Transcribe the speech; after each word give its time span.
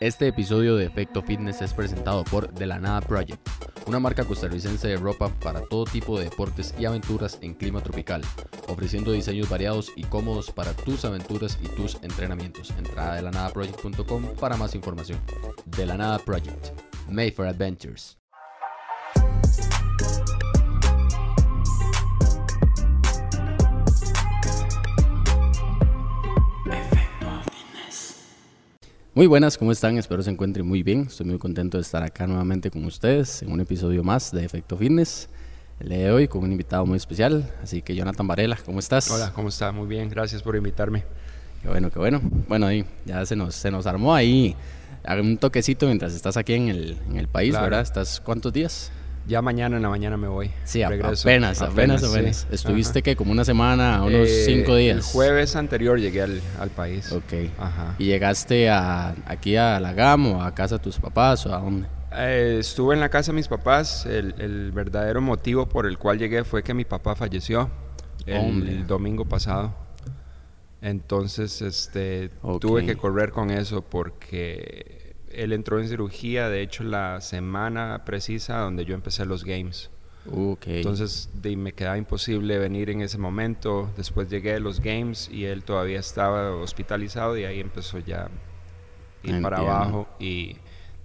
Este 0.00 0.28
episodio 0.28 0.76
de 0.76 0.86
Efecto 0.86 1.20
Fitness 1.20 1.60
es 1.60 1.74
presentado 1.74 2.24
por 2.24 2.54
De 2.54 2.64
la 2.64 2.78
Nada 2.78 3.02
Project, 3.02 3.46
una 3.86 4.00
marca 4.00 4.24
costarricense 4.24 4.88
de 4.88 4.96
ropa 4.96 5.28
para 5.28 5.60
todo 5.60 5.84
tipo 5.84 6.16
de 6.16 6.24
deportes 6.24 6.74
y 6.78 6.86
aventuras 6.86 7.36
en 7.42 7.52
clima 7.52 7.82
tropical, 7.82 8.22
ofreciendo 8.68 9.12
diseños 9.12 9.50
variados 9.50 9.92
y 9.96 10.04
cómodos 10.04 10.52
para 10.52 10.72
tus 10.72 11.04
aventuras 11.04 11.58
y 11.62 11.68
tus 11.68 11.96
entrenamientos. 11.96 12.70
Entrada 12.78 13.12
a 13.12 13.16
delanadaproject.com 13.16 14.36
para 14.40 14.56
más 14.56 14.74
información. 14.74 15.20
De 15.66 15.84
la 15.84 15.98
Nada 15.98 16.18
Project, 16.18 16.68
made 17.06 17.32
for 17.32 17.46
adventures. 17.46 18.16
Muy 29.12 29.26
buenas, 29.26 29.58
¿cómo 29.58 29.72
están? 29.72 29.98
Espero 29.98 30.22
se 30.22 30.30
encuentren 30.30 30.64
muy 30.64 30.84
bien. 30.84 31.06
Estoy 31.08 31.26
muy 31.26 31.36
contento 31.36 31.78
de 31.78 31.82
estar 31.82 32.00
acá 32.04 32.28
nuevamente 32.28 32.70
con 32.70 32.84
ustedes 32.84 33.42
en 33.42 33.50
un 33.50 33.58
episodio 33.58 34.04
más 34.04 34.30
de 34.30 34.44
Efecto 34.44 34.76
Fitness. 34.76 35.28
El 35.80 35.88
día 35.88 35.98
de 35.98 36.12
hoy 36.12 36.28
con 36.28 36.44
un 36.44 36.52
invitado 36.52 36.86
muy 36.86 36.96
especial, 36.96 37.52
así 37.60 37.82
que 37.82 37.96
Jonathan 37.96 38.28
Varela, 38.28 38.56
¿cómo 38.64 38.78
estás? 38.78 39.10
Hola, 39.10 39.32
¿cómo 39.34 39.48
está? 39.48 39.72
Muy 39.72 39.88
bien, 39.88 40.08
gracias 40.10 40.44
por 40.44 40.54
invitarme. 40.54 41.02
Qué 41.60 41.66
bueno, 41.68 41.90
qué 41.90 41.98
bueno. 41.98 42.20
Bueno, 42.46 42.66
ahí 42.68 42.84
ya 43.04 43.26
se 43.26 43.34
nos, 43.34 43.56
se 43.56 43.72
nos 43.72 43.84
armó 43.88 44.14
ahí 44.14 44.54
un 45.20 45.38
toquecito 45.38 45.86
mientras 45.86 46.14
estás 46.14 46.36
aquí 46.36 46.52
en 46.54 46.68
el, 46.68 46.96
en 47.08 47.16
el 47.16 47.26
país, 47.26 47.52
¿verdad? 47.52 47.80
¿Estás 47.80 48.20
cuántos 48.20 48.52
días? 48.52 48.92
Ya 49.30 49.42
mañana 49.42 49.76
en 49.76 49.82
la 49.82 49.88
mañana 49.88 50.16
me 50.16 50.26
voy. 50.26 50.50
Sí, 50.64 50.82
apenas, 50.82 51.24
apenas, 51.24 51.62
apenas. 52.02 52.48
¿Estuviste 52.50 53.00
que 53.00 53.14
como 53.14 53.30
una 53.30 53.44
semana, 53.44 54.02
unos 54.02 54.28
eh, 54.28 54.42
cinco 54.44 54.74
días? 54.74 54.96
El 54.96 55.02
jueves 55.04 55.54
anterior 55.54 56.00
llegué 56.00 56.22
al, 56.22 56.42
al 56.58 56.70
país. 56.70 57.12
Ok. 57.12 57.32
Ajá. 57.56 57.94
¿Y 57.96 58.06
llegaste 58.06 58.68
a, 58.68 59.14
aquí 59.26 59.54
a 59.54 59.78
la 59.78 59.92
GAM 59.92 60.32
o 60.32 60.42
a 60.42 60.52
casa 60.52 60.78
de 60.78 60.82
tus 60.82 60.98
papás 60.98 61.46
o 61.46 61.54
a 61.54 61.60
dónde? 61.60 61.86
Eh, 62.10 62.56
estuve 62.58 62.94
en 62.94 62.98
la 63.00 63.08
casa 63.08 63.30
de 63.30 63.36
mis 63.36 63.46
papás. 63.46 64.04
El, 64.04 64.34
el, 64.38 64.72
verdadero 64.72 65.20
motivo 65.20 65.68
por 65.68 65.86
el 65.86 65.96
cual 65.96 66.18
llegué 66.18 66.42
fue 66.42 66.64
que 66.64 66.74
mi 66.74 66.84
papá 66.84 67.14
falleció 67.14 67.70
el, 68.26 68.84
domingo 68.88 69.26
pasado. 69.26 69.72
Entonces, 70.82 71.62
este, 71.62 72.30
tuve 72.60 72.84
que 72.84 72.96
correr 72.96 73.30
con 73.30 73.52
eso 73.52 73.82
porque 73.82 74.99
él 75.32 75.52
entró 75.52 75.80
en 75.80 75.88
cirugía, 75.88 76.48
de 76.48 76.62
hecho, 76.62 76.84
la 76.84 77.20
semana 77.20 78.02
precisa 78.04 78.58
donde 78.58 78.84
yo 78.84 78.94
empecé 78.94 79.24
los 79.24 79.44
games. 79.44 79.90
Entonces 80.66 81.30
me 81.42 81.72
quedaba 81.72 81.96
imposible 81.96 82.58
venir 82.58 82.90
en 82.90 83.00
ese 83.00 83.18
momento. 83.18 83.90
Después 83.96 84.28
llegué 84.28 84.54
a 84.54 84.60
los 84.60 84.80
games 84.80 85.28
y 85.30 85.44
él 85.44 85.64
todavía 85.64 85.98
estaba 85.98 86.54
hospitalizado 86.54 87.36
y 87.38 87.44
ahí 87.44 87.60
empezó 87.60 87.98
ya 87.98 88.28
ir 89.22 89.40
para 89.42 89.58
abajo. 89.58 90.08
Y 90.18 90.56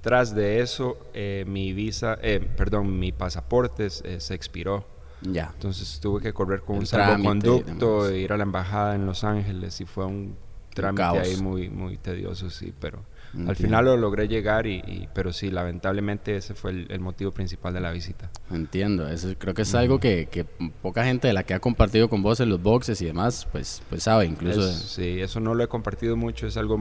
tras 0.01 0.35
de 0.35 0.61
eso, 0.61 0.97
eh, 1.13 1.45
mi 1.47 1.73
visa, 1.73 2.17
eh, 2.21 2.45
perdón, 2.55 2.99
mi 2.99 3.11
pasaporte 3.11 3.87
eh, 3.87 4.19
se 4.19 4.33
expiró. 4.33 4.85
Ya. 5.21 5.51
Entonces 5.53 5.99
tuve 5.99 6.21
que 6.21 6.33
correr 6.33 6.61
con 6.61 6.77
un 6.77 6.85
salvoconducto, 6.85 8.09
e 8.09 8.19
ir 8.19 8.33
a 8.33 8.37
la 8.37 8.43
embajada 8.43 8.95
en 8.95 9.05
Los 9.05 9.23
Ángeles 9.23 9.79
y 9.81 9.85
fue 9.85 10.05
un 10.05 10.35
trámite 10.73 11.03
ahí 11.03 11.37
muy, 11.37 11.69
muy 11.69 11.97
tedioso, 11.97 12.49
sí, 12.49 12.73
pero 12.79 12.99
al 13.47 13.55
final 13.55 13.85
lo 13.85 13.97
logré 13.97 14.27
llegar, 14.27 14.67
y, 14.67 15.07
pero 15.13 15.33
sí, 15.33 15.49
lamentablemente 15.49 16.35
ese 16.35 16.53
fue 16.53 16.71
el, 16.71 16.99
motivo 16.99 17.31
principal 17.31 17.73
de 17.73 17.81
la 17.81 17.91
visita. 17.91 18.29
Entiendo, 18.51 19.07
eso 19.07 19.33
creo 19.37 19.53
que 19.53 19.63
es 19.63 19.75
algo 19.75 19.99
que, 19.99 20.27
que, 20.31 20.45
poca 20.81 21.03
gente 21.03 21.27
de 21.27 21.33
la 21.33 21.43
que 21.43 21.53
ha 21.53 21.59
compartido 21.59 22.09
con 22.09 22.21
vos 22.21 22.39
en 22.39 22.49
los 22.49 22.61
boxes 22.61 23.01
y 23.01 23.05
demás, 23.05 23.47
pues, 23.51 23.81
pues 23.89 24.03
sabe 24.03 24.25
incluso. 24.25 24.71
sí, 24.71 25.19
eso 25.21 25.39
no 25.39 25.53
lo 25.53 25.63
he 25.63 25.67
compartido 25.67 26.15
mucho, 26.15 26.47
es 26.47 26.57
algo, 26.57 26.79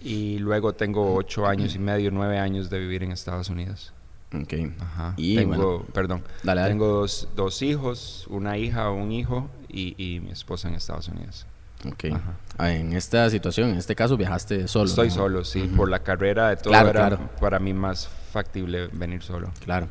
Y 0.00 0.38
luego 0.38 0.72
tengo 0.72 1.14
ocho 1.14 1.46
años 1.46 1.74
y 1.74 1.78
medio, 1.78 2.10
nueve 2.10 2.38
años 2.38 2.70
de 2.70 2.78
vivir 2.78 3.02
en 3.02 3.12
Estados 3.12 3.50
Unidos. 3.50 3.92
Ok. 4.34 4.54
Ajá. 4.80 5.14
Y 5.16 5.36
tengo, 5.36 5.84
perdón, 5.92 6.22
tengo 6.42 6.86
dos, 6.86 7.28
dos, 7.34 7.62
hijos, 7.62 8.26
una 8.30 8.56
hija, 8.56 8.90
un 8.90 9.10
hijo 9.12 9.50
y, 9.68 9.94
y 10.02 10.20
mi 10.20 10.30
esposa 10.30 10.68
en 10.68 10.74
Estados 10.74 11.08
Unidos. 11.08 11.46
Ok. 11.86 12.04
Ah, 12.58 12.72
en 12.72 12.92
esta 12.92 13.28
situación, 13.30 13.70
en 13.70 13.78
este 13.78 13.94
caso, 13.94 14.16
viajaste 14.16 14.68
solo. 14.68 14.86
Estoy 14.86 15.10
solo, 15.10 15.44
sí. 15.44 15.62
Por 15.76 15.88
la 15.88 16.00
carrera 16.00 16.50
de 16.50 16.56
todo 16.56 16.70
claro, 16.70 16.90
era 16.90 17.08
claro. 17.08 17.30
para 17.40 17.58
mí 17.58 17.72
más 17.72 18.08
factible 18.32 18.88
venir 18.92 19.22
solo. 19.22 19.50
Claro. 19.64 19.88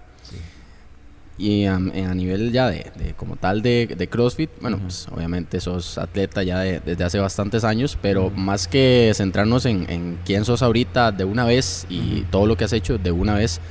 Y 1.40 1.64
a 1.68 1.80
nivel 1.80 2.52
ya 2.52 2.70
de, 2.70 2.92
de, 2.98 3.14
como 3.16 3.38
tal 3.38 3.62
de, 3.62 3.88
de 3.98 4.08
CrossFit, 4.10 4.50
bueno, 4.60 4.76
uh 4.76 4.80
-huh. 4.82 4.84
pues 4.84 5.08
obviamente 5.10 5.62
sos 5.62 5.98
atleta 5.98 6.44
ya 6.44 6.60
de, 6.60 6.82
desde 6.82 7.06
hace 7.06 7.18
bastantes 7.18 7.64
años, 7.64 7.98
pero 8.02 8.26
uh 8.26 8.30
-huh. 8.30 8.36
más 8.36 8.68
que 8.68 9.10
centrarnos 9.16 9.66
en, 9.66 9.90
en, 9.90 10.20
quién 10.26 10.44
sos 10.44 10.62
ahorita 10.62 11.14
de 11.14 11.24
una 11.24 11.46
vez 11.46 11.86
y 11.90 12.00
uh 12.00 12.02
-huh. 12.02 12.30
todo 12.30 12.46
lo 12.46 12.58
que 12.58 12.66
has 12.66 12.74
hecho 12.74 12.98
de 12.98 13.12
una 13.14 13.36
vez, 13.36 13.62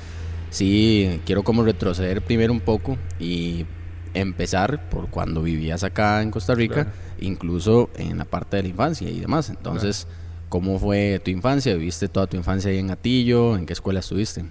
sí 0.49 1.21
quiero 1.27 1.43
como 1.43 1.63
retroceder 1.63 2.23
primero 2.23 2.55
un 2.55 2.61
poco 2.61 2.97
y 3.21 3.67
empezar 4.15 4.89
por 4.89 5.11
cuando 5.11 5.43
vivías 5.43 5.85
acá 5.85 6.23
en 6.23 6.31
Costa 6.31 6.55
Rica, 6.55 6.75
claro. 6.75 6.91
incluso 7.21 7.91
en 7.97 8.17
la 8.17 8.25
parte 8.25 8.57
de 8.57 8.63
la 8.63 8.69
infancia 8.71 9.11
y 9.11 9.21
demás. 9.21 9.51
Entonces, 9.51 10.07
claro. 10.07 10.49
¿cómo 10.49 10.79
fue 10.79 11.21
tu 11.23 11.31
infancia? 11.31 11.75
¿Viviste 11.75 12.09
toda 12.09 12.27
tu 12.27 12.39
infancia 12.39 12.71
ahí 12.71 12.79
en 12.79 12.91
Atillo? 12.91 13.57
¿En 13.59 13.67
qué 13.67 13.75
escuela 13.75 14.01
estuviste? 14.01 14.47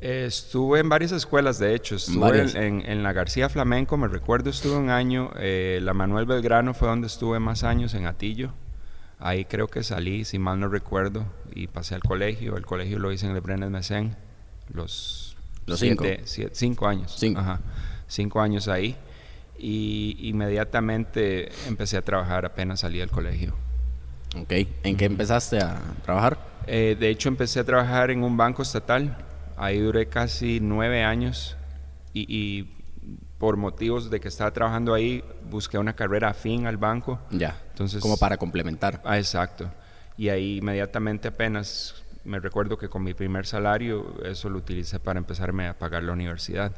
Estuve 0.00 0.78
en 0.78 0.88
varias 0.88 1.10
escuelas, 1.10 1.58
de 1.58 1.74
hecho. 1.74 1.96
Estuve 1.96 2.40
en, 2.40 2.56
en, 2.56 2.90
en, 2.90 3.02
la 3.02 3.12
García 3.12 3.48
Flamenco, 3.48 3.96
me 3.96 4.06
recuerdo, 4.06 4.50
estuve 4.50 4.76
un 4.76 4.90
año. 4.90 5.30
Eh, 5.38 5.80
la 5.82 5.92
Manuel 5.92 6.24
Belgrano 6.26 6.72
fue 6.72 6.88
donde 6.88 7.08
estuve 7.08 7.40
más 7.40 7.64
años, 7.64 7.94
en 7.94 8.06
Atillo. 8.06 8.52
Ahí 9.18 9.44
creo 9.44 9.66
que 9.66 9.82
salí, 9.82 10.24
si 10.24 10.38
mal 10.38 10.60
no 10.60 10.68
recuerdo, 10.68 11.26
y 11.52 11.66
pasé 11.66 11.96
al 11.96 12.02
colegio. 12.02 12.56
El 12.56 12.64
colegio 12.64 13.00
lo 13.00 13.10
hice 13.10 13.26
en 13.26 13.34
el 13.34 13.40
Brenes 13.40 13.70
Mesen, 13.70 14.16
los, 14.72 15.36
los 15.66 15.80
siete, 15.80 15.96
cinco. 15.96 16.22
Siete, 16.26 16.50
cinco 16.54 16.86
años. 16.86 17.16
Cinco. 17.18 17.40
Ajá, 17.40 17.60
cinco 18.06 18.40
años 18.40 18.68
ahí. 18.68 18.96
Y 19.58 20.16
inmediatamente 20.20 21.50
empecé 21.66 21.96
a 21.96 22.02
trabajar 22.02 22.46
apenas 22.46 22.80
salí 22.80 22.98
del 22.98 23.10
colegio. 23.10 23.56
Ok, 24.36 24.52
¿en 24.84 24.96
qué 24.96 25.06
empezaste 25.06 25.58
a 25.58 25.80
trabajar? 26.04 26.38
Eh, 26.68 26.96
de 27.00 27.08
hecho, 27.08 27.28
empecé 27.28 27.58
a 27.58 27.64
trabajar 27.64 28.12
en 28.12 28.22
un 28.22 28.36
banco 28.36 28.62
estatal 28.62 29.16
Ahí 29.58 29.80
duré 29.80 30.08
casi 30.08 30.60
nueve 30.60 31.02
años 31.04 31.56
y, 32.14 32.26
y, 32.28 32.74
por 33.38 33.56
motivos 33.56 34.10
de 34.10 34.20
que 34.20 34.28
estaba 34.28 34.50
trabajando 34.52 34.94
ahí, 34.94 35.22
busqué 35.50 35.78
una 35.78 35.94
carrera 35.94 36.30
afín 36.30 36.66
al 36.66 36.76
banco. 36.76 37.20
Ya, 37.30 37.60
entonces... 37.70 38.00
Como 38.00 38.16
para 38.16 38.36
complementar. 38.36 39.00
Ah, 39.04 39.18
exacto. 39.18 39.70
Y 40.16 40.28
ahí 40.28 40.58
inmediatamente 40.58 41.28
apenas, 41.28 42.02
me 42.24 42.40
recuerdo 42.40 42.76
que 42.76 42.88
con 42.88 43.04
mi 43.04 43.14
primer 43.14 43.46
salario, 43.46 44.14
eso 44.24 44.48
lo 44.48 44.58
utilicé 44.58 44.98
para 44.98 45.18
empezarme 45.18 45.68
a 45.68 45.78
pagar 45.78 46.02
la 46.02 46.12
universidad. 46.12 46.72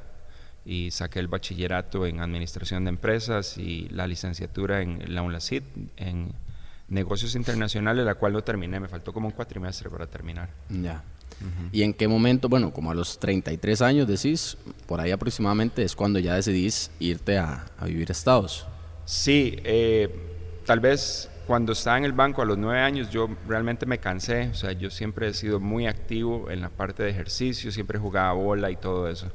y 0.64 0.90
saqué 0.90 1.20
el 1.20 1.28
bachillerato 1.28 2.06
en 2.06 2.20
administración 2.20 2.84
de 2.84 2.90
empresas 2.90 3.56
y 3.56 3.88
la 3.88 4.06
licenciatura 4.06 4.82
en 4.82 5.14
la 5.14 5.22
UNLACID 5.22 5.62
en 5.96 6.34
negocios 6.88 7.34
internacionales, 7.34 8.04
la 8.04 8.16
cual 8.16 8.34
no 8.34 8.42
terminé, 8.42 8.78
me 8.80 8.88
faltó 8.88 9.12
como 9.12 9.28
un 9.28 9.32
cuatrimestre 9.32 9.88
para 9.88 10.06
terminar. 10.06 10.50
Ya. 10.68 11.02
¿Y 11.72 11.82
en 11.82 11.94
qué 11.94 12.08
momento, 12.08 12.48
bueno, 12.48 12.72
como 12.72 12.90
a 12.90 12.94
los 12.94 13.18
33 13.18 13.82
años 13.82 14.06
decís, 14.06 14.56
por 14.86 15.00
ahí 15.00 15.10
aproximadamente 15.10 15.82
es 15.82 15.96
cuando 15.96 16.18
ya 16.18 16.34
decidís 16.34 16.90
irte 16.98 17.38
a, 17.38 17.66
vivir 17.84 18.10
a 18.10 18.12
Estados? 18.12 18.66
Sí, 19.04 19.56
eh, 19.64 20.08
tal 20.66 20.80
vez 20.80 21.30
cuando 21.46 21.72
estaba 21.72 21.98
en 21.98 22.04
el 22.04 22.12
banco 22.12 22.42
a 22.42 22.44
los 22.44 22.56
nueve 22.58 22.78
años 22.78 23.10
yo 23.10 23.28
realmente 23.48 23.84
me 23.84 23.98
cansé, 23.98 24.50
o 24.50 24.54
sea, 24.54 24.70
yo 24.70 24.88
siempre 24.88 25.26
he 25.26 25.34
sido 25.34 25.58
muy 25.58 25.88
activo 25.88 26.48
en 26.48 26.60
la 26.60 26.68
parte 26.68 27.02
de 27.02 27.10
ejercicio, 27.10 27.72
siempre 27.72 27.98
jugaba 27.98 28.32
bola 28.34 28.70
y 28.70 28.76
todo 28.76 29.08
eso. 29.08 29.32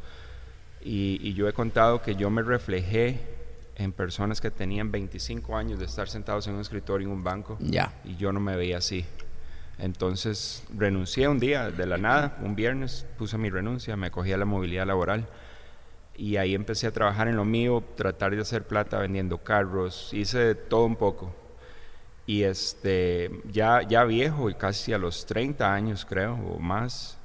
Y, 0.81 1.33
yo 1.33 1.49
he 1.49 1.53
contado 1.53 2.01
que 2.01 2.15
yo 2.15 2.29
me 2.29 2.41
reflejé 2.41 3.19
en 3.75 3.91
personas 3.91 4.39
que 4.39 4.51
tenían 4.51 4.91
25 4.91 5.57
años 5.57 5.77
de 5.77 5.85
estar 5.85 6.07
sentados 6.07 6.47
en 6.47 6.53
un 6.53 6.61
escritorio 6.61 7.07
en 7.07 7.13
un 7.13 7.23
banco. 7.23 7.57
Ya. 7.59 7.91
Y 8.05 8.15
yo 8.15 8.31
no 8.31 8.39
me 8.39 8.55
veía 8.55 8.77
así. 8.77 9.03
Entonces 9.77 10.63
renuncié 10.75 11.27
un 11.27 11.39
día 11.39 11.69
de 11.69 11.85
la 11.85 11.97
nada, 11.97 12.37
un 12.41 12.55
viernes 12.55 13.05
puse 13.17 13.37
mi 13.37 13.49
renuncia, 13.49 13.97
me 13.97 14.11
cogí 14.11 14.31
a 14.31 14.37
la 14.37 14.45
movilidad 14.45 14.87
laboral 14.87 15.27
y 16.17 16.37
ahí 16.37 16.55
empecé 16.55 16.87
a 16.87 16.91
trabajar 16.91 17.27
en 17.27 17.35
lo 17.35 17.45
mío, 17.45 17.83
tratar 17.95 18.35
de 18.35 18.41
hacer 18.41 18.63
plata 18.63 18.99
vendiendo 18.99 19.39
carros, 19.39 20.13
hice 20.13 20.55
todo 20.55 20.85
un 20.85 20.95
poco. 20.95 21.35
Y 22.25 22.43
este, 22.43 23.29
ya, 23.51 23.81
ya 23.83 24.03
viejo, 24.03 24.49
y 24.49 24.55
casi 24.55 24.93
a 24.93 24.97
los 24.97 25.25
30 25.25 25.73
años 25.73 26.05
creo, 26.05 26.33
o 26.33 26.59
más, 26.59 27.19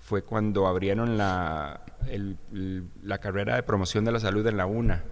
fue 0.00 0.22
cuando 0.22 0.66
abrieron 0.66 1.18
la, 1.18 1.80
la 3.02 3.18
carrera 3.18 3.56
de 3.56 3.62
promoción 3.64 4.04
de 4.04 4.12
la 4.12 4.20
salud 4.20 4.46
en 4.46 4.56
la 4.56 4.66
UNA. 4.66 5.04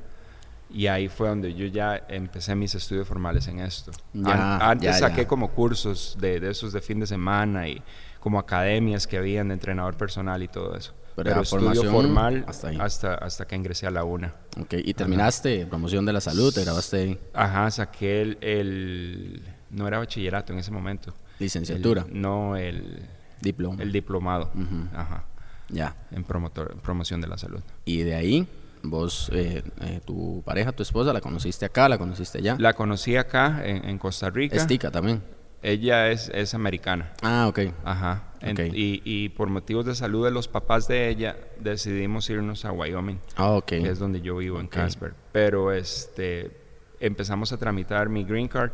Y 0.75 0.89
ahí 0.89 1.09
fue 1.09 1.29
donde 1.29 1.55
yo 1.55 1.67
ya 1.67 2.05
empecé 2.09 2.57
mis 2.57 2.75
estudios 2.75 3.07
formales 3.07 3.47
en 3.47 3.61
esto. 3.61 3.93
antes 4.25 4.99
saqué 4.99 5.25
como 5.27 5.53
cursos 5.53 6.17
de, 6.21 6.41
de, 6.41 6.51
esos 6.51 6.73
de 6.73 6.81
fin 6.81 6.99
de 6.99 7.07
semana 7.07 7.69
y 7.69 7.81
como 8.19 8.41
academias 8.41 9.07
que 9.07 9.17
habían 9.17 9.49
de 9.49 9.55
entrenador 9.55 9.97
personal 9.97 10.43
y 10.43 10.49
todo 10.49 10.77
eso. 10.77 10.93
Pero, 11.15 11.43
estudio 11.43 11.85
formal 11.85 12.45
hasta, 12.49 13.19
hasta, 13.21 13.47
que 13.47 13.55
ingresé 13.55 13.87
a 13.87 13.93
la 13.93 14.03
UNA. 14.03 14.35
Ok, 14.61 14.75
¿y 14.85 14.95
terminaste 14.95 15.65
promoción 15.67 16.05
de 16.05 16.13
la 16.13 16.21
salud? 16.21 16.53
¿Te 16.53 16.65
grabaste 16.65 16.97
ahí? 16.97 17.21
Ajá, 17.33 17.71
saqué 17.71 18.37
el, 18.41 19.43
No 19.71 19.87
era 19.87 19.99
bachillerato 19.99 20.53
en 20.53 20.59
ese 20.59 20.73
momento. 20.73 21.15
¿Licenciatura? 21.39 22.05
no, 22.11 22.57
el... 22.57 23.09
Diploma. 23.41 23.81
El 23.81 23.93
diplomado. 23.93 24.51
Ajá. 24.93 25.25
Ya. 25.69 25.95
En 26.11 26.25
promotor, 26.25 26.77
promoción 26.81 27.21
de 27.21 27.29
la 27.29 27.39
salud. 27.39 27.61
¿Y 27.85 27.99
de 27.99 28.15
ahí 28.17 28.49
Vos, 28.85 29.31
eh, 29.33 29.63
eh, 29.81 30.01
tu 30.05 30.43
pareja, 30.45 30.73
tu 30.73 30.83
esposa, 30.83 31.13
¿la 31.13 31.21
conociste 31.21 31.65
acá, 31.65 31.89
la 31.89 31.99
conociste 31.99 32.39
allá? 32.39 32.57
La 32.59 32.75
conocí 32.75 33.17
acá, 33.17 33.63
en, 33.65 33.99
Costa 33.99 34.31
Rica. 34.31 34.57
¿Estica 34.57 34.91
también? 34.91 35.23
Ella 35.63 36.11
es, 36.11 36.29
es 36.29 36.53
americana. 36.53 37.13
Ah, 37.23 37.47
ok. 37.49 37.61
Ajá. 37.85 38.35
y, 38.43 39.01
y, 39.05 39.31
por 39.31 39.49
motivos 39.49 39.87
de 39.87 39.95
salud 39.95 40.25
de 40.27 40.31
los 40.31 40.49
papás 40.49 40.87
de 40.87 41.09
ella, 41.09 41.37
decidimos 41.59 42.29
irnos 42.29 42.67
a 42.67 42.73
Wyoming. 42.73 43.19
Ah, 43.37 43.53
ok. 43.53 43.67
Que 43.67 43.89
es 43.89 43.99
donde 43.99 44.21
yo 44.21 44.37
vivo, 44.37 44.61
en 44.61 44.69
Casper. 44.69 45.15
Pero 45.33 45.73
este, 45.73 46.55
empezamos 47.01 47.53
a 47.53 47.57
tramitar 47.57 48.11
mi 48.11 48.25
green 48.25 48.49
card, 48.49 48.73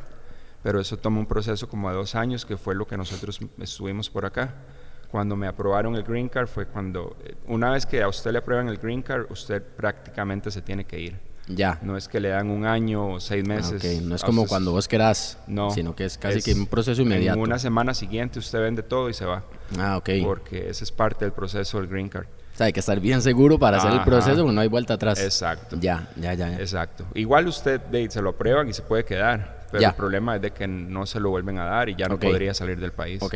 pero 0.64 0.80
eso 0.80 0.96
tomó 0.96 1.20
un 1.20 1.26
proceso 1.26 1.68
como 1.68 1.88
de 1.88 1.94
dos 1.94 2.16
años, 2.16 2.44
que 2.44 2.56
fue 2.56 2.74
lo 2.74 2.88
que 2.88 2.96
nosotros 2.96 3.38
estuvimos 3.58 4.10
por 4.10 4.26
acá 4.26 4.54
cuando 5.10 5.36
me 5.36 5.46
aprobaron 5.46 5.96
el 5.96 6.04
green 6.04 6.28
card 6.28 6.46
fue 6.46 6.66
cuando, 6.66 7.16
eh, 7.24 7.34
una 7.46 7.70
vez 7.70 7.84
que 7.84 8.02
a 8.02 8.08
usted 8.08 8.30
le 8.32 8.38
aprueban 8.38 8.68
el 8.68 8.78
green 8.78 9.02
card, 9.02 9.26
usted 9.30 9.62
prácticamente 9.62 10.50
se 10.50 10.62
tiene 10.62 10.84
que 10.84 11.00
ir. 11.00 11.30
Ya. 11.48 11.78
No 11.82 11.96
es 11.96 12.06
que 12.06 12.20
le 12.20 12.28
dan 12.28 12.48
un 12.48 12.64
año 12.64 13.14
o 13.14 13.20
seis 13.20 13.42
ah, 13.44 13.48
meses. 13.48 14.02
No 14.02 14.14
es 14.14 14.22
como 14.22 14.46
cuando 14.46 14.70
vos 14.72 14.86
querás, 14.86 15.38
no, 15.48 15.70
sino 15.70 15.96
que 15.96 16.04
es 16.04 16.16
casi 16.16 16.40
que 16.42 16.52
un 16.52 16.66
proceso 16.66 17.02
inmediato. 17.02 17.38
En 17.38 17.42
una 17.42 17.58
semana 17.58 17.92
siguiente 17.92 18.38
usted 18.38 18.60
vende 18.60 18.82
todo 18.82 19.08
y 19.10 19.14
se 19.14 19.24
va. 19.24 19.42
Ah, 19.78 19.96
ok. 19.96 20.10
Porque 20.22 20.68
ese 20.70 20.84
es 20.84 20.92
parte 20.92 21.24
del 21.24 21.32
proceso 21.32 21.78
del 21.78 21.88
green 21.88 22.08
card. 22.08 22.26
O 22.26 22.56
sea, 22.56 22.66
hay 22.66 22.72
que 22.72 22.80
estar 22.80 23.00
bien 23.00 23.22
seguro 23.22 23.58
para 23.58 23.78
hacer 23.78 23.92
el 23.92 24.02
proceso 24.02 24.42
porque 24.42 24.54
no 24.54 24.60
hay 24.60 24.68
vuelta 24.68 24.94
atrás. 24.94 25.18
Exacto. 25.20 25.76
Ya, 25.80 26.08
ya, 26.16 26.34
ya. 26.34 26.54
Exacto. 26.58 27.04
Igual 27.14 27.48
usted 27.48 27.80
se 28.10 28.22
lo 28.22 28.30
aprueban 28.30 28.68
y 28.68 28.72
se 28.72 28.82
puede 28.82 29.04
quedar, 29.04 29.66
pero 29.72 29.88
el 29.88 29.94
problema 29.94 30.36
es 30.36 30.42
de 30.42 30.52
que 30.52 30.68
no 30.68 31.06
se 31.06 31.18
lo 31.18 31.30
vuelven 31.30 31.58
a 31.58 31.64
dar 31.64 31.88
y 31.88 31.96
ya 31.96 32.06
no 32.06 32.18
podría 32.18 32.54
salir 32.54 32.78
del 32.78 32.92
país. 32.92 33.20
Ok. 33.22 33.34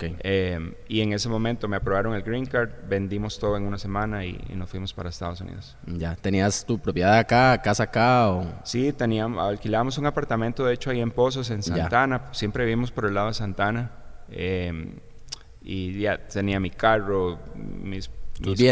Eh, 0.00 0.74
y 0.88 1.00
en 1.00 1.12
ese 1.12 1.28
momento 1.28 1.68
me 1.68 1.76
aprobaron 1.76 2.14
el 2.14 2.22
green 2.22 2.46
card, 2.46 2.70
vendimos 2.88 3.38
todo 3.38 3.56
en 3.56 3.64
una 3.64 3.78
semana 3.78 4.24
y, 4.24 4.38
nos 4.54 4.68
fuimos 4.68 4.92
para 4.92 5.08
Estados 5.08 5.40
Unidos. 5.40 5.76
Ya, 5.86 6.16
¿tenías 6.16 6.64
tu 6.64 6.78
propiedad 6.78 7.16
acá, 7.18 7.60
casa 7.62 7.84
acá? 7.84 8.30
O? 8.30 8.46
Sí, 8.64 8.92
teníamos, 8.92 9.42
alquilábamos 9.42 9.98
un 9.98 10.06
apartamento, 10.06 10.64
de 10.64 10.74
hecho, 10.74 10.90
ahí 10.90 11.00
en 11.00 11.10
Pozos, 11.10 11.50
en 11.50 11.62
Santana. 11.62 12.28
Siempre 12.32 12.64
vivimos 12.64 12.90
por 12.90 13.06
el 13.06 13.14
lado 13.14 13.28
de 13.28 13.34
Santana. 13.34 13.92
Eh, 14.30 14.94
y 15.62 16.00
ya 16.00 16.18
tenía 16.26 16.58
mi 16.58 16.70
carro, 16.70 17.38
mis, 17.54 18.10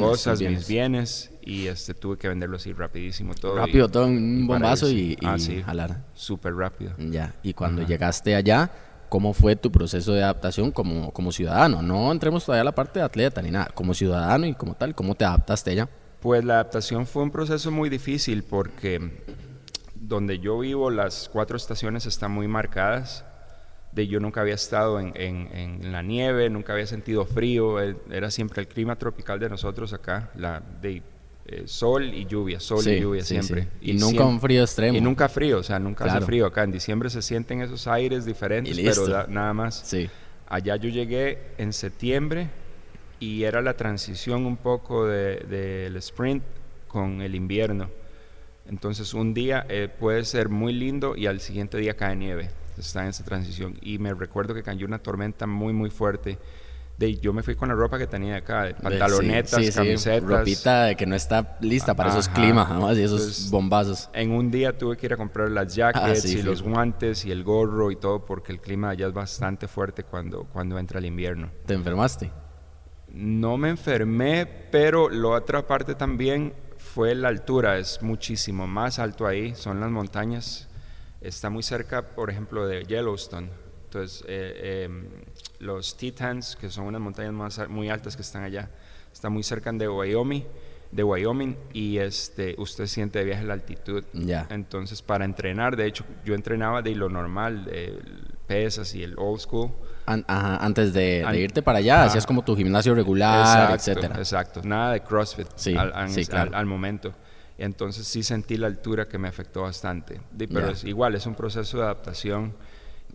cosas, 0.00 0.40
mis 0.40 0.66
bienes. 0.66 1.30
y 1.42 1.66
este, 1.66 1.94
tuve 1.94 2.16
que 2.16 2.28
venderlo 2.28 2.56
así 2.56 2.72
rapidísimo 2.72 3.34
todo. 3.34 3.56
Rápido, 3.56 3.88
todo 3.88 4.06
en 4.06 4.16
un 4.16 4.46
bombazo 4.46 4.90
y, 4.90 5.16
ah, 5.24 5.36
jalar. 5.64 6.04
Súper 6.14 6.54
rápido. 6.54 6.92
Ya, 6.98 7.34
y 7.42 7.52
cuando 7.52 7.82
llegaste 7.82 8.34
allá 8.34 8.70
¿Cómo 9.08 9.32
fue 9.32 9.56
tu 9.56 9.72
proceso 9.72 10.12
de 10.12 10.22
adaptación 10.22 10.70
como, 10.70 11.12
como 11.12 11.32
ciudadano? 11.32 11.82
No 11.82 12.12
entremos 12.12 12.44
todavía 12.44 12.62
a 12.62 12.64
la 12.64 12.74
parte 12.74 12.98
de 12.98 13.04
atleta 13.04 13.40
ni 13.40 13.50
nada, 13.50 13.70
como 13.74 13.94
ciudadano 13.94 14.46
y 14.46 14.54
como 14.54 14.74
tal, 14.74 14.94
¿cómo 14.94 15.14
te 15.14 15.24
adaptaste 15.24 15.70
allá? 15.70 15.88
Pues 16.20 16.44
la 16.44 16.54
adaptación 16.54 17.06
fue 17.06 17.22
un 17.22 17.30
proceso 17.30 17.70
muy 17.70 17.88
difícil 17.88 18.42
porque 18.42 19.22
donde 19.94 20.38
yo 20.38 20.58
vivo 20.58 20.90
las 20.90 21.28
cuatro 21.32 21.56
estaciones 21.56 22.06
están 22.06 22.32
muy 22.32 22.48
marcadas. 22.48 23.24
De 23.92 24.06
yo 24.06 24.20
nunca 24.20 24.42
había 24.42 24.54
estado 24.54 25.00
en, 25.00 25.12
en, 25.16 25.92
la 25.92 26.02
nieve, 26.02 26.50
nunca 26.50 26.74
había 26.74 26.86
sentido 26.86 27.24
frío, 27.24 27.80
era 27.80 28.30
siempre 28.30 28.60
el 28.60 28.68
clima 28.68 28.96
tropical 28.96 29.40
de 29.40 29.48
nosotros 29.48 29.92
acá, 29.94 30.30
la, 30.36 30.60
de 30.60 31.02
eh, 31.50 31.62
sol 31.64 32.12
y 32.12 32.26
lluvia, 32.26 32.60
sol 32.60 32.86
y 32.86 33.00
lluvia 33.00 33.24
siempre. 33.24 33.68
Y, 33.80 33.94
nunca 33.94 34.26
un 34.26 34.38
frío 34.38 34.60
extremo. 34.60 34.98
Y 34.98 35.00
nunca 35.00 35.30
frío, 35.30 35.60
o 35.60 35.62
sea, 35.62 35.78
nunca 35.78 36.04
hace 36.04 36.20
frío 36.20 36.44
acá. 36.44 36.62
En 36.62 36.70
diciembre 36.70 37.08
se 37.08 37.22
sienten 37.22 37.62
esos 37.62 37.86
aires 37.86 38.26
diferentes, 38.26 38.78
pero 38.78 39.26
nada 39.28 39.54
más. 39.54 39.80
Sí. 39.86 40.10
Allá 40.46 40.76
yo 40.76 40.90
llegué 40.90 41.38
en 41.56 41.72
septiembre 41.72 42.50
y 43.18 43.44
era 43.44 43.62
la 43.62 43.78
transición 43.78 44.44
un 44.44 44.58
poco 44.58 45.06
del 45.06 45.48
de, 45.48 45.98
sprint 46.00 46.42
con 46.86 47.22
el 47.22 47.34
invierno. 47.34 47.88
Entonces 48.66 49.14
un 49.14 49.32
día 49.32 49.64
eh, 49.70 49.88
puede 49.88 50.24
ser 50.24 50.50
muy 50.50 50.74
lindo 50.74 51.16
y 51.16 51.26
al 51.26 51.40
siguiente 51.40 51.78
día 51.78 51.94
cae 51.94 52.14
nieve. 52.14 52.50
Está 52.76 53.04
en 53.04 53.08
esa 53.08 53.24
transición. 53.24 53.78
Y 53.80 53.98
me 53.98 54.12
recuerdo 54.12 54.52
que 54.52 54.62
cayó 54.62 54.86
una 54.86 54.98
tormenta 54.98 55.46
muy, 55.46 55.72
muy 55.72 55.88
fuerte 55.88 56.38
de, 56.98 57.16
yo 57.16 57.32
me 57.32 57.44
fui 57.44 57.54
con 57.54 57.68
la 57.68 57.76
ropa 57.76 57.96
que 57.96 58.08
tenía 58.08 58.36
acá, 58.36 58.74
pantalonetas, 58.82 59.74
camisetas. 59.74 60.22
ropita 60.22 60.94
que 60.96 61.06
no 61.06 61.14
está 61.14 61.56
lista 61.60 61.94
para 61.94 62.10
esos 62.10 62.28
climas, 62.28 62.68
y 62.96 63.02
esos 63.02 63.50
bombazos. 63.50 64.10
En 64.12 64.32
un 64.32 64.50
día 64.50 64.76
tuve 64.76 64.96
que 64.96 65.06
ir 65.06 65.12
a 65.12 65.16
comprar 65.16 65.48
las 65.50 65.74
jackets 65.74 66.24
ah, 66.24 66.28
y 66.28 66.42
los 66.42 66.60
guantes 66.60 67.24
y 67.24 67.30
el 67.30 67.44
gorro 67.44 67.92
y 67.92 67.96
todo 67.96 68.24
porque 68.24 68.50
el 68.50 68.60
clima 68.60 68.90
allá 68.90 69.06
es 69.06 69.12
bastante 69.12 69.68
fuerte 69.68 70.02
cuando, 70.02 70.44
cuando 70.52 70.76
entra 70.76 70.98
el 70.98 71.06
invierno. 71.06 71.50
¿Te 71.66 71.74
enfermaste? 71.74 72.32
No 73.10 73.56
me 73.56 73.70
enfermé, 73.70 74.46
pero 74.70 75.08
la 75.08 75.28
otra 75.28 75.66
parte 75.66 75.94
también 75.94 76.52
fue 76.78 77.14
la 77.14 77.28
altura, 77.28 77.78
es 77.78 78.02
muchísimo 78.02 78.66
más 78.66 78.98
alto 78.98 79.24
ahí, 79.24 79.54
son 79.54 79.78
las 79.78 79.90
montañas. 79.90 80.68
Está 81.20 81.48
muy 81.48 81.62
cerca, 81.62 82.14
por 82.14 82.28
ejemplo, 82.28 82.66
de 82.66 82.84
Yellowstone. 82.84 83.50
Entonces, 83.84 84.22
eh, 84.28 84.84
em, 84.84 85.08
los 85.58 85.96
Titans, 85.96 86.56
que 86.56 86.70
son 86.70 86.86
unas 86.86 87.00
montañas 87.00 87.32
más, 87.32 87.68
muy 87.68 87.88
altas 87.88 88.16
que 88.16 88.22
están 88.22 88.42
allá, 88.44 88.70
están 89.12 89.32
muy 89.32 89.42
cerca 89.42 89.72
de 89.72 89.88
Wyoming, 89.88 90.44
de 90.90 91.02
Wyoming 91.02 91.56
y 91.72 91.98
este, 91.98 92.54
usted 92.58 92.86
siente 92.86 93.18
de 93.18 93.24
viaje 93.24 93.44
la 93.44 93.54
altitud. 93.54 94.04
Ya. 94.12 94.46
Entonces, 94.50 95.02
para 95.02 95.24
entrenar, 95.24 95.76
de 95.76 95.86
hecho, 95.86 96.04
yo 96.24 96.34
entrenaba 96.34 96.82
de 96.82 96.94
lo 96.94 97.08
normal, 97.08 97.64
de 97.64 97.98
pesas 98.46 98.94
y 98.94 99.02
el 99.02 99.14
old 99.18 99.40
school. 99.40 99.70
antes 100.06 100.92
de, 100.94 101.24
irte 101.34 101.62
para 101.62 101.78
allá, 101.78 102.04
hacías 102.04 102.26
como 102.26 102.42
tu 102.42 102.56
gimnasio 102.56 102.94
regular, 102.94 103.72
etcétera. 103.74 104.16
Exacto, 104.16 104.62
nada 104.64 104.92
de 104.92 105.00
CrossFit 105.00 105.48
al, 105.76 106.66
momento. 106.66 107.12
Entonces 107.58 108.06
sí 108.06 108.22
sentí 108.22 108.56
la 108.56 108.68
altura 108.68 109.08
que 109.08 109.18
me 109.18 109.28
afectó 109.28 109.62
bastante. 109.62 110.20
Pero 110.36 110.70
es 110.70 110.84
igual, 110.84 111.14
es 111.14 111.26
un 111.26 111.34
proceso 111.34 111.78
de 111.78 111.84
adaptación 111.84 112.54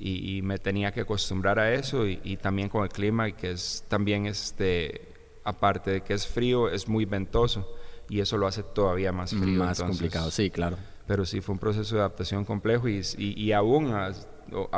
y, 0.05 0.41
me 0.41 0.57
tenía 0.57 0.91
que 0.91 1.01
acostumbrar 1.01 1.60
a 1.60 1.74
eso 1.74 2.05
y, 2.05 2.38
también 2.38 2.67
con 2.67 2.83
el 2.83 2.89
clima 2.89 3.29
y 3.29 3.33
que 3.33 3.51
es 3.51 3.86
también 3.88 4.25
este 4.25 5.07
aparte 5.45 5.91
de 5.91 6.01
que 6.01 6.13
es 6.13 6.27
frío 6.27 6.69
es 6.69 6.88
muy 6.88 7.05
ventoso 7.05 7.67
y 8.10 8.19
eso 8.19 8.38
lo 8.38 8.48
hace 8.48 8.63
todavía 8.63 9.12
más 9.12 9.31
frío 9.31 9.60
más 9.60 9.81
complicado 9.81 10.29
sí 10.29 10.50
claro 10.50 10.77
pero 11.07 11.25
sí 11.25 11.41
fue 11.41 11.53
un 11.53 11.60
proceso 11.60 11.95
de 11.95 12.01
adaptación 12.01 12.43
complejo 12.43 12.88
y, 12.88 13.01
y, 13.17 13.51
aún 13.51 13.93
a, 13.93 14.12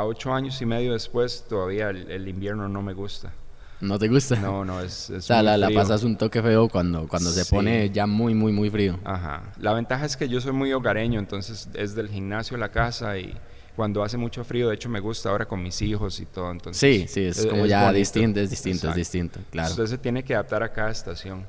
ocho 0.03 0.33
años 0.33 0.61
y 0.61 0.65
medio 0.65 0.93
después 0.93 1.45
todavía 1.47 1.89
el, 1.89 2.27
invierno 2.27 2.67
no 2.67 2.81
me 2.81 2.93
gusta 2.93 3.33
¿No 3.81 3.99
te 3.99 4.07
gusta? 4.07 4.37
No, 4.37 4.63
no, 4.63 4.79
es, 4.79 5.09
o 5.17 5.21
sea, 5.21 5.43
la, 5.43 5.69
pasas 5.69 6.03
un 6.03 6.15
toque 6.17 6.41
feo 6.41 6.69
cuando, 6.69 7.07
cuando 7.09 7.29
se 7.29 7.45
pone 7.45 7.89
ya 7.89 8.07
muy, 8.07 8.33
muy, 8.33 8.53
muy 8.53 8.69
frío. 8.69 8.97
Ajá. 9.03 9.51
La 9.59 9.73
ventaja 9.73 10.05
es 10.05 10.15
que 10.15 10.29
yo 10.29 10.39
soy 10.39 10.53
muy 10.53 10.71
hogareño, 10.71 11.19
entonces 11.19 11.67
es 11.73 11.93
del 11.93 12.07
gimnasio 12.07 12.55
a 12.55 12.59
la 12.61 12.71
casa 12.71 13.19
y 13.19 13.37
cuando 13.75 14.03
hace 14.03 14.17
mucho 14.17 14.43
frío, 14.43 14.69
de 14.69 14.75
hecho 14.75 14.89
me 14.89 14.99
gusta 14.99 15.29
ahora 15.29 15.45
con 15.45 15.61
mis 15.61 15.81
hijos 15.81 16.19
y 16.19 16.25
todo. 16.25 16.51
Entonces, 16.51 16.79
sí, 16.79 17.07
sí, 17.07 17.25
es, 17.25 17.45
como 17.45 17.65
ya 17.65 17.91
distinto, 17.91 18.39
es 18.39 18.49
distinto, 18.49 18.89
es 18.89 18.95
distinto, 18.95 19.39
claro. 19.51 19.69
Entonces 19.69 19.91
se 19.91 19.97
tiene 19.97 20.23
que 20.23 20.33
adaptar 20.33 20.63
a 20.63 20.71
cada 20.71 20.91
estación. 20.91 21.45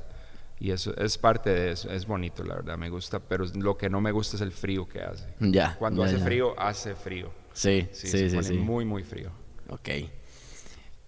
Y 0.59 0.71
eso 0.71 0.97
es 0.97 1.18
parte 1.18 1.50
de 1.50 1.73
eso, 1.73 1.90
es 1.90 2.06
bonito, 2.06 2.42
la 2.42 2.54
verdad, 2.54 2.78
me 2.78 2.88
gusta, 2.88 3.21
pero 3.21 3.45
lo 3.56 3.76
que 3.76 3.90
no 3.90 4.00
me 4.00 4.11
gusta 4.11 4.37
es 4.37 4.42
el 4.42 4.52
frío 4.52 4.88
que 4.88 5.02
hace. 5.02 5.26
Ya. 5.38 5.76
Cuando 5.78 6.02
hace 6.02 6.16
frío, 6.16 6.59
hace 6.59 6.95
frío. 6.95 7.30
Sí, 7.52 7.87
sí, 7.92 8.09
sí, 8.09 8.30
se 8.30 8.42
sí, 8.42 8.54
Muy, 8.54 8.87
muy 8.87 9.02
frío. 9.02 9.30
Ok. 9.68 9.88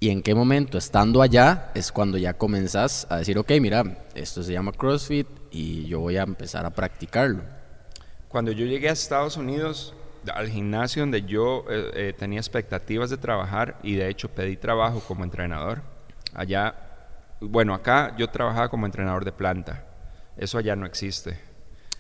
¿Y 0.00 0.10
en 0.10 0.22
qué 0.22 0.34
momento, 0.34 0.78
estando 0.78 1.22
allá, 1.22 1.72
es 1.74 1.90
cuando 1.90 2.18
ya 2.18 2.34
comenzás 2.34 3.06
a 3.10 3.16
decir, 3.16 3.38
ok, 3.38 3.52
mira, 3.60 4.06
esto 4.14 4.42
se 4.42 4.52
llama 4.52 4.72
CrossFit 4.72 5.26
y 5.50 5.86
yo 5.86 6.00
voy 6.00 6.18
a 6.18 6.22
empezar 6.22 6.64
a 6.66 6.70
practicarlo? 6.70 7.42
Cuando 8.28 8.52
yo 8.52 8.66
llegué 8.66 8.90
a 8.90 8.92
Estados 8.92 9.36
Unidos, 9.38 9.94
al 10.34 10.48
gimnasio 10.48 11.02
donde 11.02 11.22
yo 11.22 11.64
eh, 11.68 11.90
eh, 11.94 12.14
tenía 12.16 12.38
expectativas 12.38 13.10
de 13.10 13.16
trabajar 13.16 13.78
y 13.82 13.94
de 13.94 14.08
hecho 14.08 14.28
pedí 14.28 14.56
trabajo 14.56 15.00
como 15.00 15.24
entrenador, 15.24 15.82
allá, 16.34 16.74
bueno, 17.40 17.74
acá 17.74 18.14
yo 18.16 18.28
trabajaba 18.28 18.68
como 18.68 18.86
entrenador 18.86 19.24
de 19.24 19.32
planta, 19.32 19.84
eso 20.36 20.58
allá 20.58 20.76
no 20.76 20.86
existe. 20.86 21.38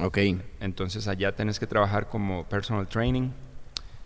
Ok. 0.00 0.18
Entonces 0.60 1.08
allá 1.08 1.34
tenés 1.34 1.58
que 1.58 1.66
trabajar 1.66 2.08
como 2.08 2.44
personal 2.48 2.86
training 2.86 3.30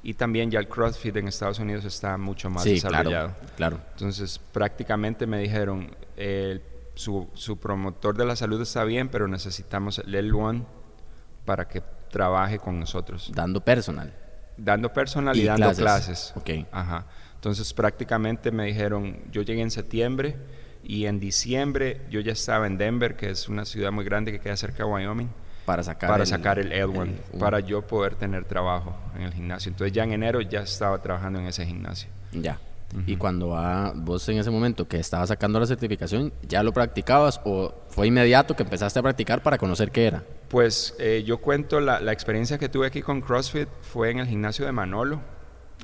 y 0.02 0.14
también 0.14 0.50
ya 0.50 0.58
el 0.58 0.68
CrossFit 0.68 1.16
en 1.16 1.28
Estados 1.28 1.58
Unidos 1.58 1.84
está 1.84 2.16
mucho 2.16 2.48
más 2.48 2.64
desarrollado. 2.64 3.34
Claro, 3.56 3.78
Entonces 3.92 4.38
prácticamente 4.38 5.26
me 5.26 5.38
dijeron, 5.38 5.94
su, 6.94 7.28
su, 7.34 7.58
promotor 7.58 8.16
de 8.16 8.24
la 8.24 8.36
salud 8.36 8.60
está 8.60 8.84
bien, 8.84 9.08
pero 9.08 9.28
necesitamos 9.28 9.98
el 9.98 10.14
L1 10.14 10.64
para 11.44 11.68
que 11.68 11.82
trabaje 12.12 12.60
con 12.60 12.78
nosotros. 12.78 13.32
Dando 13.34 13.60
personal. 13.60 14.12
Dando 14.56 14.92
personal 14.92 15.36
y, 15.36 15.44
dando 15.44 15.72
clases. 15.72 16.32
Ok. 16.36 16.50
Ajá. 16.70 17.06
Entonces 17.34 17.72
prácticamente 17.74 18.52
me 18.52 18.66
dijeron, 18.66 19.18
yo 19.32 19.42
llegué 19.42 19.62
en 19.62 19.72
septiembre 19.72 20.36
y 20.84 21.06
en 21.06 21.18
diciembre 21.18 22.02
yo 22.08 22.20
ya 22.20 22.32
estaba 22.32 22.68
en 22.68 22.78
Denver, 22.78 23.16
que 23.16 23.30
es 23.30 23.48
una 23.48 23.64
ciudad 23.64 23.90
muy 23.90 24.04
grande 24.04 24.30
que 24.30 24.38
queda 24.38 24.56
cerca 24.56 24.84
de 24.84 24.90
Wyoming 24.90 25.28
para 25.64 25.82
sacar 25.82 26.10
para 26.10 26.22
el, 26.22 26.28
sacar 26.28 26.58
el 26.58 26.70
L1, 26.70 27.38
para 27.38 27.60
yo 27.60 27.84
poder 27.86 28.14
tener 28.14 28.44
trabajo 28.44 28.94
en 29.16 29.22
el 29.22 29.32
gimnasio. 29.32 29.70
Entonces 29.70 29.92
ya 29.92 30.04
en 30.04 30.12
enero 30.12 30.40
ya 30.40 30.60
estaba 30.60 31.00
trabajando 31.02 31.40
en 31.40 31.46
ese 31.46 31.66
gimnasio. 31.66 32.08
Ya. 32.32 32.60
Y 33.06 33.16
cuando 33.16 33.48
va, 33.48 33.92
vos 33.94 34.28
en 34.28 34.38
ese 34.38 34.50
momento 34.50 34.86
que 34.86 34.98
estabas 34.98 35.28
sacando 35.28 35.58
la 35.58 35.66
certificación, 35.66 36.32
¿ya 36.46 36.62
lo 36.62 36.72
practicabas 36.72 37.40
o 37.44 37.74
fue 37.88 38.06
inmediato 38.06 38.54
que 38.54 38.62
empezaste 38.64 38.98
a 38.98 39.02
practicar 39.02 39.42
para 39.42 39.56
conocer 39.56 39.90
qué 39.90 40.06
era? 40.06 40.22
Pues 40.52 40.94
eh, 41.00 41.24
yo 41.26 41.38
cuento 41.38 41.80
la, 41.80 41.98
la, 41.98 42.12
experiencia 42.12 42.58
que 42.58 42.68
tuve 42.68 42.86
aquí 42.86 43.02
con 43.02 43.20
CrossFit 43.20 43.68
fue 43.80 44.10
en 44.10 44.20
el 44.20 44.26
gimnasio 44.28 44.64
de 44.64 44.70
Manolo, 44.70 45.20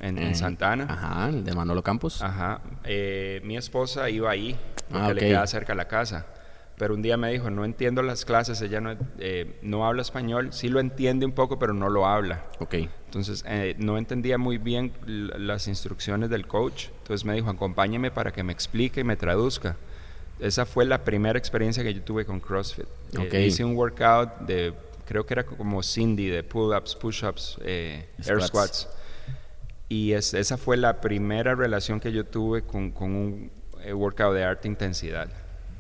en, 0.00 0.18
en 0.18 0.36
Santana. 0.36 0.86
Ajá, 0.88 1.30
el 1.30 1.42
de 1.42 1.54
Manolo 1.54 1.82
Campos. 1.82 2.22
Ajá. 2.22 2.60
Eh, 2.84 3.40
mi 3.44 3.56
esposa 3.56 4.08
iba 4.10 4.30
ahí, 4.30 4.56
porque 4.88 5.06
ah, 5.06 5.14
le 5.14 5.20
quedaba 5.20 5.46
cerca 5.46 5.72
de 5.72 5.76
la 5.78 5.88
casa 5.88 6.26
pero 6.78 6.94
un 6.94 7.02
día 7.02 7.16
me 7.16 7.30
dijo, 7.30 7.50
no 7.50 7.64
entiendo 7.64 8.02
las 8.02 8.24
clases, 8.24 8.60
ella 8.62 8.80
no, 8.80 8.96
eh, 9.18 9.58
no 9.62 9.84
habla 9.86 10.02
español, 10.02 10.52
sí 10.52 10.68
lo 10.68 10.78
entiende 10.78 11.26
un 11.26 11.32
poco, 11.32 11.58
pero 11.58 11.74
no 11.74 11.90
lo 11.90 12.06
habla. 12.06 12.44
Ok. 12.60 12.74
Entonces, 13.06 13.44
eh, 13.48 13.74
no 13.78 13.98
entendía 13.98 14.38
muy 14.38 14.58
bien 14.58 14.92
las 15.04 15.66
instrucciones 15.66 16.30
del 16.30 16.46
coach, 16.46 16.86
entonces 16.98 17.24
me 17.24 17.34
dijo, 17.34 17.50
acompáñeme 17.50 18.10
para 18.10 18.32
que 18.32 18.44
me 18.44 18.52
explique 18.52 19.00
y 19.00 19.04
me 19.04 19.16
traduzca. 19.16 19.76
Esa 20.40 20.64
fue 20.66 20.84
la 20.84 21.04
primera 21.04 21.38
experiencia 21.38 21.82
que 21.82 21.92
yo 21.92 22.02
tuve 22.02 22.24
con 22.24 22.40
CrossFit. 22.40 22.86
Eh, 23.12 23.18
okay. 23.18 23.46
hice 23.46 23.64
un 23.64 23.76
workout 23.76 24.40
de, 24.40 24.72
creo 25.06 25.26
que 25.26 25.34
era 25.34 25.44
como 25.44 25.82
Cindy, 25.82 26.28
de 26.28 26.42
pull-ups, 26.42 26.94
push-ups, 26.96 27.58
air 27.64 28.42
squats. 28.42 28.88
Y 29.88 30.12
esa 30.12 30.56
fue 30.56 30.76
la 30.76 31.00
primera 31.00 31.54
relación 31.54 31.98
que 31.98 32.12
yo 32.12 32.24
tuve 32.24 32.62
con, 32.62 32.90
con 32.90 33.14
un 33.14 33.50
workout 33.94 34.34
de 34.34 34.44
alta 34.44 34.68
intensidad 34.68 35.28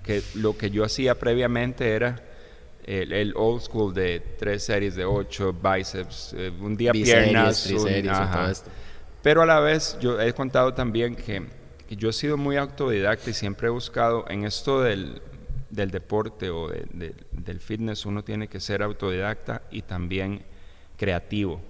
que 0.08 0.22
lo 0.36 0.56
que 0.56 0.70
yo 0.70 0.84
hacía 0.84 1.14
previamente 1.18 1.94
era 1.94 2.18
el, 2.86 3.34
old 3.36 3.60
school 3.60 3.92
de 3.92 4.20
tres 4.38 4.64
series 4.64 4.96
de 4.96 5.04
ocho, 5.04 5.52
bíceps, 5.52 6.34
eh, 6.34 6.50
un 6.58 6.74
día 6.78 6.92
piernas, 6.92 7.68
Pero 9.22 9.42
a 9.42 9.46
la 9.46 9.60
vez 9.60 9.98
yo 10.00 10.18
he 10.18 10.32
contado 10.32 10.72
también 10.72 11.14
que, 11.14 11.44
yo 11.96 12.10
he 12.10 12.12
sido 12.12 12.36
muy 12.36 12.56
autodidacta 12.56 13.30
y 13.30 13.34
siempre 13.34 13.68
he 13.68 13.70
buscado 13.70 14.24
en 14.28 14.44
esto 14.44 14.82
del, 14.82 15.22
del 15.70 15.90
deporte 15.90 16.50
o 16.50 16.68
del 16.68 17.60
fitness, 17.60 18.06
uno 18.06 18.22
tiene 18.22 18.48
que 18.48 18.60
ser 18.60 18.82
autodidacta 18.82 19.62
y 19.70 19.82
también 19.82 20.42
creativo. 20.96 21.60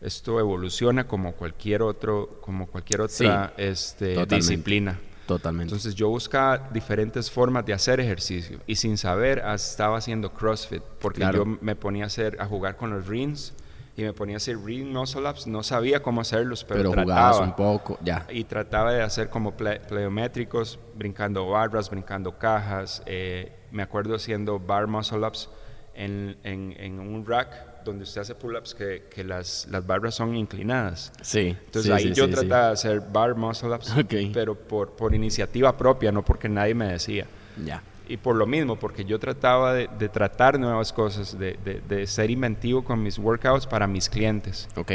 Esto 0.00 0.38
evoluciona 0.38 1.06
como 1.06 1.32
cualquier 1.32 1.82
otro, 1.82 2.38
como 2.42 2.66
cualquier 2.66 3.00
otra 3.00 3.54
este, 3.56 4.26
disciplina. 4.26 4.98
Totalmente. 5.26 5.70
Entonces 5.70 5.94
yo 5.94 6.10
buscaba 6.10 6.68
diferentes 6.70 7.30
formas 7.30 7.64
de 7.64 7.72
hacer 7.72 7.98
ejercicio 8.00 8.60
y 8.66 8.76
sin 8.76 8.98
saber 8.98 9.42
estaba 9.54 9.96
haciendo 9.96 10.30
CrossFit 10.30 10.82
porque 11.00 11.26
yo 11.32 11.46
me 11.46 11.74
ponía 11.74 12.04
a 12.04 12.06
hacer 12.08 12.36
a 12.38 12.46
jugar 12.46 12.76
con 12.76 12.90
los 12.90 13.06
rings 13.06 13.54
y 13.96 14.02
me 14.02 14.12
ponía 14.12 14.36
a 14.36 14.38
hacer 14.38 14.58
ring 14.58 14.92
muscle 14.92 15.28
ups, 15.28 15.46
no 15.46 15.62
sabía 15.62 16.02
cómo 16.02 16.20
hacerlos, 16.20 16.64
pero, 16.64 16.90
pero 16.90 17.04
trataba 17.04 17.40
un 17.40 17.54
poco, 17.54 17.98
ya. 18.02 18.26
Y 18.30 18.44
trataba 18.44 18.92
de 18.92 19.02
hacer 19.02 19.30
como 19.30 19.52
pleométricos, 19.56 20.78
brincando 20.94 21.48
barras, 21.48 21.90
brincando 21.90 22.36
cajas. 22.36 23.02
Eh, 23.06 23.52
me 23.70 23.82
acuerdo 23.82 24.16
haciendo 24.16 24.58
bar 24.58 24.86
muscle 24.86 25.24
ups 25.24 25.48
en, 25.94 26.36
en, 26.42 26.74
en 26.78 26.98
un 26.98 27.24
rack 27.24 27.84
donde 27.84 28.04
usted 28.04 28.22
hace 28.22 28.34
pull-ups 28.34 28.74
que, 28.74 29.04
que 29.10 29.22
las, 29.22 29.68
las, 29.70 29.86
barras 29.86 30.14
son 30.14 30.34
inclinadas. 30.34 31.12
Sí. 31.22 31.56
Entonces 31.66 31.92
ahí 31.92 32.12
yo 32.12 32.28
trataba 32.28 32.68
de 32.68 32.72
hacer 32.72 33.00
bar 33.00 33.36
muscle-ups, 33.36 33.94
pero 34.32 34.54
por, 34.54 34.96
por 34.96 35.14
iniciativa 35.14 35.76
propia, 35.76 36.10
no 36.10 36.24
porque 36.24 36.48
nadie 36.48 36.74
me 36.74 36.86
decía. 36.88 37.26
Ya. 37.62 37.82
Y 38.08 38.18
por 38.18 38.36
lo 38.36 38.46
mismo, 38.46 38.76
porque 38.76 39.04
yo 39.04 39.18
trataba 39.18 39.72
de, 39.72 39.88
de 39.98 40.08
tratar 40.08 40.58
nuevas 40.58 40.92
cosas, 40.92 41.38
de, 41.38 41.58
de, 41.64 41.80
de, 41.80 42.06
ser 42.06 42.30
inventivo 42.30 42.84
con 42.84 43.02
mis 43.02 43.18
workouts 43.18 43.66
para 43.66 43.86
mis 43.86 44.08
clientes. 44.08 44.68
Ok. 44.76 44.92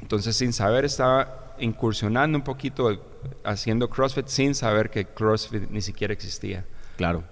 Entonces, 0.00 0.36
sin 0.36 0.52
saber, 0.52 0.84
estaba 0.84 1.54
incursionando 1.58 2.36
un 2.36 2.44
poquito 2.44 3.00
haciendo 3.44 3.88
CrossFit 3.88 4.26
sin 4.26 4.54
saber 4.54 4.90
que 4.90 5.06
CrossFit 5.06 5.70
ni 5.70 5.80
siquiera 5.80 6.12
existía. 6.12 6.64
Claro. 6.96 7.24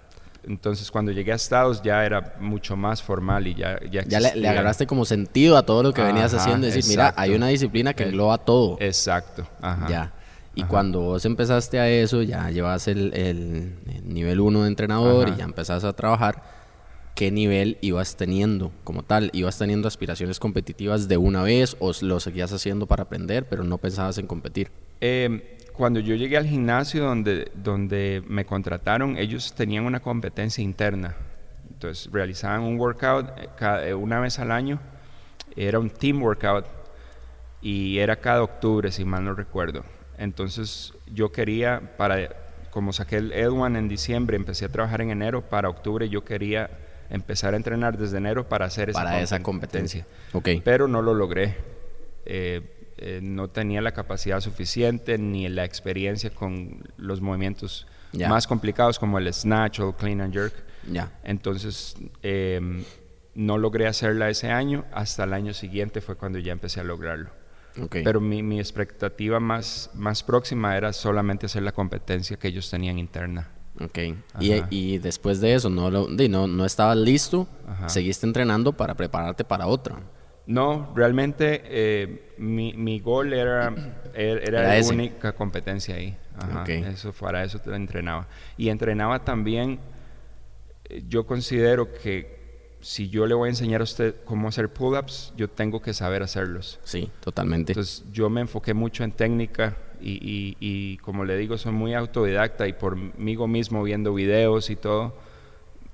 Entonces 0.44 0.90
cuando 0.90 1.12
llegué 1.12 1.32
a 1.32 1.34
Estados 1.34 1.82
ya 1.82 2.04
era 2.04 2.36
mucho 2.40 2.76
más 2.76 3.02
formal 3.02 3.46
y 3.46 3.54
ya 3.54 3.78
Ya, 3.90 4.02
ya 4.04 4.20
le, 4.20 4.48
agarraste 4.48 4.86
como 4.86 5.04
sentido 5.04 5.56
a 5.56 5.64
todo 5.64 5.82
lo 5.82 5.92
que 5.92 6.02
venías 6.02 6.32
haciendo, 6.32 6.66
decir, 6.66 6.84
mira, 6.88 7.12
hay 7.16 7.34
una 7.34 7.48
disciplina 7.48 7.92
que 7.92 8.04
engloba 8.04 8.38
todo. 8.38 8.78
Exacto. 8.80 9.46
Ajá. 9.60 9.86
Ya. 9.88 10.12
Y 10.54 10.64
cuando 10.64 11.00
vos 11.00 11.24
empezaste 11.24 11.78
a 11.78 11.88
eso, 11.88 12.22
ya 12.22 12.50
llevas 12.50 12.88
el, 12.88 13.14
el, 13.14 13.74
nivel 14.04 14.40
1 14.40 14.62
de 14.62 14.68
entrenador 14.68 15.28
y 15.28 15.36
ya 15.36 15.44
empezás 15.44 15.84
a 15.84 15.92
trabajar, 15.92 16.42
¿qué 17.14 17.30
nivel 17.30 17.78
ibas 17.80 18.16
teniendo 18.16 18.72
como 18.82 19.04
tal? 19.04 19.30
¿Ibas 19.32 19.58
teniendo 19.58 19.86
aspiraciones 19.86 20.40
competitivas 20.40 21.06
de 21.06 21.16
una 21.16 21.42
vez 21.42 21.76
o 21.78 21.92
lo 22.02 22.18
seguías 22.18 22.52
haciendo 22.52 22.86
para 22.86 23.04
aprender, 23.04 23.48
pero 23.48 23.62
no 23.62 23.78
pensabas 23.78 24.18
en 24.18 24.26
competir? 24.26 24.70
Eh, 25.00 25.56
cuando 25.72 26.00
yo 26.00 26.14
llegué 26.16 26.36
al 26.36 26.46
gimnasio 26.46 27.04
donde, 27.04 27.52
donde 27.54 28.22
me 28.26 28.44
contrataron, 28.44 29.16
ellos 29.16 29.54
tenían 29.54 29.84
una 29.84 30.00
competencia 30.00 30.62
interna. 30.62 31.14
Entonces 31.70 32.12
realizaban 32.12 32.62
un 32.62 32.78
workout 32.78 33.30
eh, 33.38 33.88
eh, 33.88 33.94
una 33.94 34.20
vez 34.20 34.38
al 34.40 34.50
año. 34.50 34.80
Era 35.56 35.78
un 35.78 35.88
team 35.88 36.22
workout 36.22 36.66
y 37.62 37.98
era 37.98 38.16
cada 38.16 38.42
octubre, 38.42 38.90
si 38.90 39.04
mal 39.04 39.24
no 39.24 39.32
recuerdo. 39.32 39.84
Entonces 40.20 40.92
yo 41.12 41.32
quería, 41.32 41.96
para, 41.96 42.28
como 42.70 42.92
saqué 42.92 43.16
el 43.16 43.32
Edwan 43.32 43.74
en 43.74 43.88
diciembre, 43.88 44.36
empecé 44.36 44.66
a 44.66 44.68
trabajar 44.68 45.00
en 45.00 45.10
enero, 45.10 45.48
para 45.48 45.70
octubre 45.70 46.10
yo 46.10 46.26
quería 46.26 46.70
empezar 47.08 47.54
a 47.54 47.56
entrenar 47.56 47.96
desde 47.96 48.18
enero 48.18 48.46
para 48.46 48.66
hacer 48.66 48.90
esa, 48.90 49.02
para 49.02 49.22
esa 49.22 49.42
competencia. 49.42 50.06
Okay. 50.34 50.60
Pero 50.60 50.86
no 50.88 51.00
lo 51.00 51.14
logré. 51.14 51.56
Eh, 52.26 52.60
eh, 52.98 53.20
no 53.22 53.48
tenía 53.48 53.80
la 53.80 53.92
capacidad 53.92 54.40
suficiente 54.40 55.16
ni 55.16 55.48
la 55.48 55.64
experiencia 55.64 56.28
con 56.28 56.86
los 56.98 57.22
movimientos 57.22 57.86
más 58.28 58.46
complicados 58.46 58.98
como 58.98 59.18
el 59.18 59.32
snatch 59.32 59.80
o 59.80 59.88
el 59.88 59.94
clean 59.94 60.20
and 60.20 60.34
jerk. 60.34 60.52
Entonces 61.24 61.96
em, 62.22 62.84
no 63.34 63.56
logré 63.56 63.86
hacerla 63.86 64.28
ese 64.28 64.50
año, 64.50 64.84
hasta 64.92 65.24
el 65.24 65.32
año 65.32 65.54
siguiente 65.54 66.02
fue 66.02 66.16
cuando 66.16 66.38
ya 66.38 66.52
empecé 66.52 66.80
a 66.80 66.84
lograrlo. 66.84 67.39
Pero 67.90 68.20
mi, 68.20 68.58
expectativa 68.58 69.40
más, 69.40 69.90
más 69.94 70.22
próxima 70.22 70.76
era 70.76 70.92
solamente 70.92 71.46
hacer 71.46 71.62
la 71.62 71.72
competencia 71.72 72.36
que 72.36 72.48
ellos 72.48 72.70
tenían 72.70 72.98
interna. 72.98 73.48
Ok. 73.80 73.98
Y, 74.40 74.98
después 74.98 75.40
de 75.40 75.54
eso, 75.54 75.70
no, 75.70 75.90
no, 75.90 76.46
no 76.46 76.64
estabas 76.66 76.96
listo, 76.96 77.48
seguiste 77.86 78.26
entrenando 78.26 78.72
para 78.72 78.94
prepararte 78.94 79.44
para 79.44 79.66
otra. 79.66 79.96
No, 80.46 80.92
realmente 80.96 81.62
eh, 81.64 82.34
mi, 82.38 82.72
mi, 82.72 82.98
gol 82.98 83.32
era, 83.32 83.72
era, 84.14 84.76
la 84.76 84.88
única 84.88 85.32
competencia 85.32 85.94
ahí. 85.94 86.16
Eso, 86.66 87.12
para 87.12 87.44
eso 87.44 87.60
entrenaba. 87.72 88.26
Y 88.56 88.68
entrenaba 88.68 89.24
también, 89.24 89.78
yo 91.06 91.24
considero 91.26 91.92
que 91.92 92.39
si 92.80 93.08
yo 93.08 93.26
le 93.26 93.34
voy 93.34 93.48
a 93.48 93.50
enseñar 93.50 93.80
a 93.80 93.84
usted 93.84 94.16
cómo 94.24 94.48
hacer 94.48 94.72
pull-ups, 94.72 95.32
yo 95.36 95.48
tengo 95.48 95.82
que 95.82 95.92
saber 95.92 96.22
hacerlos. 96.22 96.80
Sí, 96.84 97.10
totalmente. 97.20 97.72
Entonces 97.72 98.04
yo 98.12 98.30
me 98.30 98.40
enfoqué 98.40 98.74
mucho 98.74 99.04
en 99.04 99.12
técnica 99.12 99.76
y, 100.00 100.56
y, 100.58 100.96
como 100.98 101.24
le 101.24 101.36
digo, 101.36 101.58
soy 101.58 101.72
muy 101.72 101.94
autodidacta 101.94 102.66
y 102.66 102.72
por 102.72 102.96
mí 102.96 103.36
mismo 103.36 103.82
viendo 103.82 104.14
videos 104.14 104.70
y 104.70 104.76
todo, 104.76 105.14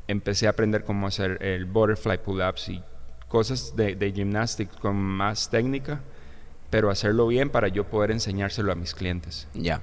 empecé 0.07 0.47
a 0.47 0.51
aprender 0.51 0.85
cómo 0.85 1.09
hacer 1.09 1.43
el 1.43 1.65
butterfly 1.65 2.19
pull-ups 2.19 2.69
y 2.69 2.83
cosas 3.29 3.75
de, 3.75 3.97
de 3.97 4.13
gymnastics 4.13 4.77
con 4.77 4.97
más 4.97 5.51
técnica, 5.51 6.03
pero 6.71 6.91
hacerlo 6.91 7.27
bien 7.27 7.51
para 7.51 7.69
yo 7.69 7.85
poder 7.85 8.13
enseñárselo 8.13 8.71
a 8.71 8.77
mis 8.77 8.95
clientes. 8.95 9.49
Ya. 9.55 9.83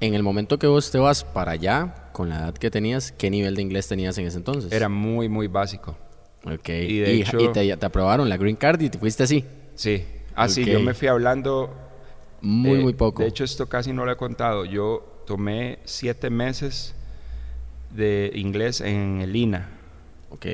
En 0.00 0.14
el 0.14 0.22
momento 0.22 0.58
que 0.58 0.66
vos 0.66 0.90
te 0.90 0.98
vas 0.98 1.24
para 1.24 1.52
allá, 1.52 2.10
con 2.12 2.28
la 2.28 2.38
edad 2.38 2.54
que 2.54 2.70
tenías, 2.70 3.12
¿qué 3.12 3.30
nivel 3.30 3.56
de 3.56 3.62
inglés 3.62 3.88
tenías 3.88 4.16
en 4.18 4.26
ese 4.26 4.38
entonces? 4.38 4.72
Era 4.72 4.88
muy, 4.88 5.28
muy 5.28 5.46
básico. 5.46 5.96
Ok. 6.44 6.68
Y, 6.68 6.98
de 6.98 7.14
hecho, 7.14 7.38
y 7.40 7.48
te, 7.52 7.72
aprobaron 7.72 8.28
la 8.28 8.36
green 8.36 8.56
card 8.56 8.80
y 8.80 8.90
te 8.90 8.98
fuiste 8.98 9.22
así. 9.22 9.44
Sí. 9.74 10.04
Así, 10.34 10.64
yo 10.64 10.80
me 10.80 10.94
fui 10.94 11.08
hablando... 11.08 11.74
Muy, 12.42 12.78
muy 12.78 12.92
poco. 12.92 13.22
De 13.22 13.28
hecho, 13.28 13.44
esto 13.44 13.66
casi 13.66 13.92
no 13.92 14.04
lo 14.04 14.12
he 14.12 14.16
contado. 14.16 14.64
Yo 14.64 15.22
tomé 15.26 15.78
siete 15.84 16.30
meses 16.30 16.94
de 17.90 18.30
inglés 18.34 18.80
en 18.80 19.20
el 19.20 19.34
INA. 19.34 19.70
Ok. 20.30 20.46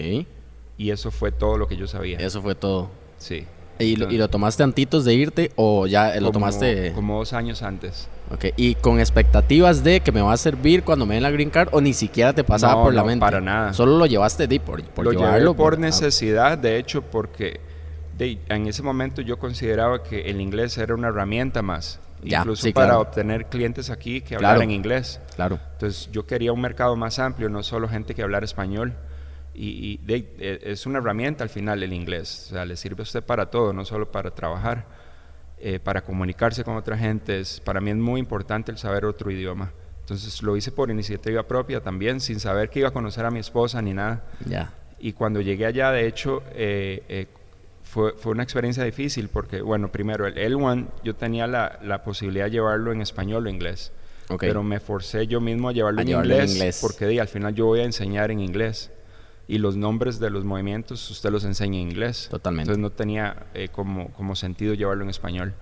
Y 0.78 0.90
eso 0.90 1.10
fue 1.10 1.32
todo 1.32 1.58
lo 1.58 1.66
que 1.66 1.76
yo 1.76 1.86
sabía. 1.86 2.18
Eso 2.18 2.40
fue 2.40 2.54
todo. 2.54 2.90
Sí. 3.18 3.44
¿Y, 3.78 3.96
lo, 3.96 4.28
tomaste 4.28 4.62
antitos 4.62 5.04
de 5.04 5.14
irte 5.14 5.52
o 5.56 5.86
ya 5.86 6.18
lo 6.20 6.30
tomaste? 6.30 6.92
Como 6.92 7.18
dos 7.18 7.32
años 7.32 7.62
antes. 7.62 8.08
Ok, 8.30 8.46
¿y 8.56 8.76
con 8.76 9.00
expectativas 9.00 9.82
de 9.84 10.00
que 10.00 10.12
me 10.12 10.22
va 10.22 10.32
a 10.32 10.36
servir 10.36 10.84
cuando 10.84 11.04
me 11.04 11.14
den 11.14 11.22
la 11.22 11.30
green 11.30 11.50
card 11.50 11.68
o 11.72 11.80
ni 11.80 11.92
siquiera 11.92 12.32
te 12.32 12.44
pasaba 12.44 12.82
por 12.82 12.94
la 12.94 13.04
mente? 13.04 13.20
para 13.20 13.40
nada. 13.40 13.72
Solo 13.72 13.98
lo 13.98 14.06
llevaste 14.06 14.46
de, 14.46 14.60
por, 14.60 14.82
por 14.84 15.04
lo 15.04 15.12
llevarlo. 15.12 15.54
por, 15.54 15.78
necesidad, 15.78 16.56
de 16.58 16.78
hecho, 16.78 17.02
porque 17.02 17.60
en 18.18 18.66
ese 18.66 18.82
momento 18.82 19.22
yo 19.22 19.38
consideraba 19.38 20.02
que 20.02 20.30
el 20.30 20.40
inglés 20.40 20.78
era 20.78 20.94
una 20.94 21.08
herramienta 21.08 21.62
más. 21.62 22.00
incluso 22.22 22.70
para 22.72 22.98
obtener 22.98 23.46
clientes 23.46 23.90
aquí 23.90 24.20
que 24.20 24.36
hablaran 24.36 24.70
inglés. 24.70 25.20
Claro. 25.34 25.58
Entonces 25.72 26.08
yo 26.12 26.26
quería 26.26 26.52
un 26.52 26.60
mercado 26.60 26.94
más 26.96 27.18
amplio, 27.18 27.48
no 27.48 27.62
solo 27.62 27.88
gente 27.88 28.14
que 28.14 28.22
hablara 28.22 28.44
español. 28.44 28.94
Y, 29.54 30.00
e, 30.08 30.60
es 30.62 30.86
una 30.86 30.98
herramienta 30.98 31.44
al 31.44 31.50
final 31.50 31.82
el 31.82 31.92
inglés. 31.92 32.46
O 32.48 32.54
sea, 32.54 32.64
le 32.64 32.76
sirve 32.76 33.02
a 33.02 33.04
usted 33.04 33.22
para 33.22 33.50
todo, 33.50 33.72
no 33.72 33.84
solo 33.84 34.10
para 34.10 34.30
trabajar, 34.30 34.86
eh, 35.58 35.78
para 35.78 36.02
comunicarse 36.02 36.64
con 36.64 36.76
otra 36.76 36.96
gente. 36.96 37.42
para 37.64 37.80
mí 37.80 37.90
es 37.90 37.96
muy 37.96 38.20
importante 38.20 38.70
el 38.72 38.78
saber 38.78 39.04
otro 39.04 39.30
idioma. 39.30 39.72
Entonces 40.00 40.42
lo 40.42 40.56
hice 40.56 40.72
por 40.72 40.90
iniciativa 40.90 41.46
propia 41.46 41.80
también, 41.80 42.20
sin 42.20 42.40
saber 42.40 42.70
que 42.70 42.80
iba 42.80 42.88
a 42.88 42.92
conocer 42.92 43.24
a 43.24 43.30
mi 43.30 43.38
esposa 43.38 43.80
ni 43.80 43.94
nada. 43.94 44.24
Ya. 44.46 44.72
Y 44.98 45.12
cuando 45.12 45.40
llegué 45.40 45.66
allá, 45.66 45.90
de 45.90 46.06
hecho, 46.06 46.42
eh, 46.54 47.02
eh, 47.08 47.26
fue, 47.82 48.12
fue, 48.12 48.32
una 48.32 48.42
experiencia 48.42 48.84
difícil 48.84 49.28
porque, 49.28 49.60
bueno, 49.60 49.92
primero 49.92 50.26
el 50.26 50.34
L1 50.34 50.86
yo 51.04 51.14
tenía 51.14 51.46
la, 51.46 51.78
la 51.82 52.02
posibilidad 52.02 52.46
de 52.46 52.52
llevarlo 52.52 52.92
en 52.92 53.00
español 53.00 53.46
o 53.46 53.50
inglés. 53.50 53.92
Pero 54.38 54.62
me 54.62 54.80
forcé 54.80 55.26
yo 55.26 55.40
mismo 55.40 55.68
a 55.68 55.72
llevarlo, 55.72 56.00
en, 56.00 56.08
inglés, 56.08 56.54
inglés, 56.54 56.78
porque 56.80 57.06
di, 57.06 57.18
al 57.18 57.28
final 57.28 57.54
yo 57.54 57.66
voy 57.66 57.80
a 57.80 57.84
enseñar 57.84 58.30
en 58.30 58.40
inglés 58.40 58.90
y 59.52 59.58
los 59.58 59.76
nombres 59.76 60.18
de 60.18 60.30
los 60.30 60.46
movimientos 60.46 61.10
usted 61.10 61.30
los 61.30 61.44
enseña 61.44 61.78
en 61.78 61.90
inglés. 61.90 62.28
Totalmente. 62.30 62.72
Entonces 62.72 62.80
no 62.80 62.88
tenía 62.88 63.48
eh, 63.52 63.68
como, 63.70 64.08
como 64.12 64.34
sentido 64.34 64.72
llevarlo 64.72 65.04
en 65.04 65.10
español. 65.10 65.52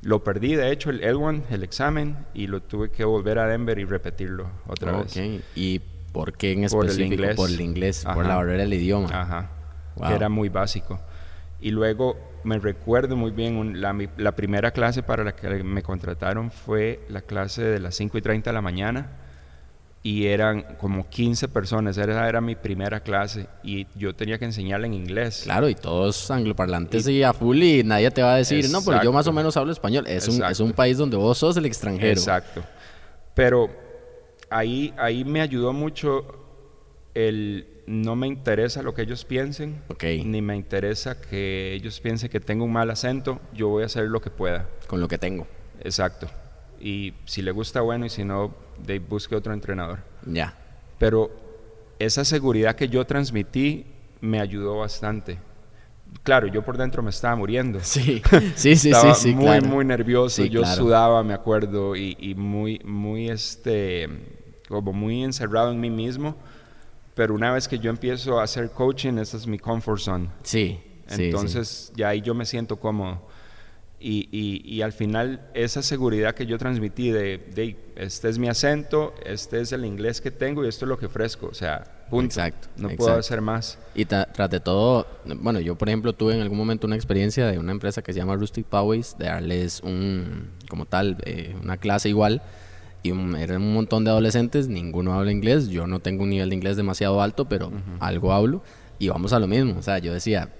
Lo 0.00 0.24
perdí, 0.24 0.54
de 0.54 0.72
hecho, 0.72 0.88
el 0.88 1.02
L1, 1.02 1.42
el 1.50 1.62
examen, 1.62 2.16
y 2.32 2.46
lo 2.46 2.62
tuve 2.62 2.90
que 2.90 3.04
volver 3.04 3.38
a 3.38 3.46
Denver 3.46 3.78
y 3.78 3.84
repetirlo 3.84 4.48
otra 4.66 4.96
okay. 4.96 5.32
vez. 5.32 5.44
¿Y 5.54 5.82
por 6.14 6.32
qué 6.32 6.52
en 6.52 6.64
específico? 6.64 6.94
Por 6.94 7.02
el 7.02 7.12
inglés. 7.12 7.36
Por 7.36 7.50
el 7.50 7.60
inglés, 7.60 8.04
por 8.06 8.24
la 8.24 8.36
barrera 8.36 8.62
del 8.62 8.72
idioma. 8.72 9.08
Ajá. 9.12 9.50
Que 9.98 10.14
era 10.14 10.30
muy 10.30 10.48
básico. 10.48 10.98
Y 11.60 11.72
luego 11.72 12.16
me 12.42 12.58
recuerdo 12.58 13.16
muy 13.16 13.32
bien, 13.32 13.82
la, 13.82 13.94
la, 14.16 14.34
primera 14.34 14.70
clase 14.70 15.02
para 15.02 15.24
la 15.24 15.36
que 15.36 15.62
me 15.62 15.82
contrataron 15.82 16.50
fue 16.50 17.04
la 17.10 17.20
clase 17.20 17.62
de 17.62 17.80
las 17.80 17.96
5 17.96 18.16
y 18.16 18.22
30 18.22 18.48
de 18.48 18.54
la 18.54 18.62
mañana 18.62 19.25
y 20.06 20.28
eran 20.28 20.62
como 20.78 21.08
15 21.08 21.48
personas, 21.48 21.98
esa 21.98 22.28
era 22.28 22.40
mi 22.40 22.54
primera 22.54 23.00
clase 23.00 23.48
y 23.64 23.88
yo 23.96 24.14
tenía 24.14 24.38
que 24.38 24.44
enseñarle 24.44 24.86
en 24.86 24.94
inglés. 24.94 25.40
Claro, 25.42 25.68
y 25.68 25.74
todos 25.74 26.30
angloparlantes 26.30 27.08
y, 27.08 27.24
a 27.24 27.32
full 27.32 27.60
y 27.60 27.82
nadie 27.82 28.12
te 28.12 28.22
va 28.22 28.34
a 28.34 28.36
decir, 28.36 28.70
no, 28.70 28.84
pero 28.84 29.02
yo 29.02 29.12
más 29.12 29.26
o 29.26 29.32
menos 29.32 29.56
hablo 29.56 29.72
español. 29.72 30.04
Es 30.06 30.28
un, 30.28 30.44
es 30.44 30.60
un, 30.60 30.72
país 30.74 30.96
donde 30.96 31.16
vos 31.16 31.38
sos 31.38 31.56
el 31.56 31.66
extranjero. 31.66 32.20
Exacto. 32.20 32.62
Pero 33.34 33.68
ahí, 34.48 34.94
ahí 34.96 35.24
me 35.24 35.40
ayudó 35.40 35.72
mucho 35.72 36.24
el 37.14 37.66
no 37.88 38.14
me 38.14 38.28
interesa 38.28 38.82
lo 38.82 38.94
que 38.94 39.02
ellos 39.02 39.24
piensen, 39.24 39.82
ni 40.24 40.40
me 40.40 40.54
interesa 40.54 41.20
que 41.20 41.72
ellos 41.74 41.98
piensen 41.98 42.30
que 42.30 42.38
tengo 42.38 42.64
un 42.64 42.72
mal 42.72 42.90
acento, 42.90 43.40
yo 43.52 43.70
voy 43.70 43.82
a 43.82 43.86
hacer 43.86 44.04
lo 44.04 44.20
que 44.20 44.30
pueda. 44.30 44.68
Con 44.86 45.00
lo 45.00 45.08
que 45.08 45.18
tengo. 45.18 45.48
Exacto. 45.82 46.28
Y 46.80 47.14
si 47.24 47.42
le 47.42 47.50
gusta, 47.50 47.80
bueno, 47.80 48.06
y 48.06 48.08
si 48.08 48.22
no, 48.22 48.54
de 48.84 48.98
busque 48.98 49.34
otro 49.36 49.52
entrenador. 49.52 50.00
Ya. 50.24 50.54
Pero 50.98 51.30
esa 51.98 52.24
seguridad 52.24 52.74
que 52.76 52.88
yo 52.88 53.04
transmití 53.04 53.86
me 54.20 54.40
ayudó 54.40 54.78
bastante. 54.78 55.38
Claro, 56.22 56.46
yo 56.46 56.62
por 56.62 56.76
dentro 56.76 57.02
me 57.02 57.10
estaba 57.10 57.36
muriendo. 57.36 57.80
Sí, 57.82 58.22
sí, 58.54 58.76
sí, 58.76 58.90
estaba 58.90 59.14
sí, 59.14 59.34
muy, 59.34 59.60
muy 59.60 59.84
nervioso. 59.84 60.44
yo 60.44 60.64
sudaba, 60.64 61.22
me 61.22 61.34
acuerdo, 61.34 61.94
y, 61.94 62.16
y, 62.18 62.34
muy, 62.34 62.80
muy, 62.84 63.28
este, 63.28 64.08
como 64.68 64.92
muy 64.92 65.22
encerrado 65.22 65.70
en 65.72 65.80
mí 65.80 65.90
mismo. 65.90 66.36
Pero 67.14 67.34
una 67.34 67.52
vez 67.52 67.66
que 67.66 67.78
yo 67.78 67.90
empiezo 67.90 68.38
a 68.38 68.44
hacer 68.44 68.70
coaching, 68.70 69.14
esa 69.18 69.36
es 69.36 69.46
mi 69.46 69.58
comfort 69.58 70.00
zone. 70.00 70.28
Sí. 70.42 70.80
Entonces, 71.08 71.92
ya 71.96 72.08
ahí 72.08 72.20
yo 72.20 72.34
me 72.34 72.44
siento 72.44 72.76
cómodo. 72.76 73.22
Y, 73.98 74.28
y, 74.62 74.82
al 74.82 74.92
final 74.92 75.48
esa 75.54 75.82
seguridad 75.82 76.34
que 76.34 76.44
yo 76.44 76.58
transmití 76.58 77.10
de, 77.10 77.38
de, 77.38 77.76
este 77.96 78.28
es 78.28 78.38
mi 78.38 78.46
acento, 78.46 79.14
este 79.24 79.60
es 79.62 79.72
el 79.72 79.86
inglés 79.86 80.20
que 80.20 80.30
tengo 80.30 80.64
y 80.64 80.68
esto 80.68 80.84
es 80.84 80.90
lo 80.90 80.98
que 80.98 81.06
ofrezco, 81.06 81.46
o 81.46 81.54
sea, 81.54 82.04
punto. 82.10 82.26
Exacto. 82.26 82.68
No 82.76 82.90
puedo 82.90 83.14
hacer 83.14 83.40
más. 83.40 83.78
Y 83.94 84.04
tras 84.04 84.50
de 84.50 84.60
todo, 84.60 85.06
bueno, 85.40 85.60
yo 85.60 85.76
por 85.76 85.88
ejemplo 85.88 86.12
tuve 86.12 86.34
en 86.34 86.42
algún 86.42 86.58
momento 86.58 86.86
una 86.86 86.94
experiencia 86.94 87.46
de 87.46 87.58
una 87.58 87.72
empresa 87.72 88.02
que 88.02 88.12
se 88.12 88.18
llama 88.18 88.36
Rustic 88.36 88.66
Poways, 88.66 89.16
de 89.18 89.26
darles 89.26 89.80
un, 89.80 90.50
como 90.68 90.84
tal, 90.84 91.16
eh, 91.24 91.56
una 91.62 91.78
clase 91.78 92.10
igual. 92.10 92.42
Y 93.02 93.10
eran 93.10 93.62
un 93.62 93.72
montón 93.72 94.04
de 94.04 94.10
adolescentes, 94.10 94.68
ninguno 94.68 95.14
habla 95.14 95.32
inglés, 95.32 95.68
yo 95.68 95.86
no 95.86 96.00
tengo 96.00 96.24
un 96.24 96.30
nivel 96.30 96.50
de 96.50 96.56
inglés 96.56 96.76
demasiado 96.76 97.22
alto, 97.22 97.48
pero 97.48 97.72
algo 98.00 98.32
hablo. 98.32 98.62
Y 98.98 99.08
vamos 99.08 99.32
a 99.32 99.38
lo 99.38 99.46
mismo, 99.46 99.78
o 99.78 99.82
sea, 99.82 99.98
yo 99.98 100.12
decía, 100.12 100.50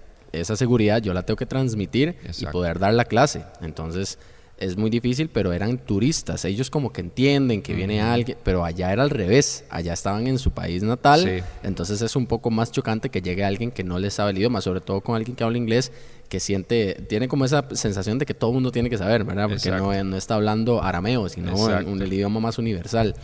esa 0.40 0.56
seguridad 0.56 1.02
yo 1.02 1.14
la 1.14 1.22
tengo 1.22 1.36
que 1.36 1.46
transmitir 1.46 2.16
y 2.38 2.46
poder 2.46 2.78
dar 2.78 2.94
la 2.94 3.04
clase. 3.04 3.44
Entonces 3.60 4.18
es 4.58 4.76
muy 4.76 4.88
difícil, 4.88 5.28
pero 5.28 5.52
eran 5.52 5.76
turistas. 5.78 6.44
Ellos 6.46 6.70
como 6.70 6.90
que 6.92 7.02
entienden 7.02 7.60
que 7.60 7.74
viene 7.74 8.00
alguien, 8.00 8.38
pero 8.42 8.64
allá 8.64 8.92
era 8.92 9.02
al 9.02 9.10
revés. 9.10 9.64
Allá 9.68 9.92
estaban 9.92 10.26
en 10.26 10.38
su 10.38 10.52
país 10.52 10.82
natal. 10.82 11.44
Entonces 11.62 12.00
es 12.00 12.16
un 12.16 12.26
poco 12.26 12.50
más 12.50 12.72
chocante 12.72 13.10
que 13.10 13.20
llegue 13.20 13.44
alguien 13.44 13.70
que 13.70 13.84
no 13.84 13.98
les 13.98 14.14
sabe 14.14 14.30
el 14.30 14.38
idioma, 14.38 14.60
sobre 14.60 14.80
todo 14.80 15.02
con 15.02 15.14
alguien 15.14 15.36
que 15.36 15.44
habla 15.44 15.58
inglés, 15.58 15.92
que 16.28 16.40
siente, 16.40 16.94
tiene 17.08 17.28
como 17.28 17.44
esa 17.44 17.66
sensación 17.72 18.18
de 18.18 18.24
que 18.24 18.34
todo 18.34 18.50
el 18.50 18.54
mundo 18.54 18.72
tiene 18.72 18.88
que 18.88 18.98
saber, 18.98 19.24
¿verdad? 19.24 19.48
Porque 19.48 19.70
no, 19.70 20.04
no, 20.04 20.16
está 20.16 20.36
hablando 20.36 20.82
arameo, 20.82 21.28
sino 21.28 21.54
un, 21.54 22.00
el 22.00 22.12
idioma 22.12 22.40
más 22.40 22.58
universal. 22.58 23.14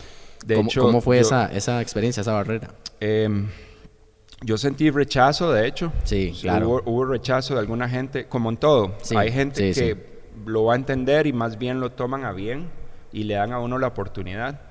De 0.45 0.55
¿Cómo, 0.55 0.69
hecho, 0.69 0.81
¿cómo 0.81 1.01
fue 1.01 1.19
esa, 1.19 1.47
esa 1.47 1.81
experiencia, 1.81 2.21
esa 2.21 2.33
barrera? 2.33 2.75
Eh, 2.99 3.29
yo 4.43 4.57
sentí 4.57 4.89
rechazo, 4.89 5.51
de 5.51 5.67
hecho. 5.67 5.91
Sí, 6.03 6.37
claro. 6.41 6.81
Hubo, 6.85 7.05
rechazo 7.05 7.53
de 7.53 7.61
alguna 7.61 7.89
gente, 7.89 8.25
como 8.25 8.49
en 8.49 8.57
todo. 8.57 8.97
Hay 9.15 9.31
gente 9.31 9.71
que 9.73 10.13
lo 10.45 10.65
va 10.65 10.73
a 10.73 10.75
entender 10.75 11.27
y 11.27 11.33
más 11.33 11.57
bien 11.57 11.79
lo 11.79 11.91
toman 11.91 12.25
a 12.25 12.31
bien 12.31 12.69
y 13.11 13.23
le 13.23 13.35
dan 13.35 13.53
a 13.53 13.59
uno 13.59 13.77
la 13.77 13.87
oportunidad. 13.87 14.61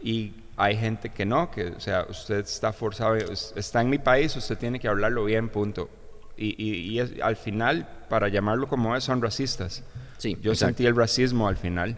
Y 0.00 0.34
hay 0.56 0.76
gente 0.76 1.10
que 1.10 1.24
no, 1.24 1.50
que, 1.50 1.68
o 1.68 1.80
sea, 1.80 2.06
usted 2.08 2.40
está 2.40 2.72
forzado, 2.72 3.16
está 3.16 3.80
en 3.80 3.90
mi 3.90 3.98
país, 3.98 4.36
usted 4.36 4.56
tiene 4.56 4.78
que 4.78 4.88
hablarlo 4.88 5.24
bien, 5.24 5.48
punto. 5.48 5.90
Y, 6.36 6.62
y, 6.62 7.00
al 7.20 7.36
final, 7.36 7.88
para 8.08 8.28
llamarlo 8.28 8.68
como 8.68 8.94
es, 8.94 9.04
son 9.04 9.22
racistas. 9.22 9.82
Sí, 10.18 10.36
Yo 10.40 10.54
sentí 10.54 10.86
el 10.86 10.94
racismo 10.94 11.48
al 11.48 11.56
final 11.56 11.96